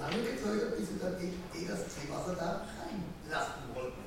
Lange 0.00 0.24
gezögert, 0.24 0.80
bis 0.80 0.88
sie 0.88 0.98
dann 0.98 1.12
eh, 1.20 1.28
eh 1.52 1.68
das 1.68 1.84
Seewasser 1.92 2.32
da 2.32 2.64
reinlassen 2.64 3.68
wollten. 3.76 4.00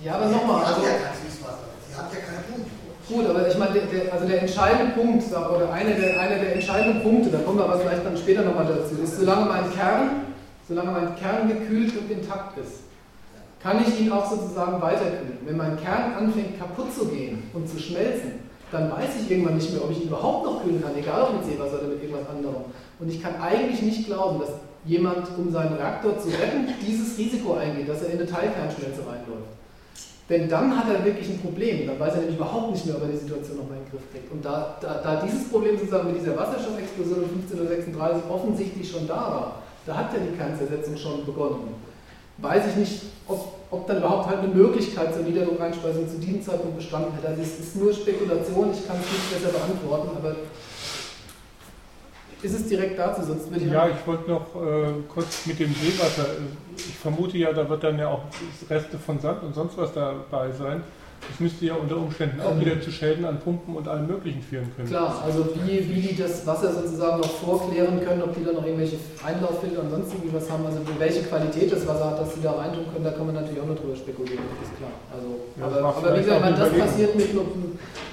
Ja, 0.00 0.16
aber 0.16 0.26
nochmal. 0.32 0.64
Die 0.64 0.66
also, 0.66 0.80
haben 0.80 0.88
ja 0.88 0.98
kein 1.04 1.16
Süßwasser. 1.20 1.68
Die 1.76 1.92
haben 1.92 2.08
ja 2.08 2.20
keine 2.24 2.40
Blumen. 2.48 2.86
Gut, 3.06 3.24
aber 3.28 3.46
ich 3.46 3.58
meine, 3.58 3.72
der, 3.72 3.86
der, 3.86 4.12
also 4.12 4.26
der 4.26 4.40
entscheidende 4.42 4.92
Punkt, 4.92 5.22
oder 5.30 5.72
einer 5.72 5.94
der, 5.94 6.18
einer 6.18 6.38
der 6.42 6.54
entscheidenden 6.56 7.02
Punkte, 7.02 7.30
da 7.30 7.38
kommen 7.38 7.58
wir 7.58 7.64
aber 7.64 7.78
vielleicht 7.78 8.04
dann 8.04 8.16
später 8.16 8.42
nochmal 8.42 8.66
dazu, 8.66 8.96
ist, 8.96 9.18
solange 9.18 9.46
mein 9.46 9.70
Kern, 9.72 10.34
solange 10.66 10.90
mein 10.90 11.14
Kern 11.14 11.46
gekühlt 11.46 11.96
und 11.96 12.10
intakt 12.10 12.58
ist, 12.58 12.82
kann 13.62 13.84
ich 13.86 14.00
ihn 14.00 14.10
auch 14.10 14.28
sozusagen 14.28 14.80
weiterkühlen. 14.82 15.38
Wenn 15.44 15.56
mein 15.56 15.78
Kern 15.78 16.14
anfängt 16.14 16.58
kaputt 16.58 16.92
zu 16.92 17.06
gehen 17.06 17.48
und 17.52 17.68
zu 17.68 17.78
schmelzen, 17.78 18.46
dann 18.72 18.90
weiß 18.90 19.10
ich 19.22 19.30
irgendwann 19.30 19.54
nicht 19.54 19.72
mehr, 19.72 19.84
ob 19.84 19.90
ich 19.92 20.02
ihn 20.02 20.08
überhaupt 20.08 20.44
noch 20.44 20.62
kühlen 20.64 20.82
kann, 20.82 20.96
egal 20.96 21.22
ob 21.22 21.34
mit 21.34 21.44
Seewasser 21.44 21.78
oder 21.78 21.88
mit 21.88 22.02
irgendwas 22.02 22.28
anderem. 22.28 22.64
Und 22.98 23.08
ich 23.08 23.22
kann 23.22 23.40
eigentlich 23.40 23.82
nicht 23.82 24.06
glauben, 24.06 24.40
dass 24.40 24.50
jemand, 24.86 25.28
um 25.36 25.50
seinen 25.50 25.74
Reaktor 25.74 26.18
zu 26.18 26.28
retten, 26.28 26.68
dieses 26.86 27.18
Risiko 27.18 27.54
eingeht, 27.54 27.88
dass 27.88 28.02
er 28.02 28.10
in 28.10 28.18
eine 28.18 28.26
Teilkernschmelze 28.26 29.00
reinläuft. 29.00 29.56
Denn 30.28 30.48
dann 30.48 30.76
hat 30.76 30.92
er 30.92 31.04
wirklich 31.04 31.28
ein 31.28 31.38
Problem. 31.38 31.86
Dann 31.86 32.00
weiß 32.00 32.14
er 32.14 32.20
nämlich 32.20 32.36
überhaupt 32.36 32.72
nicht 32.72 32.84
mehr, 32.86 32.96
ob 32.96 33.02
er 33.02 33.08
die 33.08 33.16
Situation 33.16 33.58
noch 33.58 33.68
mal 33.68 33.76
in 33.76 33.84
den 33.84 33.90
Griff 33.90 34.10
kriegt. 34.10 34.32
Und 34.32 34.44
da, 34.44 34.76
da, 34.80 35.00
da 35.02 35.22
dieses 35.24 35.48
Problem 35.48 35.78
sozusagen 35.78 36.10
mit 36.10 36.20
dieser 36.20 36.36
Wasserstoffexplosion 36.36 37.18
um 37.22 37.30
1536 37.30 38.22
offensichtlich 38.28 38.90
schon 38.90 39.06
da 39.06 39.14
war, 39.14 39.62
da 39.86 39.96
hat 39.96 40.12
ja 40.12 40.18
die 40.18 40.36
Kernzersetzung 40.36 40.96
schon 40.96 41.24
begonnen. 41.24 41.74
Weiß 42.38 42.66
ich 42.68 42.76
nicht, 42.76 43.02
ob, 43.28 43.54
ob 43.70 43.86
dann 43.86 43.98
überhaupt 43.98 44.26
halt 44.26 44.40
eine 44.40 44.48
Möglichkeit 44.48 45.14
zur 45.14 45.22
Niederdruckeinspeisung 45.22 46.08
zu 46.08 46.18
diesem 46.18 46.42
Zeitpunkt 46.42 46.76
bestanden 46.76 47.14
hätte. 47.14 47.28
Also 47.28 47.42
es 47.42 47.60
ist 47.60 47.76
nur 47.76 47.94
Spekulation, 47.94 48.74
ich 48.74 48.86
kann 48.86 48.96
es 48.98 49.06
nicht 49.06 49.30
besser 49.30 49.56
beantworten, 49.56 50.10
aber 50.18 50.34
ist 52.42 52.54
es 52.54 52.68
direkt 52.68 52.98
dazu, 52.98 53.22
sonst 53.22 53.50
würde 53.50 53.64
ich. 53.64 53.72
Ja, 53.72 53.88
ich 53.88 54.06
wollte 54.06 54.30
noch 54.30 54.54
äh, 54.54 54.92
kurz 55.08 55.46
mit 55.46 55.58
dem 55.58 55.74
Seewasser. 55.74 56.26
Ich 56.76 56.96
vermute 56.96 57.38
ja, 57.38 57.52
da 57.52 57.68
wird 57.68 57.82
dann 57.82 57.98
ja 57.98 58.08
auch 58.08 58.22
Reste 58.68 58.98
von 58.98 59.18
Sand 59.18 59.42
und 59.42 59.54
sonst 59.54 59.76
was 59.78 59.92
dabei 59.92 60.52
sein. 60.52 60.82
Das 61.28 61.40
müsste 61.40 61.66
ja 61.66 61.74
unter 61.74 61.96
Umständen 61.96 62.40
auch 62.40 62.52
ähm, 62.52 62.60
wieder 62.60 62.80
zu 62.80 62.90
Schäden 62.90 63.24
an 63.24 63.40
Pumpen 63.40 63.76
und 63.76 63.88
allem 63.88 64.06
Möglichen 64.06 64.42
führen 64.42 64.70
können. 64.74 64.88
Klar, 64.88 65.22
also 65.24 65.48
wie, 65.64 65.88
wie 65.88 66.00
die 66.00 66.16
das 66.16 66.46
Wasser 66.46 66.72
sozusagen 66.72 67.20
noch 67.20 67.30
vorklären 67.30 68.00
können, 68.04 68.22
ob 68.22 68.34
die 68.34 68.44
da 68.44 68.52
noch 68.52 68.64
irgendwelche 68.64 68.96
Einlauffilter 69.24 69.82
und 69.82 69.90
sonst 69.90 70.12
irgendwie 70.14 70.34
was 70.34 70.50
haben, 70.50 70.64
also 70.64 70.78
welche 70.98 71.22
Qualität 71.22 71.72
das 71.72 71.86
Wasser 71.86 72.10
hat, 72.10 72.20
dass 72.20 72.34
sie 72.34 72.42
da 72.42 72.52
reintun 72.52 72.84
können, 72.92 73.04
da 73.04 73.10
kann 73.10 73.26
man 73.26 73.34
natürlich 73.34 73.60
auch 73.60 73.66
noch 73.66 73.76
drüber 73.76 73.96
spekulieren, 73.96 74.44
das 74.60 74.68
ist 74.68 74.76
klar. 74.78 74.94
Also, 75.12 75.28
ja, 75.58 75.66
aber, 75.66 75.96
aber 75.96 76.16
wie 76.16 76.22
gesagt, 76.22 76.44
wenn 76.44 76.56
das 76.56 76.72
passiert 76.72 77.16
mit 77.16 77.34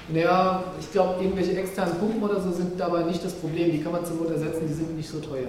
naja, 0.10 0.64
ich 0.80 0.92
glaube, 0.92 1.24
irgendwelche 1.24 1.58
externen 1.58 1.96
Pumpen 1.96 2.22
oder 2.22 2.42
so 2.42 2.52
sind 2.52 2.80
dabei 2.80 3.04
nicht 3.04 3.24
das 3.24 3.34
Problem, 3.34 3.72
die 3.72 3.82
kann 3.82 3.94
man 3.94 4.06
zum 4.06 4.18
Not 4.18 4.32
ersetzen, 4.32 4.68
die 4.68 4.74
sind 4.74 4.98
nicht 4.98 5.10
so 5.10 5.20
teuer. 5.20 5.48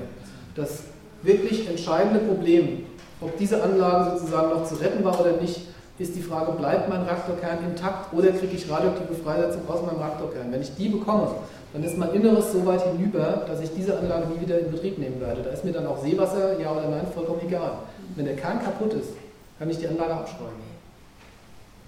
Das 0.55 0.85
wirklich 1.23 1.69
entscheidende 1.69 2.21
Problem, 2.21 2.85
ob 3.21 3.37
diese 3.37 3.63
Anlage 3.63 4.19
sozusagen 4.19 4.51
noch 4.51 4.65
zu 4.65 4.77
retten 4.77 5.05
war 5.05 5.19
oder 5.21 5.41
nicht, 5.41 5.61
ist 5.99 6.15
die 6.17 6.23
Frage, 6.23 6.53
bleibt 6.53 6.89
mein 6.89 7.03
Reaktorkern 7.03 7.59
intakt 7.65 8.13
oder 8.13 8.33
kriege 8.33 8.57
ich 8.57 8.69
radioaktive 8.69 9.15
Freisetzung 9.15 9.63
aus 9.69 9.83
meinem 9.83 9.99
Reaktorkern? 9.99 10.51
Wenn 10.51 10.61
ich 10.61 10.75
die 10.75 10.89
bekomme, 10.89 11.35
dann 11.73 11.85
ist 11.85 11.97
mein 11.97 12.13
Inneres 12.13 12.53
so 12.53 12.67
weit 12.67 12.83
hinüber, 12.83 13.45
dass 13.47 13.61
ich 13.61 13.71
diese 13.75 13.99
Anlage 13.99 14.27
nie 14.27 14.41
wieder 14.41 14.59
in 14.59 14.71
Betrieb 14.71 14.99
nehmen 14.99 15.21
werde. 15.21 15.43
Da 15.43 15.51
ist 15.51 15.65
mir 15.65 15.73
dann 15.73 15.87
auch 15.87 16.03
Seewasser, 16.03 16.59
ja 16.59 16.73
oder 16.73 16.89
nein, 16.89 17.07
vollkommen 17.15 17.41
egal. 17.47 17.79
Wenn 18.17 18.25
der 18.25 18.37
Kern 18.37 18.63
kaputt 18.63 18.95
ist, 18.95 19.11
kann 19.59 19.71
ich 19.71 19.79
die 19.79 19.87
Anlage 19.87 20.15
abschreiben. 20.15 20.75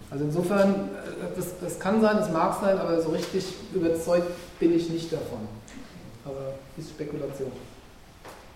Also 0.08 0.24
insofern, 0.24 0.70
äh, 0.70 1.36
das, 1.36 1.58
das 1.60 1.80
kann 1.80 2.00
sein, 2.00 2.16
das 2.18 2.30
mag 2.30 2.56
sein, 2.60 2.78
aber 2.78 3.00
so 3.02 3.10
richtig 3.10 3.44
überzeugt 3.74 4.30
bin 4.60 4.74
ich 4.76 4.88
nicht 4.88 5.12
davon. 5.12 5.48
Aber 6.24 6.54
ist 6.76 6.90
Spekulation. 6.90 7.50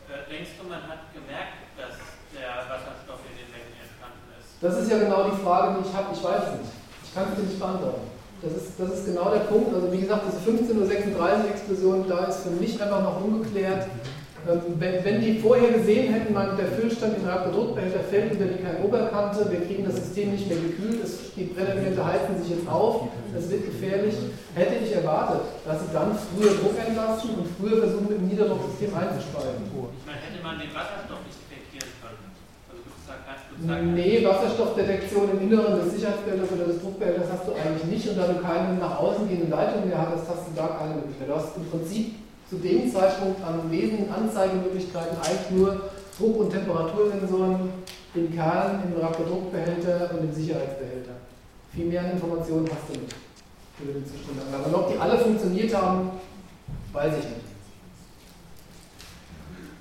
Äh, 0.09 0.31
denkst 0.31 0.51
du, 0.61 0.69
man 0.69 0.83
hat 0.83 1.13
gemerkt, 1.13 1.59
dass 1.77 1.99
der 2.35 2.71
Wasserstoff 2.71 3.10
das 4.61 4.79
ist 4.79 4.90
ja 4.90 4.99
genau 4.99 5.25
die 5.25 5.42
Frage, 5.42 5.79
die 5.79 5.88
ich 5.88 5.94
habe. 5.94 6.09
Ich 6.12 6.23
weiß 6.23 6.42
es 6.53 6.59
nicht. 6.61 6.73
Ich 7.05 7.14
kann 7.14 7.25
es 7.33 7.37
dir 7.37 7.46
nicht 7.49 7.59
beantworten. 7.59 8.07
Das 8.42 8.53
ist, 8.53 8.73
das 8.79 8.90
ist 8.99 9.07
genau 9.07 9.31
der 9.31 9.44
Punkt. 9.51 9.75
Also 9.75 9.92
wie 9.92 10.01
gesagt, 10.01 10.25
diese 10.29 10.40
15.36 10.40 11.16
Uhr 11.16 11.51
Explosion, 11.51 12.05
da 12.09 12.25
ist 12.27 12.40
für 12.40 12.51
mich 12.51 12.81
einfach 12.81 13.03
noch 13.03 13.25
ungeklärt. 13.25 13.87
Ähm, 14.49 14.61
wenn, 14.79 15.05
wenn, 15.05 15.20
die 15.20 15.38
vorher 15.38 15.73
gesehen 15.73 16.14
hätten, 16.14 16.33
man, 16.33 16.57
der 16.57 16.68
Füllstand 16.73 17.18
im 17.18 17.27
Reaktordruckbehälter 17.27 18.01
fällt 18.01 18.33
über 18.33 18.46
die 18.46 18.62
Kein-Oberkante, 18.62 19.51
wir 19.51 19.61
kriegen 19.66 19.85
das 19.85 19.96
System 19.96 20.33
nicht 20.33 20.49
mehr 20.49 20.57
gekühlt, 20.57 21.05
es, 21.05 21.35
die 21.37 21.44
Brennelemente 21.44 22.01
heizen 22.01 22.40
sich 22.40 22.57
jetzt 22.57 22.68
auf, 22.68 23.09
es 23.37 23.51
wird 23.51 23.66
gefährlich, 23.66 24.14
hätte 24.55 24.83
ich 24.83 24.96
erwartet, 24.96 25.42
dass 25.67 25.81
sie 25.85 25.92
dann 25.92 26.17
früher 26.17 26.56
Druck 26.56 26.73
entlasten 26.81 27.37
und 27.37 27.48
früher 27.61 27.85
versuchen, 27.85 28.17
im 28.17 28.29
Niederdrucksystem 28.29 28.96
einzuspeisen. 28.96 29.61
Ich 29.69 30.06
meine, 30.08 30.21
hätte 30.25 30.42
man 30.42 30.56
den 30.56 30.73
Wasserstoff 30.73 31.21
nicht 31.29 31.40
Nee, 33.94 34.25
Wasserstoffdetektion 34.25 35.31
im 35.33 35.40
Inneren 35.50 35.81
des 35.81 35.94
Sicherheitsbehälters 35.94 36.52
oder 36.52 36.65
des 36.65 36.81
Druckbehälters 36.81 37.29
hast 37.31 37.46
du 37.46 37.52
eigentlich 37.52 37.85
nicht 37.85 38.08
und 38.08 38.17
da 38.17 38.27
du 38.27 38.40
keine 38.40 38.75
nach 38.79 38.98
außen 38.98 39.29
gehenden 39.29 39.50
Leitungen 39.50 39.88
mehr 39.88 39.98
hattest, 39.98 40.25
hast 40.29 40.48
du 40.48 40.52
da 40.56 40.79
keine 40.79 40.94
Möglichkeit. 40.94 41.29
Du 41.29 41.35
hast 41.35 41.56
im 41.56 41.69
Prinzip 41.69 42.15
zu 42.48 42.56
dem 42.56 42.90
Zeitpunkt 42.90 43.44
an 43.44 43.71
wesentlichen 43.71 44.13
Anzeigemöglichkeiten 44.13 45.17
eigentlich 45.19 45.50
nur 45.50 45.90
Druck- 46.19 46.40
und 46.40 46.50
Temperatursensoren 46.50 47.71
im 48.15 48.35
Kern, 48.35 48.83
im 48.85 48.98
Reaktordruckbehälter 48.98 50.11
und 50.13 50.25
im 50.25 50.33
Sicherheitsbehälter. 50.33 51.13
Viel 51.75 51.87
mehr 51.87 52.11
Informationen 52.13 52.69
hast 52.69 52.88
du 52.88 53.00
nicht 53.00 53.15
über 53.79 53.92
den 53.92 54.04
Zustand. 54.04 54.38
Aber 54.52 54.79
ob 54.79 54.92
die 54.92 54.98
alle 54.98 55.19
funktioniert 55.19 55.75
haben, 55.75 56.11
weiß 56.92 57.13
ich 57.19 57.25
nicht. 57.25 57.50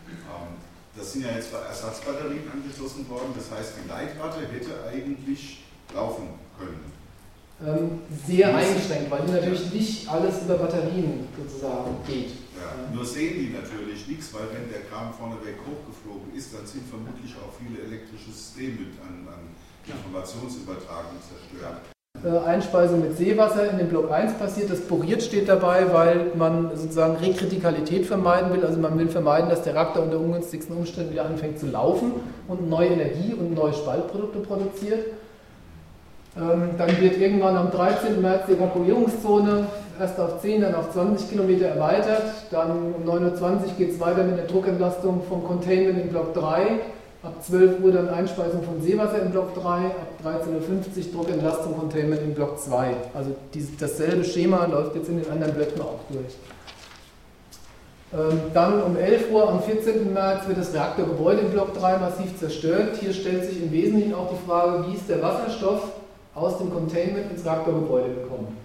Ähm, 0.08 0.56
das 1.00 1.14
sind 1.14 1.24
ja 1.24 1.32
jetzt 1.32 1.54
Ersatzbatterien 1.54 2.44
angeschlossen 2.52 3.08
worden, 3.10 3.32
das 3.36 3.50
heißt, 3.50 3.74
die 3.82 3.88
Leitwarte 3.88 4.42
hätte 4.42 4.84
eigentlich 4.84 5.64
laufen 5.96 6.28
können. 6.60 6.92
Ähm, 7.66 8.02
sehr 8.28 8.56
eingeschränkt, 8.56 9.10
weil 9.10 9.26
natürlich 9.26 9.72
nicht 9.74 10.08
alles 10.08 10.44
über 10.44 10.58
Batterien 10.58 11.28
sozusagen 11.36 11.96
geht. 12.06 12.32
Ja, 12.56 12.94
nur 12.94 13.06
sehen 13.06 13.40
die 13.40 13.50
natürlich 13.54 14.08
nichts, 14.08 14.34
weil 14.34 14.48
wenn 14.52 14.70
der 14.70 14.82
Kram 14.92 15.14
vorneweg 15.14 15.56
hochgeflogen 15.64 16.36
ist, 16.36 16.54
dann 16.54 16.66
sind 16.68 16.88
vermutlich 16.88 17.36
auch 17.36 17.52
viele 17.56 17.84
elektrische 17.84 18.32
Systeme 18.32 18.92
an, 19.04 19.28
an 19.28 19.44
Informationsübertragung 19.88 21.20
zerstört. 21.20 21.99
Äh, 22.24 22.38
Einspeisung 22.38 23.00
mit 23.02 23.18
Seewasser 23.18 23.70
in 23.72 23.78
den 23.78 23.88
Block 23.88 24.12
1 24.12 24.34
passiert. 24.34 24.70
Das 24.70 24.82
poriert 24.82 25.24
steht 25.24 25.48
dabei, 25.48 25.86
weil 25.94 26.32
man 26.36 26.72
sozusagen 26.76 27.16
Rekritikalität 27.16 28.06
vermeiden 28.06 28.52
will. 28.52 28.66
Also 28.66 28.78
man 28.78 29.00
will 29.00 29.08
vermeiden, 29.08 29.50
dass 29.50 29.62
der 29.62 29.76
Reaktor 29.76 30.04
unter 30.04 30.20
ungünstigsten 30.20 30.76
Umständen 30.76 31.12
wieder 31.14 31.26
anfängt 31.26 31.60
zu 31.60 31.68
laufen 31.68 32.12
und 32.50 32.70
neue 32.70 32.90
Energie 32.90 33.34
und 33.34 33.54
neue 33.54 33.74
Spaltprodukte 33.74 34.40
produziert. 34.40 35.06
Ähm, 36.38 36.72
dann 36.78 37.00
wird 37.00 37.18
irgendwann 37.20 37.56
am 37.56 37.72
13. 37.72 38.22
März 38.22 38.48
die 38.50 38.54
Evakuierungszone 38.54 39.68
erst 39.98 40.20
auf 40.20 40.42
10, 40.42 40.62
dann 40.62 40.76
auf 40.76 40.92
20 40.92 41.30
Kilometer 41.30 41.68
erweitert. 41.68 42.24
Dann 42.52 42.72
um 42.72 43.10
9.20 43.10 43.44
Uhr 43.44 43.60
geht 43.78 43.92
es 43.92 44.00
weiter 44.02 44.24
mit 44.26 44.38
der 44.38 44.46
Druckentlastung 44.46 45.22
vom 45.28 45.46
Containment 45.46 45.98
in 45.98 46.10
Block 46.10 46.34
3. 46.34 46.80
Ab 47.22 47.44
12 47.44 47.84
Uhr 47.84 47.92
dann 47.92 48.08
Einspeisung 48.08 48.64
von 48.64 48.82
Seewasser 48.82 49.22
in 49.22 49.32
Block 49.32 49.54
3, 49.54 49.62
ab 49.62 50.08
13.50 50.24 50.48
Uhr 50.48 51.14
Druckentlastung 51.14 51.78
Containment 51.78 52.22
in 52.22 52.34
Block 52.34 52.58
2. 52.58 52.94
Also 53.14 53.36
dieses, 53.54 53.76
dasselbe 53.76 54.24
Schema 54.24 54.66
läuft 54.66 54.96
jetzt 54.96 55.10
in 55.10 55.22
den 55.22 55.30
anderen 55.30 55.54
Blöcken 55.54 55.82
auch 55.82 56.00
durch. 56.10 56.38
Ähm, 58.14 58.40
dann 58.54 58.82
um 58.82 58.96
11 58.96 59.32
Uhr 59.32 59.50
am 59.50 59.62
14. 59.62 60.14
März 60.14 60.48
wird 60.48 60.60
das 60.60 60.74
Reaktorgebäude 60.74 61.42
in 61.42 61.52
Block 61.52 61.74
3 61.74 61.98
massiv 61.98 62.40
zerstört. 62.40 62.96
Hier 63.02 63.14
stellt 63.14 63.44
sich 63.44 63.62
im 63.62 63.72
Wesentlichen 63.72 64.14
auch 64.16 64.30
die 64.32 64.48
Frage, 64.48 64.88
wie 64.88 64.96
ist 64.96 65.10
der 65.10 65.22
Wasserstoff 65.22 65.92
aus 66.34 66.58
dem 66.58 66.72
Containment 66.72 67.32
ins 67.32 67.46
Reaktorgebäude 67.46 68.14
gekommen. 68.14 68.56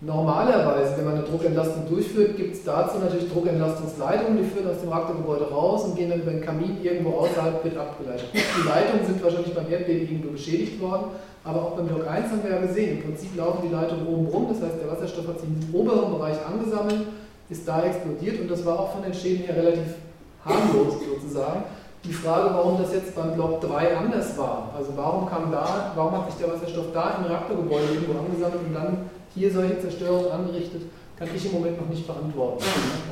Normalerweise, 0.00 0.96
wenn 0.96 1.06
man 1.06 1.14
eine 1.14 1.24
Druckentlastung 1.24 1.88
durchführt, 1.88 2.36
gibt 2.36 2.54
es 2.54 2.62
dazu 2.62 2.98
natürlich 2.98 3.32
Druckentlastungsleitungen, 3.32 4.38
die 4.38 4.48
führen 4.48 4.70
aus 4.70 4.80
dem 4.80 4.90
Reaktorgebäude 4.90 5.50
raus 5.50 5.86
und 5.86 5.96
gehen 5.96 6.10
dann 6.10 6.20
über 6.20 6.30
den 6.30 6.40
Kamin 6.40 6.78
irgendwo 6.84 7.18
außerhalb, 7.18 7.64
wird 7.64 7.76
abgeleitet. 7.76 8.28
Die 8.32 8.68
Leitungen 8.68 9.04
sind 9.04 9.24
wahrscheinlich 9.24 9.52
beim 9.52 9.68
Erdbeben 9.68 10.08
irgendwo 10.08 10.30
beschädigt 10.30 10.80
worden, 10.80 11.06
aber 11.42 11.62
auch 11.62 11.70
beim 11.72 11.88
Block 11.88 12.06
1 12.06 12.30
haben 12.30 12.44
wir 12.44 12.50
ja 12.50 12.60
gesehen, 12.60 12.98
im 12.98 13.02
Prinzip 13.02 13.36
laufen 13.36 13.66
die 13.68 13.74
Leitungen 13.74 14.06
oben 14.06 14.26
rum, 14.28 14.46
das 14.48 14.62
heißt 14.62 14.80
der 14.80 14.88
Wasserstoff 14.88 15.26
hat 15.26 15.40
sich 15.40 15.48
im 15.48 15.74
oberen 15.74 16.12
Bereich 16.12 16.36
angesammelt, 16.46 17.08
ist 17.50 17.66
da 17.66 17.82
explodiert 17.82 18.40
und 18.40 18.48
das 18.48 18.64
war 18.64 18.78
auch 18.78 18.92
von 18.92 19.02
den 19.02 19.14
Schäden 19.14 19.46
her 19.46 19.56
relativ 19.56 19.96
harmlos 20.44 20.94
sozusagen 21.02 21.64
die 22.04 22.12
Frage, 22.12 22.54
warum 22.54 22.78
das 22.78 22.92
jetzt 22.92 23.14
beim 23.14 23.34
Block 23.34 23.60
3 23.60 23.96
anders 23.96 24.38
war. 24.38 24.70
Also 24.76 24.92
warum 24.94 25.28
kam 25.28 25.50
da, 25.50 25.92
warum 25.96 26.12
hat 26.12 26.30
sich 26.30 26.40
der 26.40 26.52
Wasserstoff 26.52 26.86
da 26.94 27.16
im 27.18 27.24
Reaktorgebäude 27.24 27.94
irgendwo 27.94 28.18
angesammelt 28.20 28.60
und 28.66 28.74
dann 28.74 29.10
hier 29.38 29.52
solche 29.52 29.80
Zerstörungen 29.80 30.30
angerichtet, 30.30 30.82
kann 31.18 31.28
ich 31.34 31.46
im 31.46 31.52
Moment 31.52 31.80
noch 31.80 31.88
nicht 31.88 32.06
beantworten. 32.06 32.64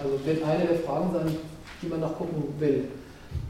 Also 0.02 0.24
wird 0.24 0.44
eine 0.44 0.64
der 0.64 0.78
Fragen 0.78 1.10
sein, 1.12 1.36
die 1.82 1.86
man 1.86 2.00
noch 2.00 2.16
gucken 2.16 2.42
will. 2.58 2.84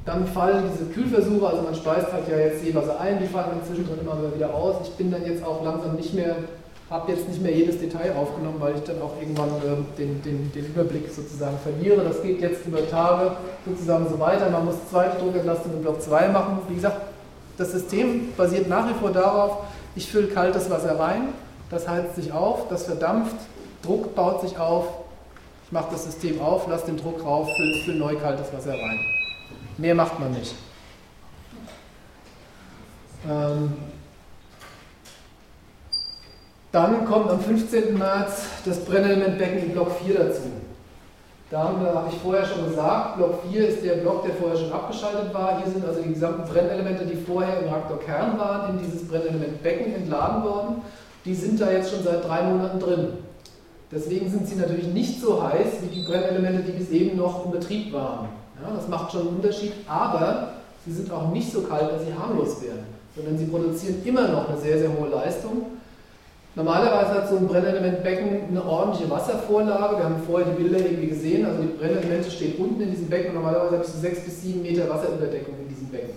Dann 0.05 0.27
fallen 0.27 0.70
diese 0.72 0.91
Kühlversuche, 0.91 1.47
also 1.47 1.62
man 1.62 1.74
speist 1.74 2.12
halt 2.12 2.29
ja 2.29 2.39
jetzt 2.39 2.64
Seewasser 2.64 3.01
ein, 3.01 3.18
die 3.20 3.27
fallen 3.27 3.51
dann 3.51 3.66
zwischendrin 3.66 4.01
immer 4.01 4.16
wieder 4.35 4.55
aus. 4.55 4.77
Ich 4.85 4.91
bin 4.91 5.11
dann 5.11 5.27
jetzt 5.27 5.45
auch 5.45 5.64
langsam 5.64 5.97
nicht 5.97 6.14
mehr 6.14 6.37
habe 6.91 7.11
jetzt 7.11 7.29
nicht 7.29 7.43
mehr 7.43 7.53
jedes 7.53 7.81
Detail 7.81 8.14
aufgenommen, 8.16 8.61
weil 8.61 8.77
ich 8.77 8.83
dann 8.83 9.03
auch 9.03 9.20
irgendwann 9.20 9.49
äh, 9.49 9.99
den, 9.99 10.22
den, 10.22 10.53
den, 10.53 10.66
Überblick 10.66 11.11
sozusagen 11.11 11.59
verliere. 11.59 12.05
Das 12.05 12.22
geht 12.22 12.41
jetzt 12.41 12.64
über 12.64 12.89
Tage 12.89 13.33
sozusagen 13.66 14.07
so 14.09 14.20
weiter. 14.20 14.49
Man 14.51 14.66
muss 14.66 14.77
zweite 14.89 15.18
Druckentlastung 15.18 15.72
in 15.72 15.83
Block 15.83 16.01
2 16.01 16.29
machen. 16.29 16.59
Wie 16.68 16.77
gesagt, 16.77 17.01
das 17.59 17.72
System 17.72 18.33
basiert 18.37 18.68
nach 18.68 18.89
wie 18.89 18.95
vor 18.95 19.11
darauf, 19.11 19.64
ich 19.97 20.09
fülle 20.09 20.29
kaltes 20.29 20.70
Wasser 20.70 20.99
rein, 20.99 21.29
das 21.71 21.89
heizt 21.89 22.17
sich 22.17 22.33
auf, 22.33 22.69
das 22.69 22.85
verdampft, 22.85 23.37
Druck 23.83 24.14
baut 24.14 24.41
sich 24.41 24.59
auf, 24.59 24.87
ich 25.64 25.73
mache 25.73 25.89
das 25.91 26.05
System 26.05 26.41
auf, 26.41 26.69
lasse 26.69 26.87
den 26.87 26.97
Druck 26.97 27.25
rauf, 27.25 27.49
fülle, 27.57 27.85
fülle 27.85 27.99
neu 27.99 28.17
kaltes 28.17 28.53
Wasser 28.53 28.73
rein. 28.73 29.01
Mehr 29.79 29.95
macht 29.95 30.19
man 30.21 30.33
nicht. 30.33 30.55
Ähm, 33.29 33.75
dann 36.71 37.05
kommt 37.07 37.31
am 37.31 37.41
15. 37.41 37.99
März 37.99 38.47
das 38.64 38.85
Brennelementbecken 38.85 39.59
in 39.59 39.73
Block 39.73 39.91
4 40.05 40.14
dazu. 40.14 40.43
Da 41.51 41.62
habe 41.62 42.09
ich 42.11 42.19
vorher 42.21 42.45
schon 42.45 42.69
gesagt, 42.69 43.17
Block 43.17 43.41
4 43.51 43.69
ist 43.69 43.85
der 43.85 43.95
Block, 43.95 44.25
der 44.25 44.35
vorher 44.35 44.59
schon 44.59 44.73
abgeschaltet 44.73 45.33
war. 45.33 45.62
Hier 45.62 45.73
sind 45.73 45.87
also 45.87 46.03
die 46.03 46.12
gesamten 46.12 46.43
Brennelemente, 46.49 47.07
die 47.07 47.17
vorher 47.17 47.61
im 47.61 47.69
Reaktorkern 47.69 48.37
waren, 48.37 48.71
in 48.71 48.85
dieses 48.85 49.07
Brennelementbecken 49.07 49.95
entladen 49.95 50.43
worden. 50.43 50.83
Die 51.27 51.35
sind 51.35 51.61
da 51.61 51.72
jetzt 51.72 51.91
schon 51.91 52.05
seit 52.05 52.24
drei 52.24 52.43
Monaten 52.43 52.79
drin. 52.79 53.09
Deswegen 53.91 54.31
sind 54.31 54.47
sie 54.47 54.55
natürlich 54.55 54.87
nicht 54.87 55.20
so 55.20 55.43
heiß 55.43 55.83
wie 55.83 55.95
die 55.95 56.07
Brennelemente, 56.07 56.62
die 56.62 56.79
bis 56.79 56.91
eben 56.91 57.16
noch 57.16 57.45
im 57.45 57.51
Betrieb 57.51 57.93
waren. 57.93 58.29
Ja, 58.62 58.74
das 58.74 58.89
macht 58.89 59.11
schon 59.11 59.22
einen 59.22 59.37
Unterschied, 59.37 59.72
aber 59.89 60.53
sie 60.87 60.93
sind 60.93 61.12
auch 61.12 61.31
nicht 61.33 61.53
so 61.53 61.62
kalt, 61.62 61.93
dass 61.93 62.05
sie 62.05 62.14
harmlos 62.14 62.62
werden, 62.62 62.85
sondern 63.14 63.37
sie 63.37 63.47
produzieren 63.47 63.97
immer 64.05 64.29
noch 64.29 64.49
eine 64.49 64.59
sehr, 64.59 64.79
sehr 64.79 64.89
hohe 64.89 65.09
Leistung. 65.09 65.66
Normalerweise 66.55 67.14
hat 67.14 67.29
so 67.29 67.37
ein 67.37 67.49
Brennelementbecken 67.49 68.49
eine 68.49 68.64
ordentliche 68.64 69.11
Wasservorlage. 69.11 69.99
Wir 69.99 70.05
haben 70.05 70.22
vorher 70.27 70.49
die 70.49 70.62
Bilder 70.62 70.79
irgendwie 70.79 71.09
gesehen. 71.09 71.45
Also 71.45 71.61
die 71.61 71.77
Brennelemente 71.77 72.31
stehen 72.31 72.55
unten 72.57 72.81
in 72.81 72.91
diesem 72.91 73.09
Becken 73.09 73.31
und 73.31 73.43
normalerweise 73.43 73.72
habe 73.72 73.85
ich 73.85 73.91
so 73.91 73.99
6 73.99 74.20
bis 74.20 74.43
7 74.43 74.62
Meter 74.62 74.89
Wasserüberdeckung 74.89 75.55
in 75.61 75.68
diesem 75.68 75.89
Becken. 75.89 76.14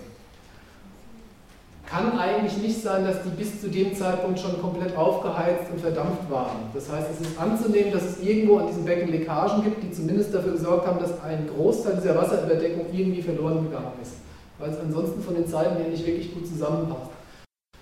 Kann 1.90 2.16
eigentlich 2.16 2.56
nicht 2.58 2.82
sein, 2.82 3.04
dass 3.04 3.24
die 3.24 3.30
bis 3.30 3.60
zu 3.60 3.68
dem 3.68 3.92
Zeitpunkt 3.96 4.38
schon 4.38 4.60
komplett 4.60 4.96
aufgeheizt 4.96 5.72
und 5.72 5.80
verdampft 5.80 6.30
waren. 6.30 6.70
Das 6.72 6.88
heißt, 6.88 7.08
es 7.10 7.26
ist 7.26 7.36
anzunehmen, 7.36 7.90
dass 7.90 8.04
es 8.04 8.20
irgendwo 8.22 8.58
an 8.58 8.68
diesem 8.68 8.84
Becken 8.84 9.10
Leckagen 9.10 9.64
gibt, 9.64 9.82
die 9.82 9.90
zumindest 9.90 10.32
dafür 10.32 10.52
gesorgt 10.52 10.86
haben, 10.86 11.00
dass 11.00 11.20
ein 11.20 11.48
Großteil 11.48 11.96
dieser 11.96 12.14
Wasserüberdeckung 12.14 12.86
irgendwie 12.92 13.22
verloren 13.22 13.64
gegangen 13.64 13.90
ist. 14.00 14.12
Weil 14.60 14.70
es 14.70 14.78
ansonsten 14.78 15.20
von 15.20 15.34
den 15.34 15.48
Zeiten 15.48 15.78
her 15.78 15.88
nicht 15.88 16.06
wirklich 16.06 16.32
gut 16.32 16.46
zusammenpasst. 16.46 17.10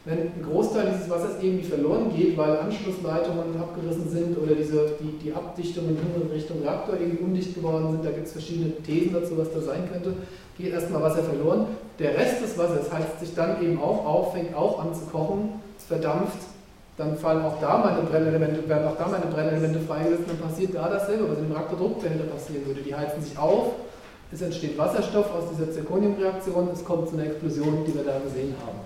Wenn 0.07 0.21
ein 0.21 0.43
Großteil 0.43 0.91
dieses 0.95 1.11
Wassers 1.11 1.43
irgendwie 1.43 1.69
verloren 1.69 2.11
geht, 2.17 2.39
weil 2.39 2.61
Anschlussleitungen 2.61 3.61
abgerissen 3.61 4.09
sind 4.09 4.39
oder 4.39 4.55
diese, 4.55 4.93
die, 4.99 5.19
die 5.23 5.35
Abdichtungen 5.35 5.99
in 5.99 6.33
Richtung 6.33 6.63
Reaktor 6.63 6.95
irgendwie 6.99 7.23
undicht 7.23 7.55
geworden 7.55 7.91
sind, 7.91 8.07
da 8.07 8.11
gibt 8.13 8.27
es 8.27 8.33
verschiedene 8.33 8.73
Thesen 8.77 9.13
dazu, 9.13 9.37
was 9.37 9.53
da 9.53 9.61
sein 9.61 9.87
könnte, 9.93 10.15
geht 10.59 10.73
erstmal 10.73 11.03
Wasser 11.03 11.23
verloren. 11.23 11.67
Der 11.99 12.17
Rest 12.17 12.43
des 12.43 12.59
Wassers 12.59 12.93
heizt 12.93 13.21
sich 13.21 13.35
dann 13.35 13.63
eben 13.63 13.81
auch 13.81 14.05
auf, 14.05 14.33
fängt 14.33 14.55
auch 14.55 14.81
an 14.81 14.95
zu 14.95 15.07
kochen, 15.07 15.61
verdampft, 15.89 16.39
dann 16.99 17.17
fallen 17.17 17.43
auch 17.45 17.61
da 17.61 17.79
meine 17.79 18.03
Brennelemente, 18.03 18.69
werden 18.69 18.89
auch 18.89 18.97
da 18.97 19.07
meine 19.07 19.27
Brennelemente 19.27 19.79
freigesetzt, 19.81 20.29
dann 20.29 20.39
passiert 20.39 20.75
da 20.75 20.89
dasselbe, 20.89 21.31
was 21.31 21.39
in 21.39 21.45
dem 21.45 21.53
Reaktordruckbehälter 21.53 22.25
passieren 22.25 22.67
würde. 22.67 22.83
Die 22.83 22.95
heizen 22.95 23.23
sich 23.23 23.39
auf, 23.39 23.73
es 24.33 24.43
entsteht 24.43 24.77
Wasserstoff 24.77 25.33
aus 25.33 25.45
dieser 25.51 25.71
Zirconiumreaktion, 25.71 26.69
es 26.73 26.85
kommt 26.85 27.09
zu 27.09 27.15
einer 27.15 27.27
Explosion, 27.27 27.85
die 27.87 27.95
wir 27.95 28.05
da 28.05 28.19
gesehen 28.19 28.55
haben. 28.61 28.79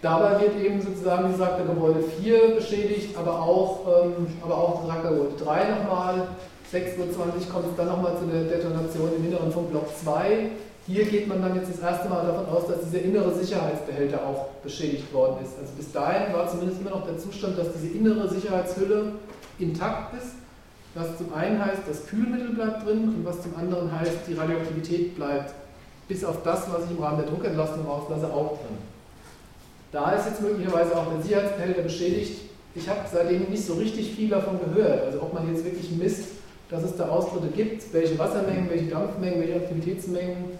Dabei 0.00 0.40
wird 0.40 0.60
eben 0.60 0.80
sozusagen 0.80 1.32
gesagt, 1.32 1.58
der 1.58 1.66
Gebäude 1.66 2.04
4 2.20 2.54
beschädigt, 2.54 3.16
aber 3.18 3.42
auch, 3.42 3.80
ähm, 4.04 4.28
aber 4.44 4.56
auch 4.56 4.88
Rackgebäude 4.88 5.42
3 5.42 5.70
nochmal. 5.70 6.28
6.20 6.72 6.98
Uhr 6.98 7.52
kommt 7.52 7.70
es 7.70 7.76
dann 7.76 7.86
nochmal 7.86 8.18
zu 8.18 8.26
der 8.26 8.44
Detonation 8.44 9.10
im 9.16 9.24
Inneren 9.24 9.50
von 9.50 9.66
Block 9.70 9.88
2. 10.02 10.50
Hier 10.86 11.04
geht 11.06 11.26
man 11.26 11.40
dann 11.40 11.54
jetzt 11.54 11.70
das 11.72 11.80
erste 11.80 12.08
Mal 12.10 12.26
davon 12.26 12.46
aus, 12.46 12.66
dass 12.66 12.82
dieser 12.82 13.04
innere 13.04 13.34
Sicherheitsbehälter 13.34 14.20
auch 14.26 14.48
beschädigt 14.62 15.12
worden 15.12 15.36
ist. 15.42 15.58
Also 15.58 15.72
bis 15.76 15.92
dahin 15.92 16.32
war 16.34 16.48
zumindest 16.48 16.80
immer 16.80 16.90
noch 16.90 17.06
der 17.06 17.16
Zustand, 17.18 17.58
dass 17.58 17.68
diese 17.72 17.94
innere 17.96 18.28
Sicherheitshülle 18.28 19.12
intakt 19.58 20.14
ist. 20.18 20.32
Was 20.94 21.16
zum 21.16 21.32
einen 21.32 21.62
heißt, 21.64 21.82
das 21.88 22.06
Kühlmittel 22.06 22.50
bleibt 22.50 22.86
drin 22.86 23.04
und 23.04 23.24
was 23.24 23.42
zum 23.42 23.56
anderen 23.56 23.90
heißt, 23.90 24.26
die 24.26 24.34
Radioaktivität 24.34 25.16
bleibt 25.16 25.54
bis 26.06 26.24
auf 26.24 26.42
das, 26.42 26.70
was 26.72 26.84
ich 26.84 26.96
im 26.96 27.02
Rahmen 27.02 27.18
der 27.18 27.28
Druckentlastung 27.30 27.86
rauslasse, 27.86 28.32
auch 28.32 28.58
drin. 28.58 28.78
Da 29.92 30.12
ist 30.12 30.26
jetzt 30.26 30.42
möglicherweise 30.42 30.96
auch 30.96 31.06
der 31.12 31.22
Sicherheitsbehälter 31.22 31.82
beschädigt. 31.82 32.40
Ich 32.74 32.88
habe 32.88 33.00
seitdem 33.10 33.44
nicht 33.50 33.64
so 33.64 33.74
richtig 33.74 34.12
viel 34.12 34.28
davon 34.28 34.58
gehört. 34.58 35.04
Also 35.06 35.22
ob 35.22 35.32
man 35.32 35.52
jetzt 35.52 35.64
wirklich 35.64 35.90
misst, 35.92 36.37
dass 36.70 36.82
es 36.82 36.96
da 36.96 37.08
Austritte 37.08 37.48
gibt, 37.48 37.92
welche 37.92 38.18
Wassermengen, 38.18 38.68
welche 38.68 38.86
Dampfmengen, 38.86 39.40
welche 39.40 39.56
Aktivitätsmengen, 39.56 40.58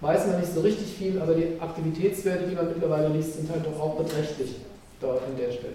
weiß 0.00 0.26
man 0.28 0.40
nicht 0.40 0.54
so 0.54 0.60
richtig 0.60 0.86
viel, 0.94 1.20
aber 1.20 1.34
die 1.34 1.60
Aktivitätswerte, 1.60 2.46
die 2.46 2.54
man 2.54 2.68
mittlerweile 2.68 3.08
liest, 3.08 3.34
sind 3.34 3.50
halt 3.50 3.66
doch 3.66 3.80
auch 3.80 3.96
beträchtlich 3.96 4.56
dort 5.00 5.22
an 5.24 5.36
der 5.36 5.50
Stelle. 5.50 5.74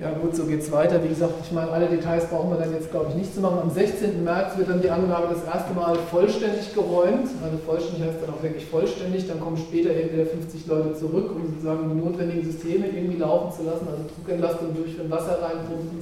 Ja 0.00 0.12
gut, 0.12 0.36
so 0.36 0.44
geht 0.44 0.60
es 0.60 0.70
weiter. 0.70 1.02
Wie 1.02 1.08
gesagt, 1.08 1.34
ich 1.42 1.50
meine, 1.50 1.72
alle 1.72 1.88
Details 1.88 2.26
brauchen 2.26 2.50
wir 2.50 2.56
dann 2.56 2.72
jetzt, 2.72 2.92
glaube 2.92 3.06
ich, 3.08 3.16
nicht 3.16 3.34
zu 3.34 3.40
machen. 3.40 3.58
Am 3.60 3.70
16. 3.70 4.22
März 4.22 4.56
wird 4.56 4.68
dann 4.68 4.80
die 4.80 4.90
Anlage 4.90 5.34
das 5.34 5.42
erste 5.42 5.74
Mal 5.74 5.96
vollständig 6.08 6.72
geräumt. 6.72 7.26
Also 7.42 7.58
vollständig 7.66 8.06
heißt 8.06 8.22
dann 8.22 8.32
auch 8.32 8.40
wirklich 8.40 8.64
vollständig. 8.66 9.26
Dann 9.26 9.40
kommen 9.40 9.56
später 9.56 9.90
entweder 9.90 10.26
50 10.26 10.68
Leute 10.68 10.94
zurück, 10.94 11.34
um 11.34 11.48
sozusagen 11.48 11.88
die 11.88 11.96
notwendigen 11.96 12.44
Systeme 12.44 12.86
irgendwie 12.86 13.18
laufen 13.18 13.50
zu 13.50 13.68
lassen, 13.68 13.88
also 13.90 14.04
Druckentlastung 14.14 14.72
durchführen, 14.76 15.10
Wasser 15.10 15.42
reinpumpen. 15.42 15.98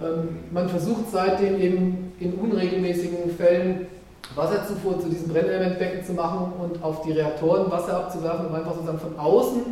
Ähm, 0.00 0.38
man 0.52 0.68
versucht 0.68 1.10
seitdem 1.10 1.60
eben 1.60 2.12
in 2.20 2.34
unregelmäßigen 2.34 3.36
Fällen 3.36 3.86
Wasserzufuhr 4.34 5.00
zu 5.00 5.08
diesem 5.08 5.28
Brennelementbecken 5.28 6.04
zu 6.04 6.12
machen 6.12 6.52
und 6.60 6.82
auf 6.82 7.02
die 7.02 7.12
Reaktoren 7.12 7.70
Wasser 7.70 7.96
abzuwerfen, 7.96 8.46
um 8.46 8.54
einfach 8.54 8.74
sozusagen 8.74 9.00
von 9.00 9.18
außen 9.18 9.62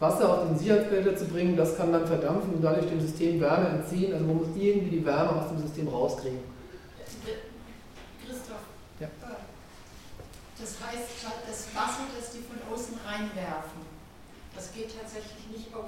Wasser 0.00 0.32
auf 0.32 0.48
den 0.48 0.58
Sicherheitsbehälter 0.58 1.16
zu 1.16 1.26
bringen. 1.26 1.56
Das 1.56 1.76
kann 1.76 1.92
dann 1.92 2.06
verdampfen 2.06 2.54
und 2.54 2.62
dadurch 2.62 2.86
dem 2.86 3.00
System 3.00 3.40
Wärme 3.40 3.68
entziehen. 3.68 4.12
Also 4.12 4.24
man 4.24 4.36
muss 4.36 4.48
irgendwie 4.56 4.98
die 4.98 5.04
Wärme 5.04 5.40
aus 5.40 5.48
dem 5.48 5.58
System 5.58 5.88
rauskriegen. 5.88 6.38
Christoph, 8.24 8.64
ja. 9.00 9.08
das 10.58 10.70
heißt, 10.80 11.08
das 11.46 11.66
Wasser, 11.74 12.04
das 12.18 12.32
die 12.32 12.40
von 12.40 12.56
außen 12.72 12.94
reinwerfen, 13.04 13.82
das 14.54 14.72
geht 14.72 14.88
tatsächlich 14.96 15.48
nicht 15.50 15.74
auf 15.74 15.84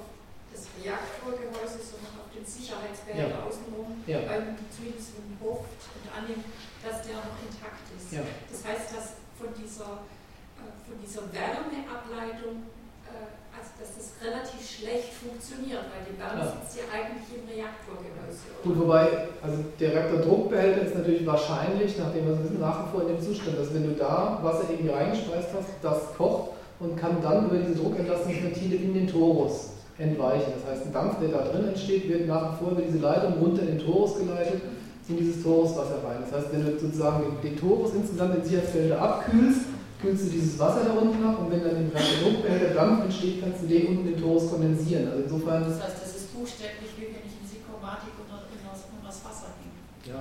das 0.56 0.64
Reaktorgehäuse, 0.80 1.84
sondern 1.84 2.24
auf 2.24 2.32
den 2.32 2.44
Sicherheitsbehälter 2.48 3.36
ja. 3.36 3.44
außenrum, 3.44 4.00
ja. 4.08 4.24
Ähm, 4.24 4.56
zumindest 4.72 5.20
im 5.20 5.36
Hof 5.44 5.68
und 5.68 6.06
annimmt, 6.08 6.48
dass 6.80 7.04
der 7.04 7.20
noch 7.20 7.36
intakt 7.44 7.84
ist. 7.92 8.08
Ja. 8.16 8.24
Das 8.48 8.64
heißt, 8.64 8.96
dass 8.96 9.06
von 9.36 9.52
dieser, 9.52 10.08
äh, 10.56 10.72
von 10.88 10.96
dieser 10.96 11.28
Wärmeableitung, 11.28 12.72
äh, 13.04 13.36
also 13.52 13.68
dass 13.76 13.90
das 14.00 14.06
relativ 14.24 14.64
schlecht 14.64 15.12
funktioniert, 15.12 15.84
weil 15.92 16.08
die 16.08 16.16
Wärme 16.16 16.40
ja. 16.40 16.56
sitzt 16.56 16.80
ja 16.80 16.88
eigentlich 16.88 17.28
im 17.36 17.44
Reaktorgehäuse. 17.44 18.64
Gut, 18.64 18.76
wobei, 18.80 19.28
also 19.44 19.60
der 19.76 19.90
Reaktordruckbehälter 19.92 20.88
ist 20.88 20.96
natürlich 20.96 21.28
wahrscheinlich, 21.28 22.00
nachdem 22.00 22.24
wir 22.24 22.34
es 22.40 22.48
wissen, 22.48 22.60
nach 22.64 22.88
wie 22.88 22.90
vor 22.96 23.00
in 23.04 23.12
dem 23.12 23.20
Zustand, 23.20 23.60
dass 23.60 23.76
wenn 23.76 23.84
du 23.84 23.92
da 23.92 24.40
Wasser 24.40 24.72
irgendwie 24.72 24.96
reingespeist 24.96 25.52
hast, 25.52 25.68
das 25.84 26.16
kocht 26.16 26.56
und 26.80 26.96
kann 26.96 27.20
dann 27.20 27.48
über 27.48 27.60
diese 27.60 27.76
Druckentlastungsventile 27.76 28.76
in 28.76 28.94
den 28.94 29.06
Torus 29.08 29.75
entweichen. 29.98 30.52
Das 30.56 30.70
heißt, 30.70 30.86
ein 30.86 30.92
Dampf, 30.92 31.18
der 31.20 31.28
da 31.28 31.44
drin 31.48 31.68
entsteht, 31.68 32.08
wird 32.08 32.26
nach 32.28 32.52
wie 32.52 32.64
vor 32.64 32.72
über 32.72 32.82
diese 32.82 32.98
Leitung 32.98 33.34
runter 33.40 33.62
in 33.62 33.78
den 33.78 33.78
Torus 33.78 34.18
geleitet, 34.18 34.60
in 35.08 35.16
dieses 35.16 35.42
Toruswasser 35.42 36.02
rein. 36.04 36.18
Das 36.20 36.32
heißt, 36.32 36.52
wenn 36.52 36.66
du 36.66 36.78
sozusagen 36.78 37.24
den 37.42 37.56
Torus 37.56 37.94
insgesamt 37.94 38.36
in 38.36 38.44
Sicherheitsfelder 38.44 39.00
abkühlst, 39.00 39.60
kühlst 40.02 40.26
du 40.26 40.30
dieses 40.30 40.58
Wasser 40.58 40.84
da 40.84 40.92
unten 40.92 41.24
ab 41.24 41.38
und 41.40 41.50
wenn 41.50 41.64
dann 41.64 41.76
im 41.76 41.90
Druckbehälter 41.90 42.74
Dampf 42.74 43.04
entsteht, 43.04 43.40
kannst 43.40 43.62
du 43.62 43.66
den 43.66 43.86
unten 43.86 44.08
in 44.08 44.14
den 44.14 44.22
Torus 44.22 44.50
kondensieren. 44.50 45.08
Also 45.08 45.22
insofern 45.22 45.64
das 45.64 45.80
heißt, 45.80 46.02
das 46.02 46.16
ist 46.16 46.34
buchstäblich 46.36 46.92
wie 46.98 47.16
wenn 47.16 47.24
ich 47.24 47.40
in 47.40 47.46
Sikomatik 47.48 48.12
unter, 48.20 48.44
unter 48.44 49.06
das 49.06 49.24
Wasser 49.24 49.56
hänge. 49.56 49.80
Ja. 50.04 50.20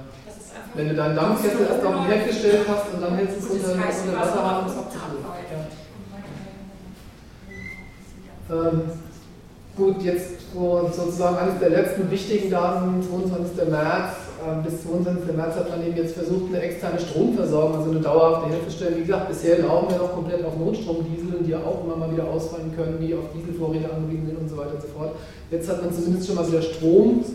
Wenn 0.74 0.88
du 0.88 0.96
deinen 0.96 1.16
Dampfkessel 1.16 1.68
erst 1.68 1.84
auf 1.84 1.94
den 1.94 2.06
Herd 2.06 2.28
gestellt 2.28 2.64
hast 2.70 2.94
und 2.94 3.02
dann 3.02 3.16
hältst 3.16 3.36
du 3.36 3.40
es 3.44 3.52
unter, 3.52 3.76
unter 3.76 4.16
Wasser 4.16 4.60
um 4.64 4.68
es 4.72 4.78
abzukühlen. 4.78 5.26
Ja. 8.48 8.56
Ähm, 8.56 8.82
Gut, 9.78 10.02
jetzt 10.04 10.54
sozusagen 10.54 11.36
eines 11.36 11.60
der 11.60 11.70
letzten 11.70 12.10
wichtigen 12.10 12.50
Daten, 12.50 13.04
22. 13.04 13.70
März. 13.70 14.16
Ähm, 14.48 14.64
bis 14.64 14.84
22. 14.84 15.36
März 15.36 15.56
hat 15.56 15.70
man 15.70 15.86
eben 15.86 15.98
jetzt 15.98 16.16
versucht, 16.16 16.48
eine 16.48 16.62
externe 16.62 16.98
Stromversorgung, 16.98 17.80
also 17.80 17.92
eine 17.92 18.00
dauerhafte 18.00 18.52
herzustellen. 18.52 18.96
Wie 19.00 19.02
gesagt, 19.02 19.28
bisher 19.28 19.60
laufen 19.60 19.90
wir 19.90 19.98
noch 19.98 20.14
komplett 20.14 20.46
auf 20.46 20.58
Notstromdiesel, 20.58 21.44
die 21.46 21.56
auch 21.56 21.84
immer 21.84 21.98
mal 21.98 22.10
wieder 22.10 22.24
ausfallen 22.24 22.72
können, 22.74 23.00
die 23.02 23.14
auf 23.16 23.26
Dieselvorräte 23.36 23.92
angewiesen 23.92 24.28
sind 24.28 24.38
und 24.40 24.50
so 24.50 24.56
weiter 24.56 24.76
und 24.76 24.82
so 24.82 24.88
fort. 24.98 25.12
Jetzt 25.52 25.68
hat 25.68 25.82
man 25.82 25.94
zumindest 25.94 26.28
schon 26.28 26.38
mal 26.38 26.48
wieder 26.48 26.62
Strom 26.62 27.26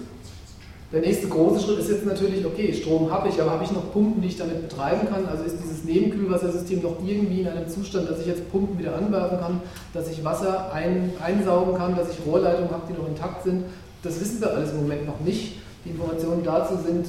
der 0.93 1.03
nächste 1.03 1.29
große 1.29 1.65
Schritt 1.65 1.79
ist 1.79 1.91
jetzt 1.91 2.05
natürlich, 2.05 2.45
okay, 2.45 2.75
Strom 2.75 3.13
habe 3.13 3.29
ich, 3.29 3.41
aber 3.41 3.53
habe 3.53 3.65
ich 3.65 3.71
noch 3.71 3.93
Pumpen, 3.93 4.21
die 4.21 4.29
ich 4.29 4.37
damit 4.37 4.69
betreiben 4.69 5.09
kann? 5.09 5.25
Also 5.27 5.45
ist 5.45 5.57
dieses 5.63 5.85
Nebenkühlwassersystem 5.85 6.83
noch 6.83 6.97
irgendwie 7.05 7.43
in 7.43 7.49
einem 7.49 7.69
Zustand, 7.69 8.11
dass 8.11 8.21
ich 8.21 8.27
jetzt 8.27 8.51
Pumpen 8.51 8.77
wieder 8.77 8.97
anwerfen 8.97 9.39
kann, 9.39 9.61
dass 9.95 10.11
ich 10.11 10.25
Wasser 10.25 10.73
ein, 10.73 11.13
einsaugen 11.23 11.77
kann, 11.77 11.95
dass 11.95 12.11
ich 12.11 12.27
Rohrleitungen 12.27 12.71
habe, 12.71 12.83
die 12.89 12.99
noch 12.99 13.07
intakt 13.07 13.45
sind? 13.45 13.65
Das 14.03 14.21
wissen 14.21 14.41
wir 14.41 14.51
alles 14.53 14.73
im 14.73 14.79
Moment 14.79 15.07
noch 15.07 15.21
nicht. 15.21 15.59
Die 15.85 15.91
Informationen 15.91 16.43
dazu 16.43 16.75
sind 16.85 17.07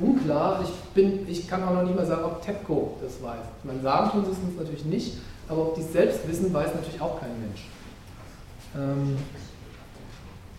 unklar. 0.00 0.62
Ich, 0.64 0.70
bin, 0.94 1.28
ich 1.28 1.46
kann 1.46 1.62
auch 1.62 1.72
noch 1.72 1.82
nicht 1.84 1.94
mal 1.94 2.06
sagen, 2.06 2.24
ob 2.24 2.42
TEPCO 2.42 2.96
das 3.00 3.22
weiß. 3.22 3.44
Meine, 3.62 3.80
sagen 3.80 4.10
tun 4.10 4.24
sie 4.24 4.32
es 4.32 4.38
uns 4.38 4.58
natürlich 4.58 4.84
nicht, 4.86 5.18
aber 5.48 5.62
ob 5.62 5.74
die 5.76 5.82
es 5.82 5.92
selbst 5.92 6.26
wissen, 6.28 6.52
weiß 6.52 6.74
natürlich 6.74 7.00
auch 7.00 7.20
kein 7.20 7.30
Mensch. 7.40 7.68
Ähm, 8.76 9.16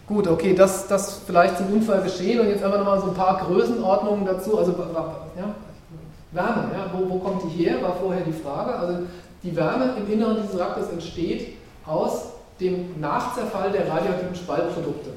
Gut, 0.07 0.27
okay, 0.27 0.53
das, 0.53 0.87
das 0.87 1.21
vielleicht 1.25 1.57
zum 1.57 1.73
Unfall 1.73 2.01
geschehen 2.03 2.39
und 2.39 2.49
jetzt 2.49 2.63
einfach 2.63 2.77
nochmal 2.77 2.99
so 2.99 3.07
ein 3.07 3.15
paar 3.15 3.43
Größenordnungen 3.43 4.25
dazu. 4.25 4.57
Also 4.57 4.71
ja, 5.35 5.55
Wärme, 6.31 6.71
ja, 6.73 6.91
wo, 6.93 7.09
wo 7.09 7.17
kommt 7.17 7.41
die 7.43 7.63
her, 7.63 7.81
war 7.81 7.95
vorher 7.95 8.23
die 8.23 8.33
Frage. 8.33 8.75
Also 8.75 8.99
die 9.41 9.55
Wärme 9.55 9.95
im 9.97 10.11
Inneren 10.11 10.37
dieses 10.41 10.59
Reaktors 10.59 10.91
entsteht 10.91 11.55
aus 11.87 12.27
dem 12.59 12.99
Nachzerfall 12.99 13.71
der 13.71 13.89
radioaktiven 13.89 14.35
Spaltprodukte. 14.35 15.09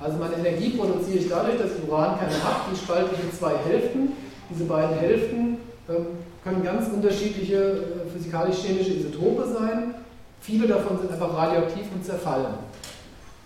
Also 0.00 0.18
meine 0.18 0.34
Energie 0.34 0.70
produziere 0.70 1.18
ich 1.18 1.28
dadurch, 1.28 1.58
dass 1.58 1.70
ich 1.70 1.88
Urankerne 1.88 2.32
habe, 2.42 2.70
die 2.72 2.76
spalte 2.76 3.10
ich 3.14 3.20
in 3.22 3.32
zwei 3.32 3.52
Hälften. 3.56 4.12
Diese 4.50 4.64
beiden 4.64 4.96
Hälften 4.98 5.58
ähm, 5.88 6.06
können 6.42 6.64
ganz 6.64 6.88
unterschiedliche 6.92 7.56
äh, 7.56 8.10
physikalisch-chemische 8.12 8.94
Isotope 8.94 9.46
sein. 9.46 9.94
Viele 10.40 10.66
davon 10.66 10.98
sind 10.98 11.12
einfach 11.12 11.36
radioaktiv 11.36 11.84
und 11.94 12.04
zerfallen. 12.04 12.54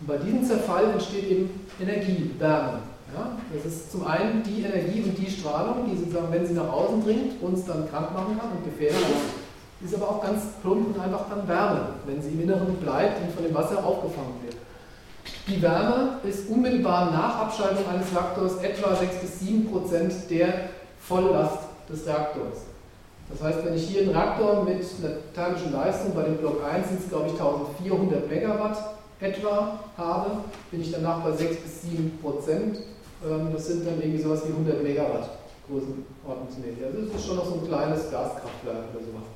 Und 0.00 0.06
bei 0.06 0.16
diesem 0.18 0.44
Zerfall 0.44 0.90
entsteht 0.90 1.30
eben 1.30 1.68
Energie, 1.80 2.30
Wärme. 2.38 2.80
Ja? 3.14 3.32
Das 3.54 3.64
ist 3.64 3.92
zum 3.92 4.06
einen 4.06 4.42
die 4.42 4.62
Energie 4.62 5.02
und 5.02 5.16
die 5.16 5.30
Strahlung, 5.30 5.88
die 5.90 5.96
sozusagen, 5.96 6.30
wenn 6.30 6.46
sie 6.46 6.54
nach 6.54 6.70
außen 6.70 7.02
dringt, 7.04 7.42
uns 7.42 7.64
dann 7.64 7.88
krank 7.88 8.12
machen 8.12 8.38
kann 8.38 8.50
und 8.52 8.64
gefährlich 8.64 9.00
ist. 9.00 9.46
Ist 9.84 9.94
aber 9.94 10.10
auch 10.10 10.22
ganz 10.22 10.42
plump 10.62 10.94
und 10.94 11.00
einfach 11.00 11.26
dann 11.28 11.46
Wärme, 11.46 11.88
wenn 12.06 12.20
sie 12.20 12.30
im 12.30 12.42
Inneren 12.42 12.76
bleibt 12.76 13.22
und 13.22 13.32
von 13.32 13.44
dem 13.44 13.54
Wasser 13.54 13.84
aufgefangen 13.84 14.34
wird. 14.42 14.56
Die 15.48 15.60
Wärme 15.60 16.18
ist 16.24 16.48
unmittelbar 16.48 17.10
nach 17.10 17.36
Abschaltung 17.42 17.84
eines 17.88 18.10
Reaktors 18.12 18.56
etwa 18.62 18.94
6 18.94 19.16
bis 19.20 19.40
7 19.40 19.70
Prozent 19.70 20.14
der 20.30 20.70
Volllast 21.00 21.58
des 21.88 22.06
Reaktors. 22.06 22.64
Das 23.28 23.42
heißt, 23.42 23.64
wenn 23.64 23.74
ich 23.74 23.86
hier 23.88 24.02
einen 24.02 24.10
Reaktor 24.10 24.64
mit 24.64 24.76
einer 24.76 25.14
thermischen 25.34 25.72
Leistung, 25.72 26.14
bei 26.14 26.22
dem 26.22 26.36
Block 26.38 26.62
1 26.64 26.88
sind 26.88 27.00
es 27.00 27.08
glaube 27.08 27.26
ich 27.26 27.32
1400 27.32 28.30
Megawatt 28.30 28.95
etwa 29.20 29.80
habe, 29.96 30.30
bin 30.70 30.80
ich 30.80 30.92
danach 30.92 31.20
bei 31.20 31.32
6 31.32 31.56
bis 31.56 31.82
7 31.82 32.18
Prozent. 32.22 32.78
Ähm, 33.24 33.48
das 33.52 33.66
sind 33.66 33.86
dann 33.86 34.00
irgendwie 34.00 34.22
sowas 34.22 34.42
wie 34.46 34.52
100 34.52 34.82
Megawatt 34.82 35.30
Größenordnungsmäßig. 35.68 36.84
Also 36.84 37.06
das 37.06 37.20
ist 37.20 37.26
schon 37.26 37.36
noch 37.36 37.46
so 37.46 37.54
ein 37.54 37.66
kleines 37.66 38.10
Gaskraftwerk 38.10 38.84
oder 38.94 39.04
sowas. 39.04 39.26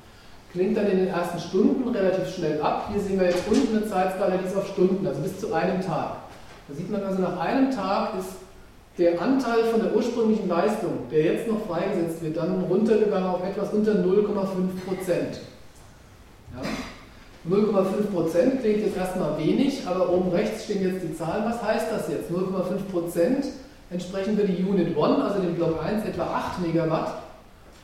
Klingt 0.51 0.75
dann 0.75 0.87
in 0.87 0.97
den 0.97 1.07
ersten 1.07 1.39
Stunden 1.39 1.87
relativ 1.89 2.27
schnell 2.35 2.61
ab. 2.61 2.89
Hier 2.91 3.01
sehen 3.01 3.19
wir 3.19 3.27
jetzt 3.27 3.47
unten 3.49 3.77
eine 3.77 3.87
Zeitskala, 3.87 4.37
die 4.37 4.47
ist 4.47 4.55
auf 4.55 4.67
Stunden, 4.67 5.05
also 5.07 5.21
bis 5.21 5.39
zu 5.39 5.53
einem 5.53 5.81
Tag. 5.81 6.17
Da 6.67 6.73
sieht 6.75 6.89
man 6.89 7.03
also, 7.03 7.21
nach 7.21 7.39
einem 7.39 7.71
Tag 7.71 8.17
ist 8.19 8.35
der 8.97 9.21
Anteil 9.21 9.63
von 9.65 9.81
der 9.81 9.95
ursprünglichen 9.95 10.49
Leistung, 10.49 11.09
der 11.09 11.23
jetzt 11.23 11.47
noch 11.47 11.65
freigesetzt 11.65 12.21
wird, 12.21 12.37
dann 12.37 12.65
runtergegangen 12.65 13.29
auf 13.29 13.43
etwas 13.43 13.73
unter 13.73 13.93
0,5 13.93 14.85
Prozent. 14.85 15.39
Ja? 16.53 16.67
0,5 17.49 18.11
Prozent 18.13 18.61
klingt 18.61 18.85
jetzt 18.85 18.97
erstmal 18.97 19.37
wenig, 19.39 19.81
aber 19.87 20.11
oben 20.11 20.29
rechts 20.29 20.65
stehen 20.65 20.83
jetzt 20.83 21.03
die 21.03 21.15
Zahlen. 21.15 21.43
Was 21.45 21.61
heißt 21.63 21.87
das 21.91 22.07
jetzt? 22.07 22.29
0,5 22.29 22.91
Prozent 22.91 23.45
entsprechen 23.89 24.37
für 24.37 24.45
die 24.45 24.63
Unit 24.63 24.95
1, 24.95 24.97
also 24.97 25.41
den 25.41 25.55
Block 25.55 25.83
1, 25.83 26.05
etwa 26.05 26.23
8 26.23 26.61
Megawatt 26.61 27.23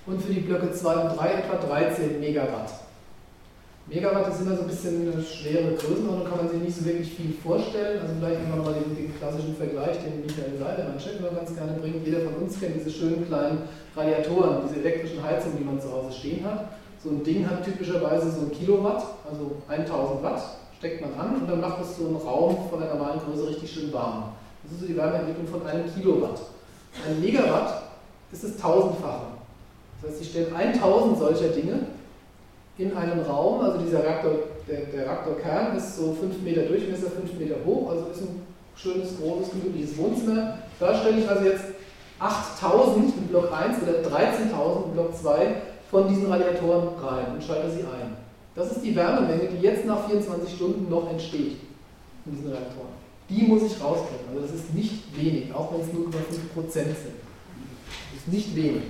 und 0.05 0.21
für 0.21 0.33
die 0.33 0.41
Blöcke 0.41 0.71
2 0.71 0.95
und 0.95 1.17
3 1.17 1.31
etwa 1.31 1.55
13 1.67 2.19
Megawatt. 2.19 2.71
Megawatt 3.87 4.27
ist 4.27 4.41
immer 4.41 4.55
so 4.55 4.61
ein 4.61 4.67
bisschen 4.67 5.11
eine 5.11 5.23
schwere 5.23 5.73
Größenordnung, 5.73 6.27
kann 6.27 6.37
man 6.37 6.49
sich 6.49 6.61
nicht 6.61 6.77
so 6.77 6.85
wirklich 6.85 7.09
viel 7.09 7.33
vorstellen. 7.41 8.01
Also 8.01 8.13
vielleicht 8.19 8.41
immer 8.43 8.61
mal 8.61 8.73
den, 8.73 8.95
den 8.95 9.17
klassischen 9.17 9.55
Vergleich, 9.55 9.97
den 10.03 10.21
Michael 10.21 10.59
Seiler, 10.59 10.89
mein 10.89 10.99
Chef, 10.99 11.17
immer 11.17 11.31
ganz 11.31 11.55
gerne 11.55 11.79
bringt. 11.79 12.05
Jeder 12.05 12.19
von 12.19 12.43
uns 12.43 12.59
kennt 12.59 12.75
diese 12.75 12.91
schönen 12.91 13.25
kleinen 13.25 13.63
Radiatoren, 13.95 14.67
diese 14.67 14.81
elektrischen 14.81 15.23
Heizungen, 15.23 15.57
die 15.57 15.63
man 15.63 15.79
zu 15.79 15.91
Hause 15.91 16.11
stehen 16.11 16.45
hat. 16.45 16.67
So 17.03 17.09
ein 17.09 17.23
Ding 17.23 17.47
hat 17.49 17.63
typischerweise 17.63 18.31
so 18.31 18.41
ein 18.41 18.51
Kilowatt, 18.51 19.03
also 19.29 19.51
1000 19.67 20.23
Watt, 20.23 20.41
steckt 20.77 21.01
man 21.01 21.13
an 21.13 21.41
und 21.41 21.49
dann 21.49 21.61
macht 21.61 21.81
es 21.81 21.97
so 21.97 22.07
einen 22.07 22.15
Raum 22.15 22.69
von 22.69 22.79
der 22.79 22.93
normalen 22.93 23.19
Größe 23.19 23.49
richtig 23.49 23.71
schön 23.71 23.93
warm. 23.93 24.33
Das 24.63 24.73
ist 24.73 24.81
so 24.81 24.87
die 24.87 24.97
Wärmeentwicklung 24.97 25.47
von 25.47 25.65
einem 25.65 25.85
Kilowatt. 25.93 26.39
Ein 27.07 27.21
Megawatt 27.21 27.83
ist 28.31 28.43
das 28.43 28.57
tausendfache. 28.57 29.27
Das 30.01 30.11
heißt, 30.11 30.19
Sie 30.19 30.29
stellen 30.29 30.55
1000 30.55 31.17
solcher 31.17 31.49
Dinge 31.49 31.87
in 32.77 32.95
einen 32.95 33.21
Raum, 33.21 33.61
also 33.61 33.79
dieser 33.79 34.03
Reaktor, 34.03 34.31
der, 34.67 34.81
der 34.81 35.05
Reaktorkern 35.05 35.75
ist 35.75 35.97
so 35.97 36.13
5 36.13 36.41
Meter 36.43 36.63
Durchmesser, 36.63 37.09
5 37.09 37.39
Meter 37.39 37.55
hoch, 37.65 37.89
also 37.89 38.07
ist 38.11 38.21
ein 38.21 38.41
schönes, 38.75 39.17
großes, 39.19 39.51
gemütliches 39.51 39.97
Wohnzimmer. 39.97 40.59
Da 40.79 40.95
stelle 40.95 41.19
ich 41.19 41.29
also 41.29 41.43
jetzt 41.45 41.65
8000 42.19 43.15
im 43.17 43.27
Block 43.27 43.51
1 43.51 43.77
oder 43.81 44.07
13.000 44.07 44.85
im 44.85 44.91
Block 44.93 45.15
2 45.15 45.55
von 45.89 46.07
diesen 46.07 46.31
Radiatoren 46.31 46.89
rein 47.01 47.33
und 47.33 47.43
schalte 47.43 47.71
sie 47.71 47.81
ein. 47.81 48.17
Das 48.55 48.71
ist 48.71 48.83
die 48.83 48.95
Wärmemenge, 48.95 49.49
die 49.49 49.61
jetzt 49.61 49.85
nach 49.85 50.07
24 50.07 50.55
Stunden 50.55 50.89
noch 50.89 51.09
entsteht 51.09 51.57
in 52.25 52.31
diesen 52.31 52.49
Reaktoren. 52.49 52.97
Die 53.29 53.43
muss 53.43 53.61
ich 53.63 53.81
rauskriegen. 53.81 54.25
Also 54.33 54.47
das 54.47 54.55
ist 54.55 54.73
nicht 54.73 55.15
wenig, 55.15 55.53
auch 55.53 55.71
wenn 55.71 55.81
es 55.81 55.87
0,5% 55.87 56.71
sind. 56.71 56.95
Das 56.95 58.21
ist 58.21 58.27
nicht 58.31 58.55
wenig. 58.55 58.83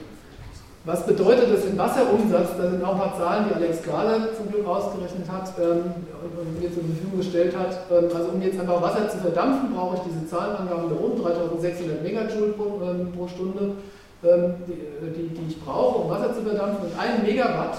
Was 0.88 1.06
bedeutet 1.06 1.52
das 1.52 1.66
im 1.66 1.78
Wasserumsatz? 1.78 2.56
Da 2.58 2.72
sind 2.72 2.82
auch 2.82 2.94
ein 2.94 2.98
paar 2.98 3.18
Zahlen, 3.18 3.48
die 3.50 3.56
Alex 3.56 3.84
Gahler 3.84 4.34
zum 4.38 4.50
Glück 4.50 4.66
ausgerechnet 4.66 5.30
hat 5.30 5.52
ähm, 5.60 5.84
und 6.24 6.62
mir 6.62 6.72
zur 6.72 6.84
Verfügung 6.84 7.18
gestellt 7.18 7.58
hat. 7.58 7.78
Ähm, 7.92 8.08
also 8.16 8.30
um 8.30 8.42
jetzt 8.42 8.58
einfach 8.58 8.82
Wasser 8.82 9.10
zu 9.10 9.18
verdampfen, 9.18 9.76
brauche 9.76 9.98
ich 9.98 10.04
diese 10.04 10.26
Zahlenangaben 10.30 10.90
da 10.90 10.96
oben, 10.96 11.22
3600 11.22 12.02
Megajoule 12.02 12.54
pro, 12.54 12.82
ähm, 12.88 13.12
pro 13.12 13.28
Stunde. 13.28 13.76
Ähm, 14.24 14.56
die, 14.68 14.74
die, 15.14 15.30
die 15.30 15.48
ich 15.50 15.62
brauche, 15.62 16.00
um 16.00 16.10
Wasser 16.10 16.34
zu 16.34 16.42
verdampfen. 16.42 16.86
Und 16.86 17.00
ein 17.00 17.24
Megawatt 17.24 17.78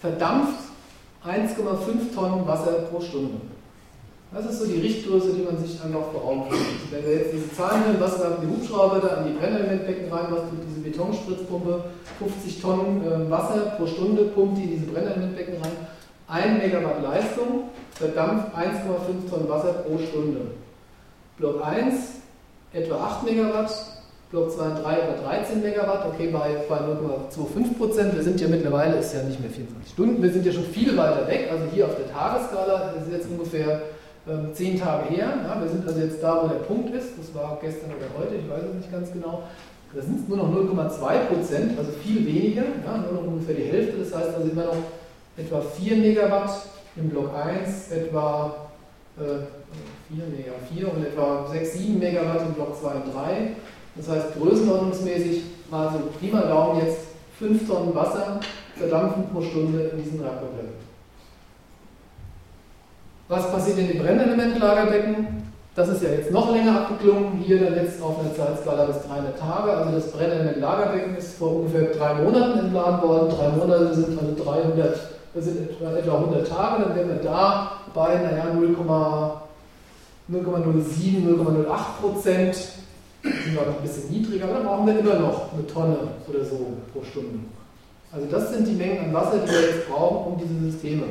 verdampft 0.00 0.60
1,5 1.24 2.14
Tonnen 2.14 2.46
Wasser 2.46 2.72
pro 2.90 3.00
Stunde. 3.00 3.40
Das 4.32 4.44
ist 4.44 4.58
so 4.58 4.66
die 4.66 4.80
Richtgröße, 4.80 5.32
die 5.34 5.42
man 5.42 5.56
sich 5.56 5.80
einfach 5.82 6.10
vor 6.12 6.24
Augen 6.24 6.50
führt. 6.50 6.60
Wenn 6.90 7.04
wir 7.04 7.18
jetzt 7.18 7.32
diese 7.32 7.52
Zahlen 7.54 7.84
hören, 7.84 8.00
was 8.00 8.18
da 8.18 8.36
die 8.42 8.46
Hubschrauber 8.46 9.00
da 9.00 9.16
an 9.18 9.28
die 9.28 9.38
Brennelementbecken 9.38 10.12
rein, 10.12 10.26
was 10.30 10.40
tut 10.40 10.58
diese 10.68 10.80
Betonspritzpumpe, 10.80 11.84
50 12.18 12.60
Tonnen 12.60 13.02
ähm, 13.06 13.30
Wasser 13.30 13.76
pro 13.76 13.86
Stunde 13.86 14.24
pumpt 14.24 14.58
die 14.58 14.64
in 14.64 14.70
diese 14.70 14.86
Brennelementbecken 14.86 15.54
rein. 15.62 15.72
1 16.28 16.62
Megawatt 16.62 17.02
Leistung 17.02 17.70
verdampft 17.92 18.48
1,5 18.56 19.30
Tonnen 19.30 19.48
Wasser 19.48 19.72
pro 19.72 19.96
Stunde. 19.98 20.40
Block 21.38 21.64
1 21.64 21.94
etwa 22.72 22.96
8 22.96 23.22
Megawatt, 23.24 23.70
Block 24.30 24.50
2 24.50 24.64
und 24.64 24.82
3 24.82 24.98
etwa 24.98 25.28
13 25.28 25.62
Megawatt, 25.62 26.06
okay, 26.06 26.30
bei, 26.32 26.56
bei 26.68 26.78
0,25 26.78 27.78
Prozent. 27.78 28.16
Wir 28.16 28.24
sind 28.24 28.40
ja 28.40 28.48
mittlerweile, 28.48 28.96
ist 28.96 29.14
ja 29.14 29.22
nicht 29.22 29.40
mehr 29.40 29.50
24 29.50 29.92
Stunden, 29.92 30.20
wir 30.20 30.32
sind 30.32 30.44
ja 30.44 30.52
schon 30.52 30.64
viel 30.64 30.96
weiter 30.96 31.28
weg. 31.28 31.48
Also 31.50 31.64
hier 31.72 31.86
auf 31.86 31.94
der 31.96 32.12
Tagesskala 32.12 32.94
ist 33.00 33.12
jetzt 33.12 33.28
ungefähr 33.30 33.82
ähm, 34.28 34.52
10 34.52 34.80
Tage 34.80 35.10
her. 35.10 35.28
Ja, 35.44 35.60
wir 35.60 35.68
sind 35.68 35.86
also 35.86 36.00
jetzt 36.00 36.20
da, 36.20 36.42
wo 36.42 36.48
der 36.48 36.66
Punkt 36.66 36.92
ist. 36.92 37.10
Das 37.16 37.32
war 37.34 37.58
gestern 37.60 37.90
oder 37.90 38.06
heute, 38.18 38.34
ich 38.34 38.50
weiß 38.50 38.62
es 38.68 38.74
nicht 38.74 38.90
ganz 38.90 39.12
genau. 39.12 39.44
Da 39.94 40.02
sind 40.02 40.20
es 40.20 40.28
nur 40.28 40.38
noch 40.38 40.52
0,2 40.52 41.18
Prozent, 41.28 41.78
also 41.78 41.92
viel 42.02 42.26
weniger, 42.26 42.62
ja, 42.62 42.98
nur 42.98 43.22
noch 43.22 43.28
ungefähr 43.28 43.54
die 43.54 43.70
Hälfte. 43.70 43.98
Das 43.98 44.12
heißt 44.12 44.34
also 44.34 44.50
immer 44.50 44.64
noch 44.64 44.76
etwa 45.36 45.60
4 45.60 45.96
Megawatt 45.98 46.50
im 46.96 47.10
Block 47.10 47.30
1, 47.32 47.92
etwa 47.92 48.56
äh, 49.18 49.22
4, 50.12 50.24
nee, 50.36 50.44
ja, 50.46 50.52
4 50.74 50.92
und 50.92 51.06
etwa 51.06 51.46
6, 51.50 51.72
7 51.72 51.98
Megawatt 52.00 52.42
im 52.42 52.54
Block 52.54 52.76
2 52.76 52.88
und 52.88 53.14
3. 53.14 53.52
Das 53.96 54.08
heißt, 54.08 54.26
größenordnungsmäßig 54.38 55.42
mal 55.70 55.90
so 55.92 55.98
prima 56.18 56.42
Daumen 56.42 56.80
jetzt 56.84 56.98
5 57.38 57.68
Tonnen 57.68 57.94
Wasser 57.94 58.40
verdampfen 58.76 59.24
pro 59.32 59.40
Stunde 59.40 59.84
in 59.84 60.02
diesen 60.02 60.20
Reaktorblöcken. 60.20 60.86
Was 63.28 63.50
passiert 63.50 63.78
in 63.78 63.88
den 63.88 63.98
Brennelementlagerbecken? 63.98 65.46
Das 65.74 65.88
ist 65.88 66.02
ja 66.02 66.10
jetzt 66.10 66.30
noch 66.30 66.52
länger 66.52 66.80
abgeklungen, 66.82 67.42
hier 67.44 67.62
dann 67.62 67.74
jetzt 67.74 68.00
auf 68.00 68.18
einer 68.20 68.34
Zeitskala 68.34 68.84
bis 68.84 69.02
300 69.06 69.38
Tage. 69.38 69.72
Also 69.72 69.92
das 69.92 70.10
Brennelementlagerbecken 70.12 71.16
ist 71.16 71.36
vor 71.36 71.56
ungefähr 71.56 71.92
drei 71.92 72.14
Monaten 72.14 72.60
entladen 72.60 73.02
worden. 73.02 73.28
Drei 73.36 73.48
Monate 73.50 73.94
sind 73.94 74.18
also 74.18 74.34
300, 74.42 74.98
das 75.34 75.44
sind 75.44 75.68
etwa 75.70 76.14
100 76.14 76.48
Tage. 76.48 76.84
Dann 76.84 76.96
wären 76.96 77.08
wir 77.08 77.16
da 77.16 77.72
bei, 77.92 78.14
naja, 78.14 78.44
0,07, 78.54 80.30
0,08 80.30 82.00
Prozent. 82.00 82.56
Sind 83.44 83.54
wir 83.54 83.66
noch 83.66 83.76
ein 83.76 83.82
bisschen 83.82 84.10
niedriger, 84.10 84.44
aber 84.44 84.54
dann 84.54 84.66
brauchen 84.66 84.86
wir 84.86 84.98
immer 84.98 85.14
noch 85.18 85.52
eine 85.52 85.66
Tonne 85.66 85.96
oder 86.28 86.44
so 86.44 86.76
pro 86.92 87.02
Stunde. 87.02 87.40
Also 88.12 88.26
das 88.30 88.52
sind 88.52 88.66
die 88.66 88.72
Mengen 88.72 89.06
an 89.06 89.14
Wasser, 89.14 89.38
die 89.44 89.50
wir 89.50 89.60
jetzt 89.60 89.88
brauchen, 89.88 90.32
um 90.32 90.38
diese 90.38 90.70
Systeme 90.70 91.04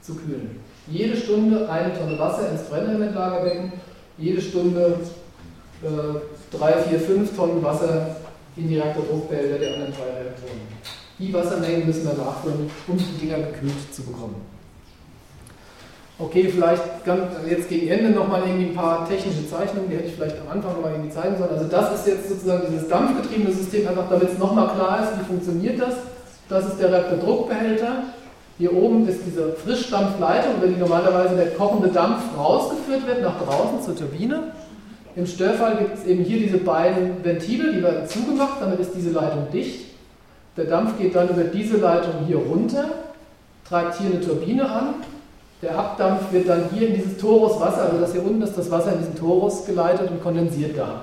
zu 0.00 0.14
kühlen. 0.14 0.60
Jede 0.88 1.16
Stunde 1.16 1.68
eine 1.68 1.96
Tonne 1.96 2.18
Wasser 2.18 2.50
ins 2.50 2.62
Brennelementlagerbecken, 2.62 3.72
jede 4.18 4.40
Stunde 4.40 4.98
äh, 5.82 6.56
drei, 6.56 6.72
vier, 6.82 7.00
fünf 7.00 7.34
Tonnen 7.36 7.62
Wasser 7.62 8.16
in 8.56 8.68
die 8.68 8.78
Reaktordruckbehälter 8.78 9.58
der 9.58 9.74
anderen 9.74 9.92
drei 9.92 10.22
Reaktoren. 10.22 10.60
Die 11.18 11.32
Wassermengen 11.32 11.86
müssen 11.86 12.04
wir 12.04 12.24
nachfüllen, 12.24 12.70
um 12.86 12.96
die 12.96 13.26
Dinger 13.26 13.38
gekühlt 13.38 13.94
zu 13.94 14.02
bekommen. 14.02 14.51
Okay, 16.18 16.48
vielleicht 16.48 17.04
ganz, 17.04 17.22
jetzt 17.48 17.68
gegen 17.68 17.88
Ende 17.88 18.10
nochmal 18.10 18.42
irgendwie 18.46 18.66
ein 18.66 18.74
paar 18.74 19.08
technische 19.08 19.48
Zeichnungen, 19.48 19.88
die 19.90 19.96
hätte 19.96 20.08
ich 20.08 20.14
vielleicht 20.14 20.36
am 20.40 20.52
Anfang 20.52 20.74
nochmal 20.74 20.92
irgendwie 20.92 21.10
zeigen 21.10 21.36
sollen. 21.36 21.50
Also 21.50 21.64
das 21.64 21.94
ist 21.94 22.06
jetzt 22.06 22.28
sozusagen 22.28 22.64
dieses 22.70 22.88
dampfgetriebene 22.88 23.52
System, 23.52 23.88
einfach 23.88 24.08
damit 24.08 24.30
es 24.30 24.38
nochmal 24.38 24.68
klar 24.74 25.02
ist, 25.02 25.20
wie 25.20 25.24
funktioniert 25.24 25.80
das. 25.80 25.94
Das 26.48 26.66
ist 26.66 26.80
der 26.80 26.92
Reaktordruckbehälter. 26.92 28.04
Hier 28.58 28.74
oben 28.74 29.08
ist 29.08 29.20
diese 29.26 29.54
Frischdampfleitung, 29.54 30.56
über 30.58 30.66
die 30.66 30.78
normalerweise 30.78 31.34
der 31.34 31.52
kochende 31.52 31.88
Dampf 31.88 32.22
rausgeführt 32.36 33.06
wird 33.06 33.22
nach 33.22 33.42
draußen 33.42 33.82
zur 33.82 33.96
Turbine. 33.96 34.52
Im 35.16 35.26
Störfall 35.26 35.76
gibt 35.76 35.98
es 35.98 36.04
eben 36.06 36.24
hier 36.24 36.38
diese 36.38 36.58
beiden 36.58 37.24
Ventile, 37.24 37.72
die 37.72 37.82
werden 37.82 38.06
zugemacht, 38.06 38.60
damit 38.60 38.80
ist 38.80 38.92
diese 38.94 39.10
Leitung 39.10 39.48
dicht. 39.52 39.86
Der 40.56 40.66
Dampf 40.66 40.98
geht 40.98 41.16
dann 41.16 41.30
über 41.30 41.44
diese 41.44 41.78
Leitung 41.78 42.26
hier 42.26 42.36
runter, 42.36 42.84
treibt 43.66 43.98
hier 43.98 44.10
eine 44.10 44.20
Turbine 44.20 44.70
an. 44.70 44.94
Der 45.62 45.78
Abdampf 45.78 46.32
wird 46.32 46.48
dann 46.48 46.70
hier 46.72 46.88
in 46.88 46.94
dieses 46.94 47.16
Torus 47.18 47.60
Wasser, 47.60 47.84
also 47.84 47.98
das 47.98 48.12
hier 48.12 48.24
unten 48.24 48.42
ist 48.42 48.58
das 48.58 48.68
Wasser 48.68 48.94
in 48.94 48.98
diesen 48.98 49.14
Torus 49.14 49.64
geleitet 49.64 50.10
und 50.10 50.20
kondensiert 50.20 50.76
da. 50.76 51.02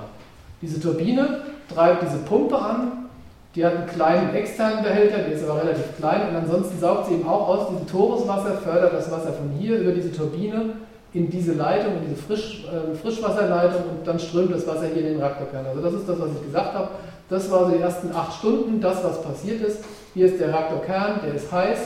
Diese 0.60 0.78
Turbine 0.78 1.40
treibt 1.72 2.02
diese 2.02 2.18
Pumpe 2.18 2.58
an, 2.58 3.08
die 3.54 3.64
hat 3.64 3.74
einen 3.74 3.86
kleinen 3.86 4.34
externen 4.34 4.84
Behälter, 4.84 5.16
der 5.16 5.32
ist 5.32 5.48
aber 5.48 5.62
relativ 5.62 5.96
klein 5.96 6.28
und 6.28 6.36
ansonsten 6.36 6.78
saugt 6.78 7.06
sie 7.06 7.14
eben 7.14 7.26
auch 7.26 7.48
aus 7.48 7.68
diesem 7.70 7.86
Toruswasser, 7.86 8.58
fördert 8.58 8.92
das 8.92 9.10
Wasser 9.10 9.32
von 9.32 9.50
hier 9.58 9.78
über 9.78 9.92
diese 9.92 10.12
Turbine 10.12 10.74
in 11.14 11.30
diese 11.30 11.54
Leitung, 11.54 11.94
in 11.94 12.10
diese 12.10 12.22
Frisch, 12.22 12.66
äh, 12.66 12.94
Frischwasserleitung 12.94 13.82
und 13.90 14.06
dann 14.06 14.18
strömt 14.18 14.54
das 14.54 14.66
Wasser 14.66 14.88
hier 14.92 15.02
in 15.06 15.14
den 15.14 15.20
Reaktorkern. 15.20 15.64
Also 15.66 15.80
das 15.80 15.94
ist 15.94 16.06
das, 16.06 16.20
was 16.20 16.28
ich 16.38 16.46
gesagt 16.46 16.74
habe. 16.74 16.88
Das 17.30 17.50
war 17.50 17.64
so 17.64 17.72
die 17.74 17.80
ersten 17.80 18.14
acht 18.14 18.38
Stunden, 18.38 18.78
das, 18.80 19.02
was 19.02 19.22
passiert 19.22 19.62
ist. 19.62 19.82
Hier 20.12 20.26
ist 20.26 20.38
der 20.38 20.48
Reaktorkern, 20.48 21.20
der 21.24 21.34
ist 21.34 21.50
heiß, 21.50 21.78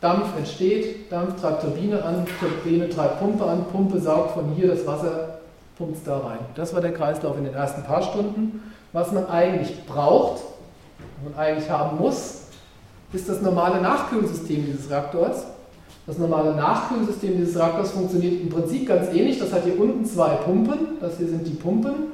Dampf 0.00 0.36
entsteht, 0.36 1.10
Dampf 1.10 1.40
treibt 1.40 1.62
Turbine 1.62 2.02
an, 2.02 2.24
Turbine 2.38 2.88
treibt 2.88 3.18
Pumpe 3.18 3.44
an, 3.44 3.64
Pumpe 3.72 3.98
saugt 4.00 4.32
von 4.32 4.52
hier 4.54 4.68
das 4.68 4.86
Wasser, 4.86 5.40
pumpt 5.76 5.96
es 5.96 6.04
da 6.04 6.18
rein. 6.18 6.38
Das 6.54 6.72
war 6.72 6.80
der 6.80 6.92
Kreislauf 6.92 7.36
in 7.36 7.44
den 7.44 7.54
ersten 7.54 7.82
paar 7.82 8.02
Stunden. 8.02 8.62
Was 8.92 9.10
man 9.12 9.26
eigentlich 9.26 9.84
braucht, 9.86 10.42
man 11.24 11.34
eigentlich 11.36 11.68
haben 11.68 11.98
muss, 11.98 12.42
ist 13.12 13.28
das 13.28 13.42
normale 13.42 13.80
Nachkühlsystem 13.80 14.66
dieses 14.66 14.88
Reaktors. 14.88 15.46
Das 16.06 16.16
normale 16.16 16.54
Nachkühlsystem 16.54 17.36
dieses 17.36 17.56
Reaktors 17.56 17.90
funktioniert 17.90 18.40
im 18.40 18.48
Prinzip 18.50 18.86
ganz 18.86 19.08
ähnlich. 19.08 19.38
Das 19.38 19.52
hat 19.52 19.64
hier 19.64 19.78
unten 19.78 20.04
zwei 20.04 20.30
Pumpen. 20.36 20.98
Das 21.00 21.18
hier 21.18 21.28
sind 21.28 21.46
die 21.46 21.54
Pumpen. 21.54 22.12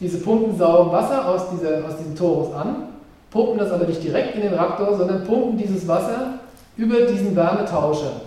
Diese 0.00 0.18
Pumpen 0.18 0.58
saugen 0.58 0.92
Wasser 0.92 1.28
aus, 1.28 1.42
dieser, 1.50 1.84
aus 1.86 1.96
diesem 1.98 2.16
Torus 2.16 2.54
an, 2.54 2.88
pumpen 3.30 3.58
das 3.58 3.70
aber 3.70 3.86
nicht 3.86 4.02
direkt 4.02 4.34
in 4.34 4.42
den 4.42 4.54
Reaktor, 4.54 4.96
sondern 4.96 5.24
pumpen 5.24 5.58
dieses 5.58 5.86
Wasser 5.86 6.39
über 6.80 7.02
diesen 7.02 7.36
Wärmetauscher. 7.36 8.22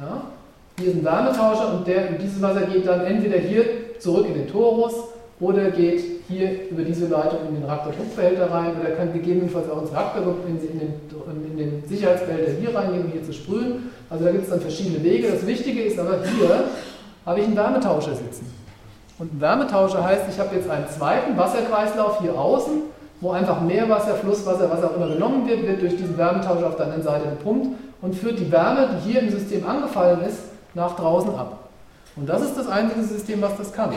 Ja? 0.00 0.22
Hier 0.78 0.88
ist 0.88 0.96
ein 0.96 1.04
Wärmetauscher 1.04 1.74
und 1.74 1.86
der, 1.86 2.12
dieses 2.12 2.42
Wasser 2.42 2.62
geht 2.62 2.86
dann 2.86 3.02
entweder 3.02 3.38
hier 3.38 3.64
zurück 4.00 4.26
in 4.26 4.34
den 4.34 4.48
Torus 4.48 4.92
oder 5.38 5.70
geht 5.70 6.02
hier 6.28 6.68
über 6.70 6.82
diese 6.82 7.06
Leitung 7.06 7.38
in 7.48 7.54
den 7.56 7.64
Reaktordruckbehälter 7.64 8.50
rein 8.50 8.72
oder 8.80 8.90
kann 8.90 9.12
gegebenenfalls 9.12 9.70
auch 9.70 9.82
ins 9.82 9.92
Reaktordruck 9.92 10.38
in, 10.48 10.56
in, 10.56 10.78
den, 10.78 10.92
in 11.50 11.56
den 11.56 11.88
Sicherheitsbehälter 11.88 12.52
hier 12.60 12.74
reingehen, 12.74 13.04
um 13.04 13.12
hier 13.12 13.22
zu 13.22 13.32
sprühen. 13.32 13.90
Also 14.10 14.24
da 14.24 14.32
gibt 14.32 14.44
es 14.44 14.50
dann 14.50 14.60
verschiedene 14.60 15.02
Wege. 15.04 15.30
Das 15.30 15.46
Wichtige 15.46 15.82
ist 15.82 15.98
aber 15.98 16.18
hier 16.24 16.64
habe 17.24 17.38
ich 17.38 17.46
einen 17.46 17.56
Wärmetauscher 17.56 18.16
sitzen. 18.16 18.52
Und 19.18 19.34
ein 19.34 19.40
Wärmetauscher 19.40 20.04
heißt, 20.04 20.24
ich 20.28 20.40
habe 20.40 20.56
jetzt 20.56 20.68
einen 20.68 20.88
zweiten 20.88 21.36
Wasserkreislauf 21.36 22.20
hier 22.20 22.36
außen, 22.36 22.82
wo 23.20 23.30
einfach 23.30 23.60
Meerwasser, 23.60 24.14
Flusswasser, 24.16 24.68
was 24.68 24.82
auch 24.82 24.96
immer 24.96 25.08
genommen 25.08 25.46
wird, 25.46 25.64
wird 25.64 25.80
durch 25.80 25.96
diesen 25.96 26.18
Wärmetauscher 26.18 26.66
auf 26.66 26.76
der 26.76 26.86
anderen 26.86 27.04
Seite 27.04 27.28
gepumpt 27.28 27.68
und 28.02 28.14
führt 28.14 28.38
die 28.38 28.50
Wärme, 28.52 28.88
die 28.92 29.12
hier 29.12 29.22
im 29.22 29.30
System 29.30 29.66
angefallen 29.66 30.20
ist, 30.22 30.38
nach 30.74 30.96
draußen 30.96 31.34
ab. 31.34 31.70
Und 32.16 32.28
das 32.28 32.42
ist 32.42 32.56
das 32.56 32.68
einzige 32.68 33.02
System, 33.02 33.40
was 33.40 33.56
das 33.56 33.72
kann. 33.72 33.94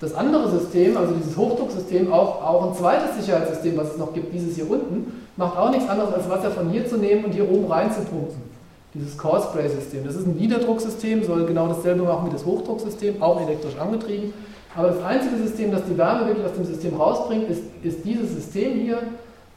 Das 0.00 0.14
andere 0.14 0.48
System, 0.50 0.96
also 0.96 1.12
dieses 1.12 1.36
Hochdrucksystem, 1.36 2.10
auch, 2.10 2.42
auch 2.42 2.68
ein 2.68 2.74
zweites 2.74 3.16
Sicherheitssystem, 3.20 3.76
was 3.76 3.90
es 3.90 3.98
noch 3.98 4.14
gibt, 4.14 4.32
dieses 4.32 4.54
hier 4.54 4.70
unten, 4.70 5.26
macht 5.36 5.58
auch 5.58 5.70
nichts 5.70 5.88
anderes, 5.88 6.14
als 6.14 6.30
Wasser 6.30 6.50
von 6.50 6.70
hier 6.70 6.86
zu 6.86 6.96
nehmen 6.96 7.26
und 7.26 7.32
hier 7.32 7.50
oben 7.50 7.70
reinzupumpen. 7.70 8.48
Dieses 8.94 9.16
Core 9.18 9.42
Spray 9.42 9.68
System. 9.68 10.04
Das 10.04 10.16
ist 10.16 10.26
ein 10.26 10.36
Niederdrucksystem, 10.36 11.22
soll 11.22 11.44
genau 11.44 11.68
dasselbe 11.68 12.02
machen 12.02 12.28
wie 12.28 12.32
das 12.32 12.46
Hochdrucksystem, 12.46 13.22
auch 13.22 13.40
elektrisch 13.40 13.76
angetrieben. 13.78 14.32
Aber 14.74 14.88
das 14.88 15.02
einzige 15.02 15.36
System, 15.36 15.70
das 15.70 15.82
die 15.84 15.98
Wärme 15.98 16.26
wirklich 16.26 16.46
aus 16.46 16.54
dem 16.54 16.64
System 16.64 16.96
rausbringt, 16.96 17.50
ist, 17.50 17.62
ist 17.82 18.04
dieses 18.04 18.32
System 18.32 18.80
hier, 18.80 18.98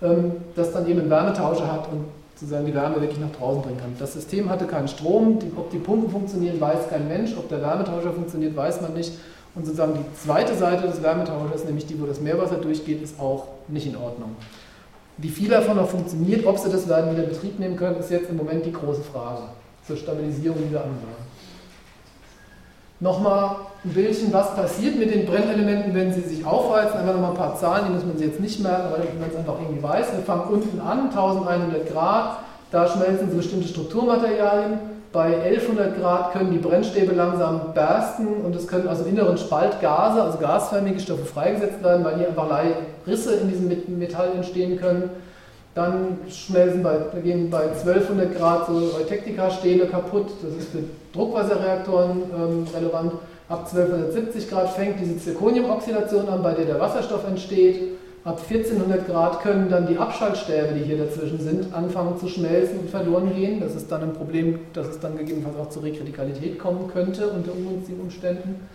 ähm, 0.01 0.33
das 0.55 0.73
dann 0.73 0.87
eben 0.87 1.01
einen 1.01 1.09
Wärmetauscher 1.09 1.71
hat 1.71 1.87
und 1.91 2.03
sozusagen 2.43 2.65
die 2.65 2.73
Wärme 2.73 2.99
wirklich 2.99 3.19
nach 3.19 3.31
draußen 3.31 3.61
bringen 3.61 3.77
kann. 3.79 3.95
Das 3.99 4.13
System 4.13 4.49
hatte 4.49 4.65
keinen 4.65 4.89
Strom, 4.89 5.39
die, 5.39 5.51
ob 5.55 5.71
die 5.71 5.77
Pumpen 5.77 6.09
funktionieren, 6.09 6.59
weiß 6.59 6.89
kein 6.89 7.07
Mensch, 7.07 7.35
ob 7.37 7.47
der 7.47 7.61
Wärmetauscher 7.61 8.11
funktioniert, 8.11 8.55
weiß 8.55 8.81
man 8.81 8.93
nicht. 8.93 9.13
Und 9.55 9.65
sozusagen 9.65 9.93
die 9.93 10.19
zweite 10.19 10.55
Seite 10.55 10.87
des 10.87 11.01
Wärmetauschers, 11.01 11.63
nämlich 11.63 11.85
die, 11.85 12.01
wo 12.01 12.05
das 12.05 12.19
Meerwasser 12.19 12.55
durchgeht, 12.55 13.01
ist 13.01 13.19
auch 13.19 13.47
nicht 13.67 13.87
in 13.87 13.95
Ordnung. 13.95 14.35
Wie 15.17 15.29
viel 15.29 15.47
davon 15.47 15.77
noch 15.77 15.87
funktioniert, 15.87 16.45
ob 16.45 16.57
sie 16.57 16.69
das 16.69 16.89
werden 16.89 17.11
wieder 17.11 17.23
in 17.23 17.29
Betrieb 17.29 17.59
nehmen 17.59 17.77
können, 17.77 17.97
ist 17.97 18.11
jetzt 18.11 18.29
im 18.29 18.37
Moment 18.37 18.65
die 18.65 18.73
große 18.73 19.03
Frage 19.03 19.43
zur 19.85 19.95
Stabilisierung 19.95 20.57
dieser 20.67 20.81
Anlage. 20.81 21.22
Nochmal 23.03 23.57
ein 23.83 23.89
Bildchen, 23.89 24.31
was 24.31 24.55
passiert 24.55 24.95
mit 24.95 25.13
den 25.13 25.25
Brennelementen, 25.25 25.93
wenn 25.93 26.13
sie 26.13 26.21
sich 26.21 26.45
aufheizen. 26.45 26.99
Einfach 26.99 27.13
nochmal 27.13 27.31
ein 27.31 27.37
paar 27.37 27.57
Zahlen, 27.57 27.87
die 27.89 27.93
muss 27.95 28.05
man 28.05 28.17
sich 28.17 28.27
jetzt 28.27 28.39
nicht 28.39 28.61
merken, 28.61 28.93
weil 28.93 29.01
man 29.19 29.29
es 29.29 29.35
einfach 29.35 29.55
irgendwie 29.61 29.83
weiß. 29.83 30.13
Wir 30.15 30.23
fangen 30.23 30.43
unten 30.49 30.79
an, 30.79 31.09
1100 31.09 31.91
Grad, 31.91 32.37
Da 32.71 32.87
schmelzen 32.87 33.29
so 33.29 33.35
bestimmte 33.35 33.67
Strukturmaterialien. 33.67 34.79
Bei 35.11 35.35
1100 35.43 35.99
Grad 35.99 36.31
können 36.31 36.51
die 36.51 36.59
Brennstäbe 36.59 37.13
langsam 37.13 37.73
bersten 37.73 38.25
und 38.25 38.55
es 38.55 38.67
können 38.69 38.87
also 38.87 39.03
inneren 39.03 39.37
Spaltgase, 39.37 40.23
also 40.23 40.37
gasförmige 40.37 41.01
Stoffe 41.01 41.25
freigesetzt 41.25 41.83
werden, 41.83 42.05
weil 42.05 42.15
hier 42.15 42.29
einfach 42.29 42.47
Risse 43.05 43.35
in 43.35 43.49
diesem 43.49 43.99
Metall 43.99 44.29
entstehen 44.33 44.79
können. 44.79 45.09
Dann 45.76 46.19
schmelzen 46.30 46.84
bei, 46.84 46.97
gehen 47.24 47.49
bei 47.49 47.63
1200 47.63 48.38
Grad 48.38 48.67
so 48.67 48.91
Eutectica-Stähle 48.99 49.88
kaputt. 49.88 50.28
Das 50.43 50.53
ist 50.55 50.69
für 50.71 50.84
Druckwasserreaktoren 51.13 52.11
ähm, 52.11 52.67
relevant. 52.76 53.13
Ab 53.49 53.67
1270 53.71 54.49
Grad 54.49 54.69
fängt 54.69 54.99
diese 54.99 55.17
Zirconiumoxidation 55.17 56.30
an, 56.30 56.43
bei 56.43 56.53
der 56.53 56.65
der 56.65 56.80
Wasserstoff 56.80 57.28
entsteht. 57.28 57.93
Ab 58.24 58.39
1400 58.47 59.05
Grad 59.05 59.41
können 59.41 59.67
dann 59.69 59.86
die 59.86 59.97
Abschaltstäbe, 59.97 60.76
die 60.78 60.86
hier 60.86 60.97
dazwischen 60.97 61.39
sind, 61.39 61.74
anfangen 61.74 62.17
zu 62.17 62.30
schmelzen 62.30 62.80
und 62.80 62.89
verloren 62.89 63.36
gehen. 63.36 63.59
Das 63.59 63.76
ist 63.76 63.91
dann 63.91 64.03
ein 64.03 64.13
Problem, 64.13 64.59
dass 64.74 64.88
es 64.88 64.99
dann 64.99 65.17
gegebenenfalls 65.17 65.57
auch 65.57 65.69
zur 65.69 65.84
Rekritikalität 65.84 66.57
kommen 66.57 66.89
könnte 66.93 67.28
unter 67.28 67.51
ungünstigen 67.51 67.99
Umständen. 67.99 68.67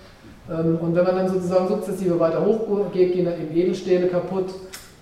Ähm, 0.50 0.78
und 0.82 0.94
wenn 0.94 1.04
man 1.04 1.16
dann 1.16 1.28
sozusagen 1.28 1.68
sukzessive 1.68 2.20
weiter 2.20 2.44
hochgeht, 2.44 3.14
gehen 3.14 3.24
dann 3.24 3.40
eben 3.40 3.56
Edelstähle 3.56 4.08
kaputt, 4.08 4.50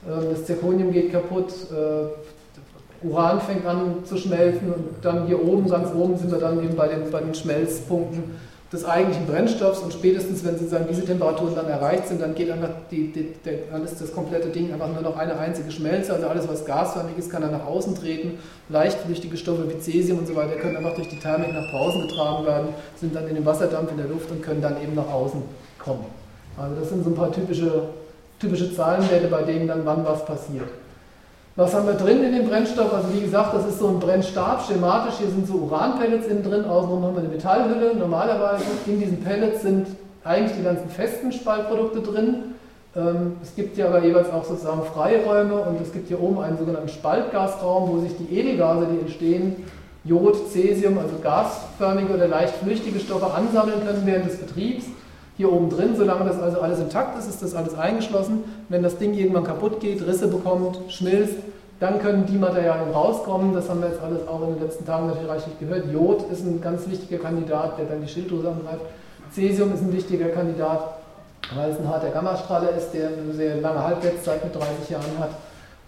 das 0.06 0.44
Zirconium 0.44 0.92
geht 0.92 1.12
kaputt, 1.12 1.52
äh, 1.70 3.06
Uran 3.06 3.40
fängt 3.40 3.66
an 3.66 4.04
zu 4.04 4.16
schmelzen 4.16 4.72
und 4.72 4.84
dann 5.02 5.26
hier 5.26 5.42
oben, 5.42 5.68
ganz 5.68 5.92
oben 5.94 6.16
sind 6.16 6.30
wir 6.30 6.38
dann 6.38 6.62
eben 6.62 6.76
bei 6.76 6.88
den, 6.88 7.10
bei 7.10 7.20
den 7.20 7.34
Schmelzpunkten 7.34 8.24
des 8.72 8.84
eigentlichen 8.84 9.26
Brennstoffs 9.26 9.78
und 9.78 9.92
spätestens, 9.92 10.44
wenn 10.44 10.56
sozusagen 10.56 10.86
diese 10.88 11.04
Temperaturen 11.04 11.54
dann 11.54 11.68
erreicht 11.68 12.08
sind, 12.08 12.20
dann 12.20 12.34
geht 12.34 12.50
einfach 12.50 12.70
die, 12.90 13.12
die, 13.12 13.32
die, 13.44 13.72
alles, 13.72 13.96
das 13.96 14.12
komplette 14.12 14.48
Ding 14.48 14.72
einfach 14.72 14.92
nur 14.92 15.02
noch 15.02 15.16
eine 15.16 15.38
einzige 15.38 15.70
Schmelze, 15.70 16.12
also 16.12 16.26
alles, 16.26 16.48
was 16.48 16.64
gasförmig 16.64 17.16
ist, 17.16 17.30
kann 17.30 17.42
dann 17.42 17.52
nach 17.52 17.64
außen 17.64 17.94
treten. 17.94 18.38
Leichtflüchtige 18.68 19.36
Stoffe 19.36 19.68
wie 19.68 19.78
Cäsium 19.78 20.18
und 20.18 20.26
so 20.26 20.34
weiter 20.34 20.56
können 20.56 20.76
einfach 20.76 20.96
durch 20.96 21.08
die 21.08 21.18
Thermik 21.20 21.52
nach 21.52 21.70
draußen 21.70 22.08
getragen 22.08 22.44
werden, 22.44 22.68
sind 22.96 23.14
dann 23.14 23.28
in 23.28 23.36
dem 23.36 23.46
Wasserdampf 23.46 23.92
in 23.92 23.98
der 23.98 24.08
Luft 24.08 24.30
und 24.32 24.42
können 24.42 24.60
dann 24.60 24.82
eben 24.82 24.96
nach 24.96 25.12
außen 25.12 25.42
kommen. 25.78 26.04
Also 26.56 26.74
das 26.80 26.88
sind 26.88 27.04
so 27.04 27.10
ein 27.10 27.14
paar 27.14 27.30
typische, 27.30 27.90
typische 28.38 28.74
Zahlenwerte, 28.74 29.28
bei 29.28 29.42
denen 29.42 29.68
dann 29.68 29.84
wann 29.84 30.04
was 30.04 30.24
passiert. 30.24 30.68
Was 31.56 31.72
haben 31.74 31.86
wir 31.86 31.94
drin 31.94 32.22
in 32.22 32.34
dem 32.34 32.48
Brennstoff? 32.48 32.92
Also 32.92 33.08
wie 33.14 33.22
gesagt, 33.22 33.54
das 33.54 33.66
ist 33.66 33.78
so 33.78 33.88
ein 33.88 33.98
Brennstab, 33.98 34.62
schematisch. 34.66 35.14
Hier 35.18 35.28
sind 35.28 35.46
so 35.46 35.54
Uranpellets 35.54 36.26
innen 36.26 36.42
drin, 36.42 36.66
außenrum 36.66 37.02
haben 37.02 37.14
wir 37.14 37.20
eine 37.20 37.30
Metallhülle. 37.30 37.94
Normalerweise 37.96 38.64
in 38.86 39.00
diesen 39.00 39.24
Pellets 39.24 39.62
sind 39.62 39.86
eigentlich 40.22 40.58
die 40.58 40.64
ganzen 40.64 40.90
festen 40.90 41.32
Spaltprodukte 41.32 42.00
drin. 42.00 42.54
Ähm, 42.94 43.36
es 43.42 43.54
gibt 43.54 43.76
hier 43.76 43.88
aber 43.88 44.04
jeweils 44.04 44.30
auch 44.30 44.44
sozusagen 44.44 44.82
Freiräume 44.82 45.54
und 45.54 45.80
es 45.80 45.92
gibt 45.92 46.08
hier 46.08 46.20
oben 46.20 46.40
einen 46.40 46.58
sogenannten 46.58 46.90
Spaltgasraum, 46.90 47.90
wo 47.90 48.00
sich 48.00 48.12
die 48.18 48.38
Edelgase, 48.38 48.86
die 48.92 49.00
entstehen, 49.00 49.64
Jod, 50.04 50.50
Cäsium, 50.50 50.98
also 50.98 51.14
gasförmige 51.22 52.12
oder 52.12 52.28
leicht 52.28 52.54
flüchtige 52.56 53.00
Stoffe 53.00 53.32
ansammeln 53.32 53.80
können 53.84 54.02
während 54.04 54.26
des 54.26 54.36
Betriebs 54.36 54.84
hier 55.36 55.52
oben 55.52 55.70
drin. 55.70 55.94
Solange 55.96 56.24
das 56.24 56.40
also 56.40 56.60
alles 56.60 56.78
intakt 56.80 57.18
ist, 57.18 57.28
ist 57.28 57.42
das 57.42 57.54
alles 57.54 57.74
eingeschlossen. 57.74 58.44
Wenn 58.68 58.82
das 58.82 58.98
Ding 58.98 59.14
irgendwann 59.14 59.44
kaputt 59.44 59.80
geht, 59.80 60.06
Risse 60.06 60.28
bekommt, 60.28 60.78
schmilzt, 60.88 61.36
dann 61.78 61.98
können 62.00 62.24
die 62.26 62.38
Materialien 62.38 62.90
rauskommen. 62.90 63.52
Das 63.52 63.68
haben 63.68 63.80
wir 63.80 63.88
jetzt 63.88 64.00
alles 64.00 64.26
auch 64.26 64.42
in 64.42 64.54
den 64.54 64.62
letzten 64.62 64.86
Tagen 64.86 65.08
natürlich 65.08 65.28
reichlich 65.28 65.58
gehört. 65.58 65.84
Jod 65.92 66.30
ist 66.30 66.44
ein 66.44 66.60
ganz 66.60 66.88
wichtiger 66.88 67.18
Kandidat, 67.18 67.78
der 67.78 67.86
dann 67.86 68.00
die 68.00 68.08
Schilddrüse 68.08 68.48
angreift. 68.48 68.84
Cäsium 69.32 69.74
ist 69.74 69.82
ein 69.82 69.92
wichtiger 69.92 70.28
Kandidat, 70.28 70.98
weil 71.54 71.70
es 71.70 71.78
ein 71.78 71.88
harter 71.88 72.08
Gammastrahler 72.08 72.70
ist, 72.70 72.92
der 72.92 73.08
eine 73.08 73.32
sehr 73.34 73.60
lange 73.60 73.82
Halbwertszeit 73.82 74.42
mit 74.42 74.54
30 74.54 74.90
Jahren 74.90 75.18
hat 75.18 75.30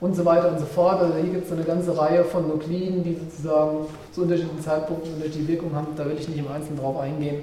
und 0.01 0.15
so 0.15 0.25
weiter 0.25 0.51
und 0.51 0.59
so 0.59 0.67
fort. 0.67 1.01
Also 1.01 1.15
hier 1.15 1.33
gibt 1.33 1.47
es 1.47 1.53
eine 1.53 1.65
ganze 1.65 1.97
Reihe 1.97 2.25
von 2.25 2.47
Nukliden, 2.49 3.03
die 3.03 3.15
sozusagen 3.15 3.87
zu 4.13 4.23
unterschiedlichen 4.23 4.61
Zeitpunkten 4.61 5.15
unterschiedliche 5.15 5.49
Wirkung 5.49 5.75
haben. 5.75 5.89
Da 5.97 6.05
will 6.05 6.17
ich 6.19 6.29
nicht 6.29 6.39
im 6.39 6.49
Einzelnen 6.49 6.79
drauf 6.79 6.99
eingehen. 6.99 7.43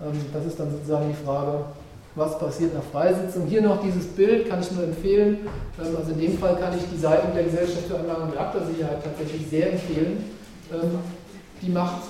Ähm, 0.00 0.20
das 0.32 0.46
ist 0.46 0.60
dann 0.60 0.70
sozusagen 0.70 1.08
die 1.08 1.24
Frage, 1.24 1.64
was 2.14 2.38
passiert 2.38 2.74
nach 2.74 2.82
Freisitzung. 2.92 3.46
Hier 3.46 3.62
noch 3.62 3.82
dieses 3.82 4.06
Bild, 4.06 4.48
kann 4.48 4.60
ich 4.60 4.70
nur 4.72 4.84
empfehlen. 4.84 5.38
Ähm, 5.78 5.96
also 5.96 6.12
in 6.12 6.20
dem 6.20 6.38
Fall 6.38 6.56
kann 6.56 6.76
ich 6.76 6.84
die 6.92 6.98
Seiten 6.98 7.34
der 7.34 7.44
Gesellschaft 7.44 7.86
für 7.88 7.98
Anlagen 7.98 8.24
und 8.24 8.32
Reaktorsicherheit 8.32 9.02
tatsächlich 9.02 9.48
sehr 9.48 9.72
empfehlen. 9.72 10.24
Ähm, 10.72 10.98
die 11.62 11.70
macht 11.70 12.02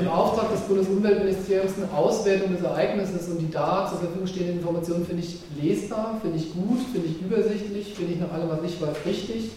im 0.00 0.08
Auftrag 0.08 0.52
des 0.52 0.60
Bundesumweltministeriums 0.60 1.72
eine 1.78 1.98
Auswertung 1.98 2.52
des 2.52 2.62
Ereignisses 2.62 3.28
und 3.28 3.38
die 3.38 3.50
da 3.50 3.88
zur 3.90 3.98
Verfügung 3.98 4.28
stehenden 4.28 4.58
Informationen 4.58 5.04
finde 5.04 5.24
ich 5.24 5.40
lesbar, 5.60 6.20
finde 6.22 6.36
ich 6.36 6.54
gut, 6.54 6.78
finde 6.92 7.08
ich 7.08 7.20
übersichtlich, 7.20 7.92
finde 7.92 8.12
ich 8.12 8.20
nach 8.20 8.30
allem, 8.32 8.50
was 8.50 8.62
ich 8.62 8.80
weiß, 8.80 8.94
richtig. 9.04 9.50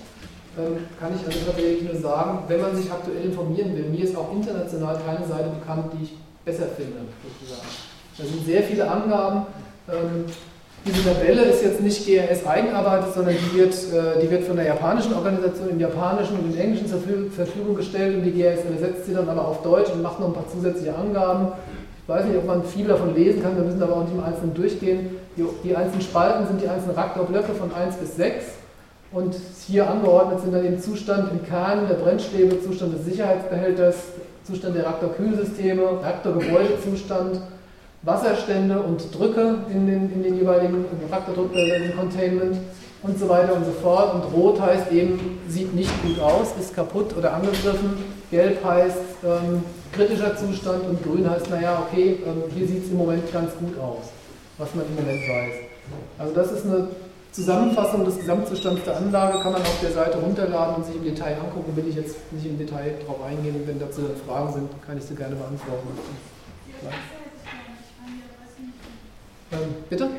Kann 0.56 1.14
ich 1.16 1.24
also 1.24 1.46
tatsächlich 1.46 1.84
nur 1.84 2.02
sagen, 2.02 2.40
wenn 2.48 2.60
man 2.60 2.76
sich 2.76 2.92
aktuell 2.92 3.26
informieren 3.26 3.76
will, 3.76 3.90
mir 3.92 4.06
ist 4.06 4.18
auch 4.18 4.34
international 4.34 5.00
keine 5.06 5.28
Seite 5.28 5.50
bekannt, 5.50 5.94
die 5.94 6.06
ich 6.06 6.14
besser 6.48 6.68
finde, 6.76 7.04
sozusagen. 7.20 7.68
Da 8.18 8.24
sind 8.24 8.46
sehr 8.46 8.64
viele 8.64 8.90
Angaben. 8.90 9.46
Ähm, 9.92 10.26
diese 10.86 11.04
Tabelle 11.04 11.42
ist 11.44 11.64
jetzt 11.64 11.82
nicht 11.82 12.08
GRS 12.08 12.48
eigenarbeitet, 12.48 13.14
sondern 13.14 13.36
die 13.36 13.60
wird, 13.60 13.74
äh, 13.74 14.22
die 14.22 14.32
wird 14.32 14.46
von 14.46 14.56
der 14.56 14.66
japanischen 14.66 15.14
Organisation 15.14 15.70
im 15.70 15.80
japanischen 15.80 16.40
und 16.40 16.54
im 16.54 16.58
englischen 16.58 16.88
zur 16.88 17.02
Verfügung 17.36 17.76
gestellt 17.76 18.16
und 18.16 18.24
die 18.24 18.32
GRS 18.32 18.64
übersetzt 18.64 19.06
sie 19.06 19.14
dann 19.14 19.28
aber 19.28 19.46
auf 19.46 19.62
Deutsch 19.62 19.92
und 19.92 20.02
macht 20.02 20.20
noch 20.20 20.28
ein 20.28 20.34
paar 20.34 20.48
zusätzliche 20.48 20.96
Angaben. 20.96 21.50
Ich 22.02 22.10
weiß 22.10 22.24
nicht, 22.26 22.38
ob 22.38 22.46
man 22.46 22.64
viel 22.64 22.88
davon 22.88 23.14
lesen 23.14 23.44
kann, 23.44 23.58
wir 23.58 23.64
müssen 23.64 23.84
aber 23.84 23.98
auch 23.98 24.04
nicht 24.04 24.14
im 24.14 24.24
Einzelnen 24.24 24.54
durchgehen. 24.54 25.10
Die, 25.36 25.44
die 25.66 25.76
einzelnen 25.76 26.02
Spalten 26.02 26.48
sind 26.48 26.62
die 26.62 26.70
einzelnen 26.70 26.96
Reaktorblöcke 26.96 27.54
von 27.54 27.74
1 27.74 27.98
bis 27.98 28.16
6 28.16 28.46
und 29.12 29.36
hier 29.68 29.90
angeordnet 29.90 30.40
sind 30.40 30.54
dann 30.54 30.64
den 30.64 30.80
Zustand 30.80 31.32
im 31.32 31.46
Kern 31.46 31.88
der 31.90 31.96
Brennstäbe, 31.96 32.62
Zustand 32.62 32.94
des 32.94 33.04
Sicherheitsbehälters, 33.04 33.96
Zustand 34.48 34.76
der 34.76 34.84
Reaktorkühlsysteme, 34.84 36.02
Reaktorgebäudezustand, 36.02 37.42
Wasserstände 38.04 38.80
und 38.80 39.14
Drücke 39.14 39.58
in 39.70 39.86
den, 39.86 40.14
in 40.14 40.24
den 40.24 40.38
jeweiligen 40.38 40.86
Reaktordruckbehältern 41.10 41.92
im 41.92 41.98
Containment 41.98 42.58
und 43.04 43.20
so 43.20 43.28
weiter 43.28 43.54
und 43.56 43.66
so 43.66 43.72
fort. 43.72 44.14
Und 44.14 44.34
rot 44.34 44.62
heißt 44.62 44.92
eben, 44.94 45.40
sieht 45.50 45.76
nicht 45.76 45.92
gut 46.02 46.20
aus, 46.22 46.54
ist 46.60 46.74
kaputt 46.74 47.16
oder 47.18 47.34
angegriffen. 47.34 47.98
Gelb 48.32 48.64
heißt 48.64 48.98
ähm, 49.26 49.64
kritischer 49.92 50.38
Zustand 50.38 50.86
und 50.88 51.04
grün 51.04 51.30
heißt, 51.30 51.50
naja, 51.50 51.86
okay, 51.86 52.20
ähm, 52.26 52.44
hier 52.56 52.68
sieht 52.68 52.86
es 52.86 52.92
im 52.92 52.98
Moment 52.98 53.32
ganz 53.34 53.52
gut 53.60 53.78
aus, 53.80 54.06
was 54.58 54.74
man 54.76 54.86
im 54.86 54.96
Moment 54.96 55.22
weiß. 55.22 55.54
Also 56.20 56.34
das 56.34 56.52
ist 56.52 56.66
eine 56.66 56.88
Zusammenfassung 57.38 58.04
des 58.04 58.18
Gesamtzustands 58.18 58.84
der 58.84 58.98
Anlage 58.98 59.40
kann 59.44 59.52
man 59.52 59.62
auf 59.62 59.80
der 59.80 59.92
Seite 59.92 60.18
runterladen 60.18 60.78
und 60.78 60.86
sich 60.88 60.96
im 60.96 61.04
Detail 61.04 61.38
angucken. 61.40 61.76
Will 61.76 61.88
ich 61.88 61.96
jetzt 61.96 62.16
nicht 62.34 62.48
im 62.48 62.58
Detail 62.58 62.96
darauf 63.00 63.24
eingehen. 63.24 63.62
Wenn 63.68 63.80
dazu 63.80 64.02
Fragen 64.26 64.54
sind, 64.54 64.70
kann 64.84 64.98
ich 64.98 65.04
sie 65.04 65.14
gerne 65.14 65.36
beantworten. 65.36 65.88
Ähm, 69.52 69.60
bitte? 69.88 70.10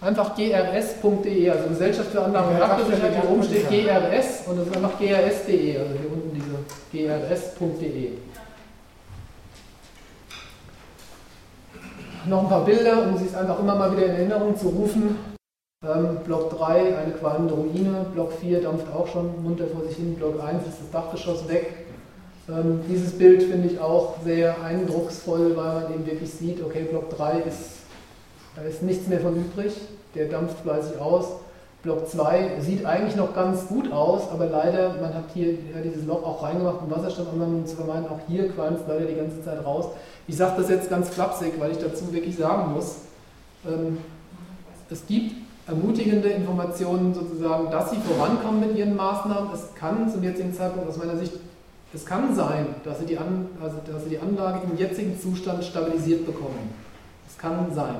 Einfach 0.00 0.34
grs.de, 0.34 1.50
also 1.50 1.68
Gesellschaft 1.68 2.10
für 2.10 2.24
Anlagen 2.24 2.48
und 2.48 2.56
Reaktorsicherheit. 2.56 3.22
Hier 3.22 3.30
oben 3.30 3.42
steht 3.44 3.68
GRS 3.68 4.48
und 4.48 4.58
das 4.58 4.66
ist 4.66 4.76
einfach 4.76 4.98
grs.de, 4.98 5.78
also 5.78 5.92
hier 5.92 6.12
unten 6.12 6.34
diese 6.34 7.06
grs.de. 7.06 8.10
Noch 12.26 12.42
ein 12.42 12.48
paar 12.48 12.64
Bilder, 12.64 13.06
um 13.06 13.16
sich 13.16 13.28
es 13.28 13.34
einfach 13.36 13.60
immer 13.60 13.76
mal 13.76 13.92
wieder 13.92 14.06
in 14.06 14.14
Erinnerung 14.14 14.56
zu 14.56 14.70
rufen. 14.70 15.33
Ähm, 15.86 16.18
Block 16.24 16.56
3 16.56 16.96
eine 16.96 17.12
qualmende 17.12 17.54
Ruine, 17.54 18.06
Block 18.14 18.32
4 18.40 18.62
dampft 18.62 18.86
auch 18.94 19.06
schon 19.06 19.42
munter 19.42 19.66
vor 19.66 19.84
sich 19.86 19.96
hin, 19.96 20.14
Block 20.14 20.42
1 20.42 20.66
ist 20.66 20.80
das 20.80 20.90
Dachgeschoss 20.90 21.46
weg. 21.48 21.84
Ähm, 22.48 22.80
dieses 22.88 23.18
Bild 23.18 23.42
finde 23.42 23.68
ich 23.68 23.78
auch 23.80 24.14
sehr 24.24 24.62
eindrucksvoll, 24.62 25.56
weil 25.56 25.82
man 25.82 25.94
eben 25.94 26.06
wirklich 26.06 26.30
sieht, 26.30 26.62
okay, 26.62 26.86
Block 26.90 27.10
3 27.10 27.40
ist, 27.40 27.80
da 28.56 28.62
ist 28.62 28.82
nichts 28.82 29.08
mehr 29.08 29.20
von 29.20 29.36
übrig, 29.36 29.74
der 30.14 30.28
dampft 30.28 30.58
fleißig 30.60 30.98
aus. 30.98 31.26
Block 31.82 32.08
2 32.08 32.60
sieht 32.60 32.86
eigentlich 32.86 33.16
noch 33.16 33.34
ganz 33.34 33.66
gut 33.66 33.92
aus, 33.92 34.30
aber 34.30 34.46
leider, 34.46 34.94
man 35.02 35.12
hat 35.12 35.24
hier 35.34 35.52
ja, 35.52 35.82
dieses 35.84 36.06
Loch 36.06 36.24
auch 36.24 36.42
reingemacht, 36.42 36.78
um 36.82 36.90
Wasserstoffanwendungen 36.90 37.66
zu 37.66 37.76
vermeiden. 37.76 38.06
Auch 38.08 38.20
hier 38.26 38.48
qualmt 38.48 38.80
es 38.80 38.88
leider 38.88 39.04
die 39.04 39.16
ganze 39.16 39.44
Zeit 39.44 39.62
raus. 39.66 39.88
Ich 40.26 40.36
sage 40.38 40.54
das 40.56 40.70
jetzt 40.70 40.88
ganz 40.88 41.10
flapsig, 41.10 41.52
weil 41.58 41.72
ich 41.72 41.78
dazu 41.78 42.10
wirklich 42.10 42.38
sagen 42.38 42.72
muss, 42.72 43.00
ähm, 43.66 43.98
es 44.88 45.06
gibt 45.06 45.43
ermutigende 45.66 46.28
Informationen 46.28 47.14
sozusagen, 47.14 47.70
dass 47.70 47.90
sie 47.90 47.96
vorankommen 47.96 48.60
mit 48.60 48.76
ihren 48.76 48.96
Maßnahmen. 48.96 49.50
Es 49.54 49.74
kann 49.74 50.10
zum 50.10 50.22
jetzigen 50.22 50.52
Zeitpunkt 50.52 50.88
aus 50.88 50.96
meiner 50.96 51.16
Sicht, 51.16 51.32
es 51.94 52.04
kann 52.04 52.34
sein, 52.34 52.66
dass 52.84 52.98
sie 52.98 53.06
die, 53.06 53.18
An, 53.18 53.46
also 53.62 53.76
dass 53.90 54.04
sie 54.04 54.10
die 54.10 54.18
Anlage 54.18 54.60
im 54.68 54.76
jetzigen 54.76 55.18
Zustand 55.18 55.64
stabilisiert 55.64 56.26
bekommen. 56.26 56.74
Es 57.28 57.38
kann 57.38 57.72
sein. 57.72 57.96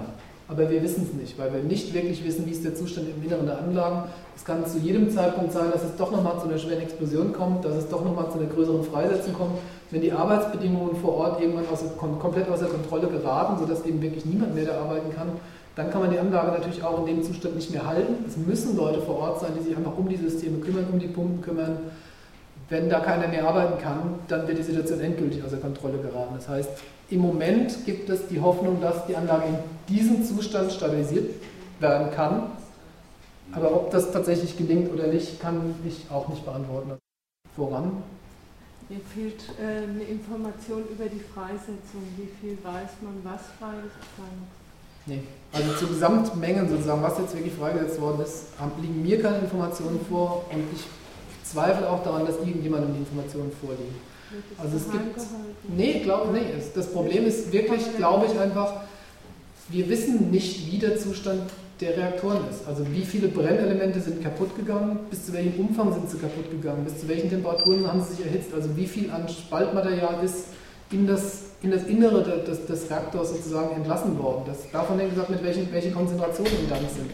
Aber 0.46 0.68
wir 0.68 0.82
wissen 0.82 1.08
es 1.08 1.18
nicht, 1.18 1.38
weil 1.38 1.54
wir 1.54 1.62
nicht 1.62 1.94
wirklich 1.94 2.22
wissen, 2.22 2.44
wie 2.44 2.50
ist 2.50 2.64
der 2.64 2.74
Zustand 2.74 3.06
im 3.08 3.24
Inneren 3.24 3.46
der 3.46 3.58
Anlagen. 3.58 4.10
Es 4.36 4.44
kann 4.44 4.66
zu 4.66 4.78
jedem 4.78 5.10
Zeitpunkt 5.10 5.52
sein, 5.52 5.70
dass 5.72 5.82
es 5.84 5.96
doch 5.96 6.10
nochmal 6.10 6.38
zu 6.38 6.48
einer 6.48 6.58
schweren 6.58 6.82
Explosion 6.82 7.32
kommt, 7.32 7.64
dass 7.64 7.76
es 7.76 7.88
doch 7.88 8.04
nochmal 8.04 8.30
zu 8.30 8.38
einer 8.38 8.48
größeren 8.48 8.84
Freisetzung 8.84 9.32
kommt, 9.32 9.52
wenn 9.90 10.02
die 10.02 10.12
Arbeitsbedingungen 10.12 10.96
vor 10.96 11.14
Ort 11.14 11.40
irgendwann 11.40 11.64
aus, 11.72 11.82
komplett 11.96 12.50
außer 12.50 12.66
Kontrolle 12.66 13.06
geraten, 13.06 13.58
sodass 13.58 13.86
eben 13.86 14.02
wirklich 14.02 14.26
niemand 14.26 14.54
mehr 14.54 14.66
da 14.66 14.82
arbeiten 14.82 15.14
kann, 15.14 15.28
dann 15.76 15.90
kann 15.90 16.02
man 16.02 16.10
die 16.10 16.18
Anlage 16.18 16.52
natürlich 16.52 16.82
auch 16.84 17.00
in 17.00 17.06
dem 17.06 17.22
Zustand 17.24 17.56
nicht 17.56 17.70
mehr 17.72 17.84
halten. 17.84 18.24
Es 18.26 18.36
müssen 18.36 18.76
Leute 18.76 19.00
vor 19.00 19.16
Ort 19.16 19.40
sein, 19.40 19.52
die 19.58 19.64
sich 19.64 19.76
einfach 19.76 19.96
um 19.96 20.08
die 20.08 20.16
Systeme 20.16 20.58
kümmern, 20.58 20.86
um 20.92 20.98
die 20.98 21.08
Pumpen 21.08 21.42
kümmern. 21.42 21.78
wenn 22.70 22.88
da 22.88 23.00
keiner 23.00 23.28
mehr 23.28 23.46
arbeiten 23.46 23.80
kann, 23.82 24.14
dann 24.26 24.48
wird 24.48 24.56
die 24.56 24.62
Situation 24.62 24.98
endgültig 25.00 25.44
außer 25.44 25.58
Kontrolle 25.58 25.98
geraten. 25.98 26.34
Das 26.36 26.48
heißt, 26.48 26.70
im 27.10 27.20
Moment 27.20 27.84
gibt 27.84 28.08
es 28.08 28.26
die 28.28 28.40
Hoffnung, 28.40 28.80
dass 28.80 29.06
die 29.06 29.14
Anlage 29.14 29.44
in 29.48 29.94
diesem 29.94 30.24
Zustand 30.24 30.72
stabilisiert 30.72 31.34
werden 31.78 32.10
kann. 32.12 32.44
Aber 33.52 33.74
ob 33.74 33.90
das 33.90 34.12
tatsächlich 34.12 34.56
gelingt 34.56 34.90
oder 34.90 35.08
nicht, 35.08 35.40
kann 35.40 35.74
ich 35.86 36.06
auch 36.10 36.28
nicht 36.28 36.44
beantworten. 36.44 36.92
Voran? 37.54 38.02
Mir 38.88 39.00
fehlt 39.14 39.42
äh, 39.60 39.84
eine 39.84 40.02
Information 40.04 40.84
über 40.90 41.04
die 41.04 41.20
Freisetzung. 41.20 42.02
Wie 42.16 42.28
viel 42.40 42.56
weiß 42.62 42.90
man, 43.02 43.20
was 43.24 43.42
freigesetzt 43.58 44.16
sein 44.16 44.48
Nee, 45.07 45.20
also 45.52 45.72
zu 45.74 45.86
Gesamtmengen 45.86 46.68
sozusagen, 46.68 47.02
was 47.02 47.18
jetzt 47.18 47.34
wirklich 47.34 47.55
freigesetzt 47.55 48.00
worden 48.00 48.22
ist, 48.22 48.46
liegen 48.80 49.02
mir 49.02 49.20
keine 49.20 49.38
Informationen 49.38 50.00
vor 50.09 50.46
und 50.50 50.64
ich 50.74 50.84
zweifle 51.44 51.88
auch 51.88 52.02
daran, 52.02 52.26
dass 52.26 52.36
irgendjemandem 52.38 52.94
die 52.94 53.00
Informationen 53.00 53.52
vorliegen. 53.61 53.94
Also 54.59 54.76
es 54.76 54.90
gibt. 54.90 55.20
Nee, 55.76 56.00
glaube 56.00 56.32
nee. 56.32 56.46
Das 56.74 56.88
Problem 56.88 57.26
ist 57.26 57.52
wirklich, 57.52 57.96
glaube 57.96 58.26
ich, 58.26 58.38
einfach, 58.38 58.80
wir 59.68 59.88
wissen 59.88 60.30
nicht, 60.30 60.72
wie 60.72 60.78
der 60.78 60.98
Zustand 60.98 61.42
der 61.80 61.96
Reaktoren 61.96 62.48
ist. 62.50 62.66
Also 62.66 62.84
wie 62.92 63.05
viele 63.05 63.28
Brennelemente 63.28 64.00
sind 64.00 64.22
kaputt 64.22 64.57
gegangen, 64.57 65.00
bis 65.11 65.26
zu 65.26 65.32
welchem 65.32 65.66
Umfang 65.66 65.92
sind 65.92 66.11
sie 66.11 66.18
kaputt 66.18 66.50
gegangen, 66.50 66.84
bis 66.84 67.00
zu 67.00 67.09
welchen 67.09 67.30
Temperaturen 67.30 67.86
haben 67.86 68.02
sie 68.02 68.14
sich 68.14 68.26
erhitzt, 68.26 68.55
also 68.55 68.76
wie 68.76 68.86
viel 68.86 69.11
an 69.11 69.28
Spaltmaterial 69.28 70.22
ist 70.24 70.46
in 70.95 71.07
das, 71.07 71.42
in 71.62 71.70
das 71.70 71.84
Innere 71.84 72.22
des, 72.22 72.66
des 72.66 72.90
Reaktors 72.90 73.30
sozusagen 73.30 73.74
entlassen 73.76 74.18
worden. 74.18 74.45
Das, 74.47 74.70
davon 74.70 74.99
hängt 74.99 75.11
gesagt, 75.11 75.30
mit 75.30 75.42
welchen 75.45 75.70
welche 75.72 75.90
Konzentrationen 75.90 76.53
im 76.61 76.68
Dampf 76.68 76.95
sind. 76.95 77.11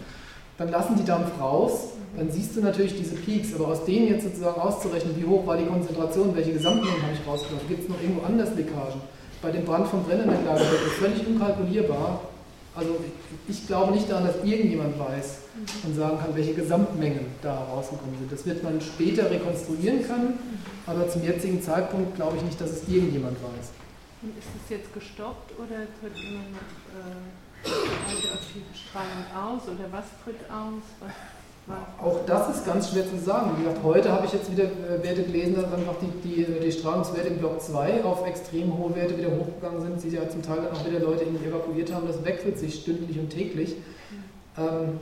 Dann 0.58 0.70
lassen 0.70 0.94
die 0.96 1.04
Dampf 1.04 1.30
raus, 1.40 1.88
dann 2.16 2.30
siehst 2.30 2.54
du 2.56 2.60
natürlich 2.60 2.96
diese 2.96 3.16
Peaks, 3.16 3.54
aber 3.54 3.68
aus 3.68 3.84
denen 3.84 4.08
jetzt 4.08 4.24
sozusagen 4.24 4.60
auszurechnen, 4.60 5.16
wie 5.16 5.24
hoch 5.24 5.46
war 5.46 5.56
die 5.56 5.64
Konzentration, 5.64 6.36
welche 6.36 6.52
Gesamtmengen 6.52 7.02
habe 7.02 7.12
ich 7.14 7.26
rausgelassen, 7.26 7.68
gibt 7.68 7.84
es 7.84 7.88
noch 7.88 8.00
irgendwo 8.00 8.26
anders 8.26 8.54
Leckagen. 8.54 9.00
Bei 9.40 9.50
dem 9.50 9.64
Brand 9.64 9.88
von 9.88 10.02
Brennelementlager 10.04 10.60
wird 10.60 10.84
das 10.84 10.92
völlig 10.92 11.26
unkalkulierbar 11.26 12.20
also 12.74 12.96
ich 13.48 13.66
glaube 13.66 13.92
nicht 13.92 14.10
daran, 14.10 14.26
dass 14.26 14.36
irgendjemand 14.44 14.98
weiß 14.98 15.39
und 15.84 15.94
sagen 15.94 16.18
kann, 16.18 16.34
welche 16.34 16.54
Gesamtmengen 16.54 17.26
da 17.42 17.64
rausgekommen 17.64 18.18
sind. 18.18 18.32
Das 18.32 18.46
wird 18.46 18.62
man 18.62 18.80
später 18.80 19.30
rekonstruieren 19.30 20.06
können, 20.06 20.38
aber 20.86 21.08
zum 21.08 21.22
jetzigen 21.24 21.62
Zeitpunkt 21.62 22.16
glaube 22.16 22.36
ich 22.36 22.42
nicht, 22.42 22.60
dass 22.60 22.70
es 22.70 22.88
irgendjemand 22.88 23.36
weiß. 23.42 23.70
Und 24.22 24.36
ist 24.36 24.48
es 24.62 24.70
jetzt 24.70 24.92
gestoppt 24.92 25.52
oder 25.58 25.86
tritt 26.00 26.16
immer 26.16 26.44
noch 26.52 26.70
äh, 26.92 27.30
radioaktive 27.64 28.74
Strahlung 28.74 29.24
aus 29.34 29.62
oder 29.68 29.90
was 29.90 30.04
tritt 30.24 30.44
aus? 30.50 30.82
Was 31.00 31.12
auch 32.02 32.24
das 32.26 32.56
ist 32.56 32.66
ganz 32.66 32.90
schwer 32.90 33.08
zu 33.08 33.18
sagen. 33.18 33.52
Wie 33.56 33.62
gesagt, 33.62 33.82
heute 33.84 34.10
habe 34.10 34.26
ich 34.26 34.32
jetzt 34.32 34.50
wieder 34.50 34.64
äh, 34.64 35.02
Werte 35.02 35.22
gelesen, 35.22 35.54
dass 35.54 35.72
einfach 35.72 35.94
die, 36.00 36.28
die, 36.28 36.46
die 36.60 36.72
Strahlungswerte 36.72 37.28
im 37.28 37.38
Block 37.38 37.60
2 37.60 38.02
auf 38.02 38.26
extrem 38.26 38.76
hohe 38.76 38.94
Werte 38.96 39.16
wieder 39.16 39.30
hochgegangen 39.30 39.80
sind, 39.80 40.02
die 40.02 40.16
ja 40.16 40.28
zum 40.28 40.42
Teil 40.42 40.58
auch 40.72 40.84
wieder 40.86 41.00
Leute 41.00 41.24
irgendwie 41.24 41.46
evakuiert 41.46 41.92
haben. 41.92 42.06
Das 42.06 42.24
wechselt 42.24 42.58
sich 42.58 42.80
stündlich 42.80 43.18
und 43.18 43.30
täglich. 43.30 43.76
Ähm, 44.58 44.98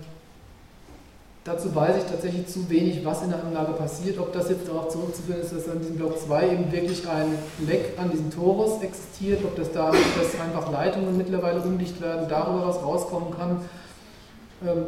dazu 1.49 1.75
weiß 1.75 1.97
ich 1.97 2.05
tatsächlich 2.05 2.47
zu 2.47 2.69
wenig, 2.69 3.05
was 3.05 3.23
in 3.23 3.31
der 3.31 3.43
Anlage 3.43 3.73
passiert. 3.73 4.19
Ob 4.19 4.33
das 4.33 4.51
jetzt 4.51 4.69
darauf 4.69 4.89
zurückzuführen 4.89 5.41
ist, 5.41 5.53
dass 5.53 5.69
an 5.69 5.81
diesem 5.81 5.97
Block 5.97 6.19
2 6.19 6.51
eben 6.51 6.71
wirklich 6.71 7.09
ein 7.09 7.39
Leck 7.67 7.95
an 7.97 8.11
diesem 8.11 8.31
Torus 8.31 8.83
existiert, 8.83 9.41
ob 9.45 9.57
das 9.57 9.73
da 9.73 9.91
dass 9.91 10.41
einfach 10.41 10.71
Leitungen 10.71 11.17
mittlerweile 11.17 11.61
undicht 11.61 12.01
werden, 12.01 12.29
darüber 12.29 12.69
was 12.69 12.83
rauskommen 12.83 13.35
kann. 13.37 13.63
Ähm, 14.67 14.85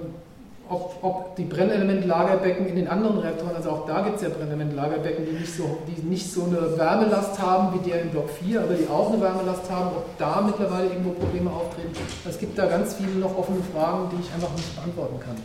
ob, 0.69 0.99
ob 1.03 1.37
die 1.37 1.45
Brennelementlagerbecken 1.45 2.67
in 2.67 2.77
den 2.77 2.87
anderen 2.87 3.19
Reaktoren, 3.19 3.57
also 3.57 3.71
auch 3.71 3.87
da 3.87 4.03
gibt 4.03 4.17
es 4.17 4.23
ja 4.23 4.29
Brennelementlagerbecken, 4.29 5.27
die 5.27 5.33
nicht, 5.33 5.53
so, 5.53 5.79
die 5.89 6.01
nicht 6.07 6.31
so 6.33 6.45
eine 6.45 6.79
Wärmelast 6.79 7.43
haben 7.43 7.75
wie 7.75 7.91
der 7.91 8.03
in 8.03 8.11
Block 8.11 8.31
4, 8.31 8.61
aber 8.63 8.75
die 8.75 8.87
auch 8.87 9.13
eine 9.13 9.21
Wärmelast 9.21 9.69
haben, 9.69 9.97
ob 9.97 10.17
da 10.19 10.41
mittlerweile 10.43 10.87
irgendwo 10.87 11.11
Probleme 11.11 11.51
auftreten. 11.51 11.91
Es 12.29 12.39
gibt 12.39 12.57
da 12.57 12.67
ganz 12.67 12.95
viele 12.95 13.15
noch 13.15 13.37
offene 13.37 13.61
Fragen, 13.75 14.11
die 14.13 14.23
ich 14.23 14.33
einfach 14.33 14.53
nicht 14.55 14.77
beantworten 14.77 15.19
kann. 15.19 15.37